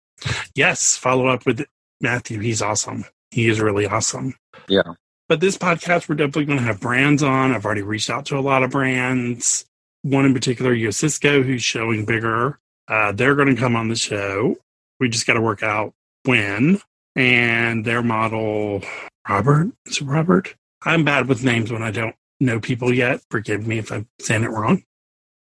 Yes, 0.54 0.96
follow 0.96 1.26
up 1.26 1.44
with 1.44 1.66
Matthew. 2.00 2.40
He's 2.40 2.62
awesome. 2.62 3.04
He 3.30 3.46
is 3.48 3.60
really 3.60 3.86
awesome. 3.86 4.34
Yeah. 4.68 4.94
But 5.28 5.40
this 5.40 5.58
podcast, 5.58 6.08
we're 6.08 6.14
definitely 6.14 6.46
going 6.46 6.58
to 6.58 6.64
have 6.64 6.80
brands 6.80 7.22
on. 7.22 7.52
I've 7.52 7.66
already 7.66 7.82
reached 7.82 8.08
out 8.08 8.24
to 8.26 8.38
a 8.38 8.40
lot 8.40 8.62
of 8.62 8.70
brands. 8.70 9.66
One 10.02 10.24
in 10.24 10.32
particular, 10.32 10.74
Yosisco, 10.74 11.44
who's 11.44 11.62
showing 11.62 12.06
bigger. 12.06 12.58
Uh, 12.88 13.12
they're 13.12 13.34
going 13.34 13.54
to 13.54 13.60
come 13.60 13.76
on 13.76 13.88
the 13.88 13.96
show. 13.96 14.56
We 15.00 15.08
just 15.08 15.26
got 15.26 15.34
to 15.34 15.40
work 15.40 15.62
out 15.62 15.92
when. 16.24 16.80
And 17.14 17.84
their 17.84 18.02
model, 18.02 18.82
Robert, 19.28 19.70
is 19.86 19.98
it 20.00 20.04
Robert? 20.04 20.54
I'm 20.84 21.04
bad 21.04 21.28
with 21.28 21.42
names 21.42 21.72
when 21.72 21.82
I 21.82 21.90
don't 21.90 22.14
know 22.40 22.60
people 22.60 22.92
yet. 22.92 23.20
Forgive 23.30 23.66
me 23.66 23.78
if 23.78 23.90
I'm 23.90 24.06
saying 24.20 24.44
it 24.44 24.50
wrong. 24.50 24.82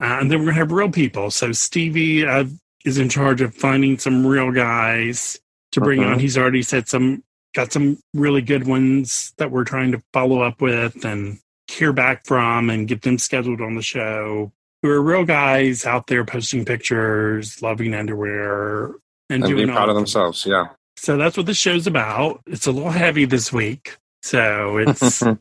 Uh, 0.01 0.17
and 0.21 0.31
then 0.31 0.39
we're 0.39 0.45
going 0.45 0.55
to 0.55 0.60
have 0.62 0.71
real 0.71 0.89
people. 0.89 1.31
So 1.31 1.51
Stevie 1.51 2.25
uh, 2.25 2.45
is 2.86 2.97
in 2.97 3.10
charge 3.10 3.41
of 3.41 3.53
finding 3.53 3.97
some 3.97 4.25
real 4.25 4.51
guys 4.51 5.39
to 5.73 5.81
bring 5.81 5.99
Mhm. 5.99 6.13
on. 6.13 6.19
He's 6.19 6.38
already 6.38 6.62
said 6.63 6.88
some, 6.88 7.23
got 7.53 7.71
some 7.73 7.97
really 8.13 8.41
good 8.41 8.65
ones 8.65 9.34
that 9.38 9.51
we're 9.51 9.63
trying 9.65 9.91
to 9.91 10.01
follow 10.13 10.41
up 10.41 10.62
with 10.62 11.03
and 11.03 11.39
hear 11.67 11.91
back 11.91 12.25
from 12.25 12.69
and 12.69 12.88
get 12.88 13.01
them 13.01 13.17
scheduled 13.17 13.60
on 13.62 13.75
the 13.75 13.81
show. 13.81 14.53
Who 14.86 14.91
are 14.91 15.02
real 15.02 15.26
guys 15.26 15.84
out 15.84 16.06
there 16.06 16.24
posting 16.24 16.63
pictures, 16.63 17.60
loving 17.60 17.95
underwear, 17.95 18.89
and, 19.32 19.43
And 19.43 19.45
doing 19.45 19.67
proud 19.67 19.89
of 19.89 19.95
the- 19.95 20.02
themselves. 20.02 20.45
Yeah. 20.45 20.65
So 20.95 21.17
that's 21.17 21.36
what 21.36 21.48
the 21.48 21.56
show's 21.56 21.88
about. 21.88 22.43
It's 22.45 22.67
a 22.67 22.71
little 22.71 22.91
heavy 22.91 23.26
this 23.26 23.52
week, 23.52 23.98
so 24.21 24.78
it's. 24.78 25.19
but 25.24 25.39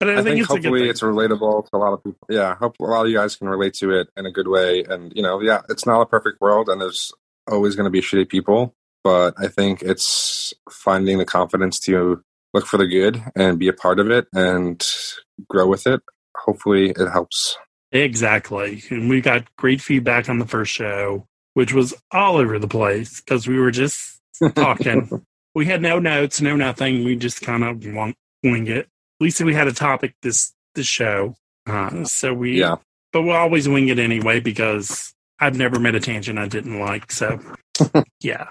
I, 0.00 0.12
I 0.12 0.14
think, 0.22 0.24
think 0.24 0.40
it's 0.40 0.50
a 0.50 0.54
good 0.54 0.64
hopefully 0.64 0.80
thing. 0.80 0.88
it's 0.88 1.02
relatable 1.02 1.68
to 1.68 1.76
a 1.76 1.78
lot 1.78 1.92
of 1.92 2.02
people. 2.02 2.26
Yeah, 2.30 2.54
hope 2.54 2.76
a 2.80 2.84
lot 2.84 3.04
of 3.04 3.10
you 3.10 3.18
guys 3.18 3.36
can 3.36 3.46
relate 3.46 3.74
to 3.74 3.90
it 3.90 4.08
in 4.16 4.24
a 4.24 4.32
good 4.32 4.48
way. 4.48 4.84
And 4.84 5.12
you 5.14 5.22
know, 5.22 5.42
yeah, 5.42 5.60
it's 5.68 5.84
not 5.84 6.00
a 6.00 6.06
perfect 6.06 6.40
world, 6.40 6.70
and 6.70 6.80
there's 6.80 7.12
always 7.46 7.76
going 7.76 7.84
to 7.84 7.90
be 7.90 8.00
shitty 8.00 8.30
people. 8.30 8.74
But 9.04 9.34
I 9.36 9.48
think 9.48 9.82
it's 9.82 10.54
finding 10.70 11.18
the 11.18 11.26
confidence 11.26 11.78
to 11.80 12.22
look 12.54 12.64
for 12.64 12.78
the 12.78 12.86
good 12.86 13.22
and 13.36 13.58
be 13.58 13.68
a 13.68 13.74
part 13.74 14.00
of 14.00 14.10
it 14.10 14.28
and 14.32 14.82
grow 15.46 15.66
with 15.68 15.86
it. 15.86 16.00
Hopefully, 16.34 16.88
it 16.88 17.10
helps. 17.10 17.58
Exactly. 17.92 18.82
And 18.90 19.08
we 19.08 19.20
got 19.20 19.54
great 19.56 19.80
feedback 19.80 20.28
on 20.28 20.38
the 20.38 20.46
first 20.46 20.72
show, 20.72 21.26
which 21.54 21.72
was 21.72 21.94
all 22.10 22.36
over 22.36 22.58
the 22.58 22.68
place 22.68 23.20
because 23.20 23.48
we 23.48 23.58
were 23.58 23.70
just 23.70 24.20
talking. 24.54 25.24
we 25.54 25.66
had 25.66 25.80
no 25.80 25.98
notes, 25.98 26.40
no 26.40 26.56
nothing. 26.56 27.04
We 27.04 27.16
just 27.16 27.40
kind 27.40 27.64
of 27.64 27.84
wing 27.84 28.14
wing 28.42 28.66
it. 28.66 28.86
At 28.86 29.24
least 29.24 29.40
we 29.40 29.54
had 29.54 29.68
a 29.68 29.72
topic 29.72 30.14
this 30.22 30.52
this 30.74 30.86
show. 30.86 31.34
Uh, 31.66 32.04
so 32.04 32.32
we, 32.32 32.60
yeah, 32.60 32.76
but 33.12 33.22
we'll 33.22 33.36
always 33.36 33.68
wing 33.68 33.88
it 33.88 33.98
anyway 33.98 34.40
because 34.40 35.14
I've 35.40 35.56
never 35.56 35.78
met 35.78 35.94
a 35.94 36.00
tangent 36.00 36.38
I 36.38 36.48
didn't 36.48 36.78
like. 36.78 37.10
So 37.10 37.40
yeah, 38.20 38.48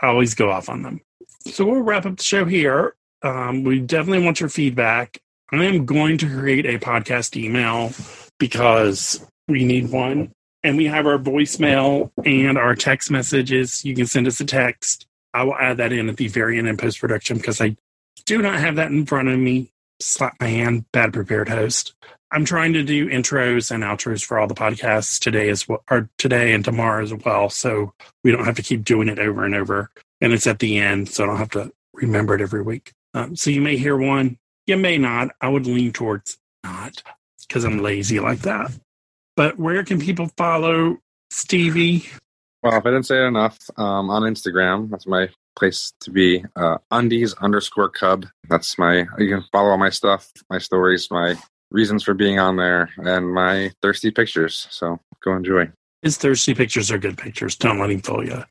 I 0.00 0.06
always 0.06 0.34
go 0.34 0.50
off 0.50 0.68
on 0.68 0.82
them. 0.82 1.00
So 1.46 1.64
we'll 1.64 1.80
wrap 1.80 2.06
up 2.06 2.16
the 2.16 2.22
show 2.22 2.44
here. 2.44 2.94
Um, 3.22 3.64
we 3.64 3.80
definitely 3.80 4.24
want 4.24 4.40
your 4.40 4.48
feedback. 4.48 5.18
I 5.52 5.64
am 5.64 5.84
going 5.84 6.18
to 6.18 6.26
create 6.26 6.66
a 6.66 6.78
podcast 6.78 7.36
email 7.36 7.92
because 8.40 9.24
we 9.46 9.64
need 9.64 9.92
one. 9.92 10.32
And 10.64 10.76
we 10.76 10.86
have 10.86 11.06
our 11.06 11.18
voicemail 11.18 12.10
and 12.24 12.58
our 12.58 12.74
text 12.74 13.10
messages. 13.10 13.84
You 13.84 13.94
can 13.94 14.06
send 14.06 14.26
us 14.26 14.40
a 14.40 14.44
text. 14.44 15.06
I 15.32 15.44
will 15.44 15.54
add 15.54 15.76
that 15.76 15.92
in 15.92 16.08
at 16.08 16.16
the 16.16 16.28
very 16.28 16.58
end 16.58 16.66
in 16.66 16.76
post 16.76 17.00
production 17.00 17.36
because 17.36 17.60
I 17.60 17.76
do 18.26 18.42
not 18.42 18.58
have 18.58 18.76
that 18.76 18.90
in 18.90 19.06
front 19.06 19.28
of 19.28 19.38
me. 19.38 19.70
Slap 20.00 20.34
my 20.40 20.48
hand, 20.48 20.84
bad 20.92 21.12
prepared 21.12 21.48
host. 21.48 21.94
I'm 22.32 22.44
trying 22.44 22.72
to 22.74 22.82
do 22.82 23.08
intros 23.08 23.70
and 23.70 23.82
outros 23.82 24.24
for 24.24 24.38
all 24.38 24.46
the 24.46 24.54
podcasts 24.54 25.18
today 25.18 25.48
as 25.48 25.68
well, 25.68 25.82
or 25.90 26.08
today 26.16 26.52
and 26.52 26.64
tomorrow 26.64 27.02
as 27.02 27.12
well. 27.12 27.48
So 27.50 27.92
we 28.22 28.30
don't 28.30 28.44
have 28.44 28.56
to 28.56 28.62
keep 28.62 28.84
doing 28.84 29.08
it 29.08 29.18
over 29.18 29.44
and 29.44 29.54
over. 29.54 29.90
And 30.20 30.32
it's 30.32 30.46
at 30.46 30.58
the 30.58 30.78
end, 30.78 31.08
so 31.08 31.24
I 31.24 31.26
don't 31.26 31.36
have 31.38 31.50
to 31.50 31.72
remember 31.94 32.34
it 32.34 32.40
every 32.40 32.62
week. 32.62 32.92
Um, 33.14 33.34
so 33.34 33.50
you 33.50 33.60
may 33.60 33.76
hear 33.76 33.96
one, 33.96 34.38
you 34.66 34.76
may 34.76 34.96
not. 34.96 35.30
I 35.40 35.48
would 35.48 35.66
lean 35.66 35.92
towards 35.92 36.38
not 36.62 37.02
because 37.50 37.64
I'm 37.64 37.82
lazy 37.82 38.20
like 38.20 38.40
that. 38.40 38.70
But 39.36 39.58
where 39.58 39.82
can 39.82 39.98
people 39.98 40.30
follow 40.36 40.98
Stevie? 41.30 42.06
Well, 42.62 42.76
if 42.76 42.86
I 42.86 42.90
didn't 42.90 43.06
say 43.06 43.16
it 43.16 43.26
enough, 43.26 43.58
um, 43.76 44.08
on 44.08 44.22
Instagram, 44.22 44.88
that's 44.88 45.06
my 45.06 45.28
place 45.56 45.92
to 46.02 46.10
be. 46.12 46.44
Uh, 46.54 46.78
undies 46.92 47.34
underscore 47.34 47.88
cub. 47.88 48.26
That's 48.48 48.78
my. 48.78 49.04
You 49.18 49.28
can 49.28 49.44
follow 49.50 49.70
all 49.70 49.78
my 49.78 49.90
stuff, 49.90 50.30
my 50.48 50.58
stories, 50.58 51.10
my 51.10 51.34
reasons 51.72 52.04
for 52.04 52.14
being 52.14 52.38
on 52.38 52.56
there, 52.56 52.90
and 52.98 53.32
my 53.32 53.72
thirsty 53.82 54.12
pictures. 54.12 54.68
So 54.70 55.00
go 55.24 55.34
enjoy. 55.34 55.70
His 56.02 56.16
thirsty 56.16 56.54
pictures 56.54 56.90
are 56.90 56.98
good 56.98 57.18
pictures. 57.18 57.56
Don't 57.56 57.78
let 57.80 57.90
him 57.90 58.00
fool 58.00 58.24
you. 58.24 58.44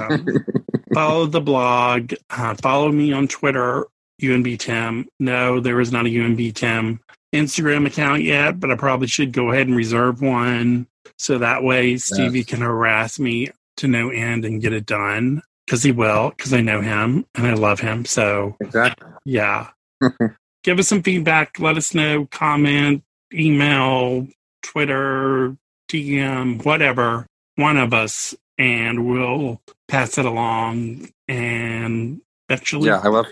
Um, 0.00 0.26
follow 0.94 1.26
the 1.26 1.40
blog. 1.40 2.12
Uh, 2.30 2.54
follow 2.56 2.92
me 2.92 3.12
on 3.12 3.26
Twitter, 3.26 3.86
UNB 4.20 4.58
Tim. 4.58 5.08
No, 5.18 5.60
there 5.60 5.80
is 5.80 5.92
not 5.92 6.06
a 6.06 6.08
UNB 6.08 6.54
Tim 6.54 7.00
Instagram 7.34 7.86
account 7.86 8.22
yet, 8.22 8.60
but 8.60 8.70
I 8.70 8.76
probably 8.76 9.06
should 9.06 9.32
go 9.32 9.50
ahead 9.50 9.66
and 9.66 9.76
reserve 9.76 10.20
one 10.20 10.86
so 11.18 11.38
that 11.38 11.62
way 11.62 11.96
Stevie 11.96 12.44
can 12.44 12.60
harass 12.60 13.18
me 13.18 13.50
to 13.76 13.88
no 13.88 14.10
end 14.10 14.44
and 14.44 14.60
get 14.60 14.72
it 14.72 14.86
done 14.86 15.42
because 15.66 15.82
he 15.82 15.92
will 15.92 16.30
because 16.30 16.52
I 16.52 16.60
know 16.60 16.80
him 16.80 17.26
and 17.34 17.46
I 17.46 17.54
love 17.54 17.80
him. 17.80 18.04
So 18.04 18.56
exactly. 18.60 19.08
yeah, 19.24 19.70
give 20.64 20.78
us 20.78 20.88
some 20.88 21.02
feedback. 21.02 21.58
Let 21.58 21.76
us 21.76 21.94
know. 21.94 22.26
Comment, 22.26 23.02
email, 23.32 24.26
Twitter, 24.62 25.56
DM, 25.90 26.64
whatever. 26.64 27.26
One 27.56 27.76
of 27.76 27.94
us, 27.94 28.34
and 28.58 29.06
we'll 29.06 29.60
pass 29.86 30.18
it 30.18 30.24
along. 30.24 31.08
And 31.28 32.20
actually, 32.50 32.88
Yeah, 32.88 33.00
I 33.02 33.08
love. 33.08 33.26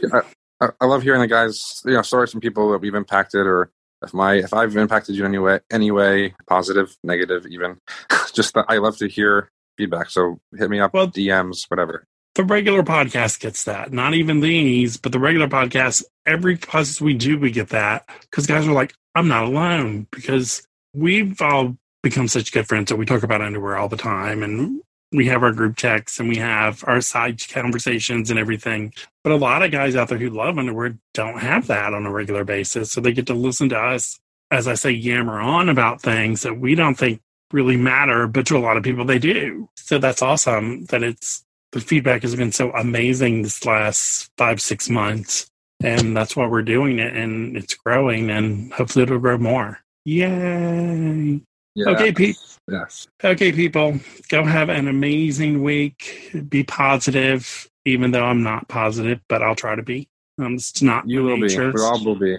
I, 0.60 0.68
I 0.80 0.86
love 0.86 1.02
hearing 1.02 1.20
the 1.20 1.26
guys. 1.26 1.82
You 1.84 1.94
know, 1.94 2.02
stories 2.02 2.30
from 2.30 2.40
people 2.40 2.70
that 2.70 2.78
we've 2.78 2.94
impacted, 2.94 3.46
or 3.46 3.70
if 4.02 4.12
my 4.14 4.34
if 4.34 4.52
I've 4.52 4.76
impacted 4.76 5.14
you 5.16 5.24
in 5.24 5.30
any 5.30 5.38
way, 5.38 5.60
any 5.70 5.90
way, 5.90 6.34
positive, 6.48 6.96
negative, 7.04 7.46
even. 7.46 7.78
Just 8.32 8.54
that 8.54 8.66
I 8.68 8.78
love 8.78 8.96
to 8.98 9.08
hear 9.08 9.50
feedback. 9.78 10.10
So 10.10 10.40
hit 10.56 10.70
me 10.70 10.80
up, 10.80 10.94
Well- 10.94 11.08
DMs, 11.08 11.64
whatever. 11.68 12.04
the 12.34 12.44
regular 12.44 12.82
podcast 12.82 13.40
gets 13.40 13.64
that. 13.64 13.92
Not 13.92 14.14
even 14.14 14.40
these, 14.40 14.96
but 14.96 15.12
the 15.12 15.18
regular 15.18 15.48
podcast, 15.48 16.02
every 16.26 16.56
podcast 16.56 17.00
we 17.00 17.14
do, 17.14 17.38
we 17.38 17.50
get 17.50 17.68
that 17.70 18.08
because 18.22 18.46
guys 18.46 18.66
are 18.66 18.72
like, 18.72 18.94
I'm 19.14 19.28
not 19.28 19.44
alone 19.44 20.06
because 20.10 20.66
we've 20.94 21.40
all 21.42 21.76
become 22.02 22.28
such 22.28 22.52
good 22.52 22.66
friends 22.66 22.88
that 22.88 22.96
we 22.96 23.06
talk 23.06 23.22
about 23.22 23.40
underwear 23.42 23.76
all 23.76 23.88
the 23.88 23.96
time 23.96 24.42
and 24.42 24.80
we 25.12 25.26
have 25.26 25.42
our 25.42 25.52
group 25.52 25.76
texts 25.76 26.18
and 26.18 26.28
we 26.28 26.36
have 26.36 26.82
our 26.86 27.00
side 27.00 27.40
conversations 27.48 28.30
and 28.30 28.38
everything. 28.38 28.92
But 29.22 29.32
a 29.32 29.36
lot 29.36 29.62
of 29.62 29.70
guys 29.70 29.94
out 29.94 30.08
there 30.08 30.18
who 30.18 30.30
love 30.30 30.58
underwear 30.58 30.96
don't 31.14 31.38
have 31.38 31.66
that 31.66 31.94
on 31.94 32.06
a 32.06 32.10
regular 32.10 32.44
basis. 32.44 32.90
So 32.90 33.00
they 33.00 33.12
get 33.12 33.26
to 33.26 33.34
listen 33.34 33.68
to 33.70 33.78
us, 33.78 34.18
as 34.50 34.66
I 34.66 34.74
say, 34.74 34.90
yammer 34.90 35.40
on 35.40 35.68
about 35.68 36.00
things 36.00 36.42
that 36.42 36.58
we 36.58 36.74
don't 36.74 36.96
think 36.96 37.20
really 37.52 37.76
matter, 37.76 38.26
but 38.26 38.46
to 38.46 38.56
a 38.56 38.58
lot 38.60 38.76
of 38.76 38.82
people 38.82 39.04
they 39.04 39.18
do. 39.18 39.68
So 39.76 39.98
that's 39.98 40.22
awesome 40.22 40.86
that 40.86 41.02
it's 41.02 41.44
the 41.72 41.80
feedback 41.80 42.22
has 42.22 42.34
been 42.34 42.52
so 42.52 42.70
amazing 42.72 43.42
this 43.42 43.64
last 43.64 44.30
five, 44.36 44.60
six 44.60 44.88
months. 44.88 45.46
And 45.82 46.16
that's 46.16 46.36
why 46.36 46.46
we're 46.46 46.62
doing 46.62 46.98
it 46.98 47.14
and 47.16 47.56
it's 47.56 47.74
growing 47.74 48.30
and 48.30 48.72
hopefully 48.72 49.02
it'll 49.02 49.18
grow 49.18 49.36
more. 49.36 49.80
Yay. 50.04 51.40
Yeah. 51.74 51.88
Okay, 51.88 52.12
Pete. 52.12 52.36
Yes. 52.68 53.06
Okay, 53.22 53.52
people, 53.52 53.98
go 54.28 54.44
have 54.44 54.68
an 54.68 54.88
amazing 54.88 55.62
week. 55.62 56.30
Be 56.48 56.62
positive, 56.62 57.68
even 57.84 58.12
though 58.12 58.24
I'm 58.24 58.42
not 58.42 58.68
positive, 58.68 59.20
but 59.28 59.42
I'll 59.42 59.56
try 59.56 59.74
to 59.74 59.82
be. 59.82 60.08
Um, 60.38 60.54
it's 60.54 60.80
not 60.80 61.08
You 61.08 61.24
will 61.24 61.36
be. 61.36 61.42
nature. 61.42 61.72
We 61.74 61.82
all 61.82 62.02
will 62.04 62.14
be. 62.14 62.36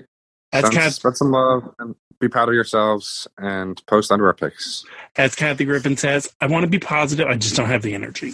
As, 0.52 0.64
Send, 0.64 0.74
Kath, 0.74 0.94
spread 0.94 1.18
some 1.18 1.32
love 1.32 1.74
and 1.80 1.96
be 2.20 2.30
proud 2.30 2.48
of 2.48 2.56
yourselves 2.56 3.28
and 3.38 3.82
post 3.88 4.12
underwear 4.12 4.34
pics. 4.34 4.86
as 5.18 5.36
Kathy 5.36 5.66
Griffin 5.66 5.98
says, 5.98 6.32
I 6.40 6.48
want 6.48 6.64
to 6.64 6.70
be 6.70 6.80
positive. 6.80 7.28
I 7.28 7.36
just 7.36 7.56
don't 7.56 7.68
have 7.68 7.82
the 7.82 7.94
energy. 7.94 8.34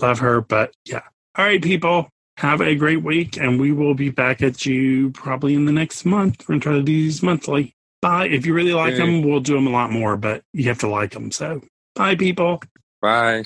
Love 0.00 0.18
her, 0.18 0.40
but 0.40 0.74
yeah. 0.84 1.02
All 1.36 1.44
right, 1.44 1.62
people, 1.62 2.10
have 2.36 2.60
a 2.60 2.74
great 2.74 3.02
week, 3.02 3.36
and 3.36 3.60
we 3.60 3.72
will 3.72 3.94
be 3.94 4.10
back 4.10 4.42
at 4.42 4.66
you 4.66 5.10
probably 5.10 5.54
in 5.54 5.64
the 5.64 5.72
next 5.72 6.04
month. 6.04 6.40
We're 6.40 6.54
going 6.54 6.60
to 6.60 6.64
try 6.64 6.72
to 6.74 6.82
do 6.82 6.84
these 6.92 7.22
monthly. 7.22 7.74
Bye. 8.02 8.28
If 8.28 8.46
you 8.46 8.54
really 8.54 8.72
like 8.72 8.96
them, 8.96 9.22
we'll 9.22 9.40
do 9.40 9.54
them 9.54 9.66
a 9.66 9.70
lot 9.70 9.92
more, 9.92 10.16
but 10.16 10.42
you 10.52 10.64
have 10.64 10.78
to 10.78 10.88
like 10.88 11.12
them. 11.12 11.30
So, 11.30 11.60
bye, 11.94 12.16
people. 12.16 12.62
Bye. 13.02 13.44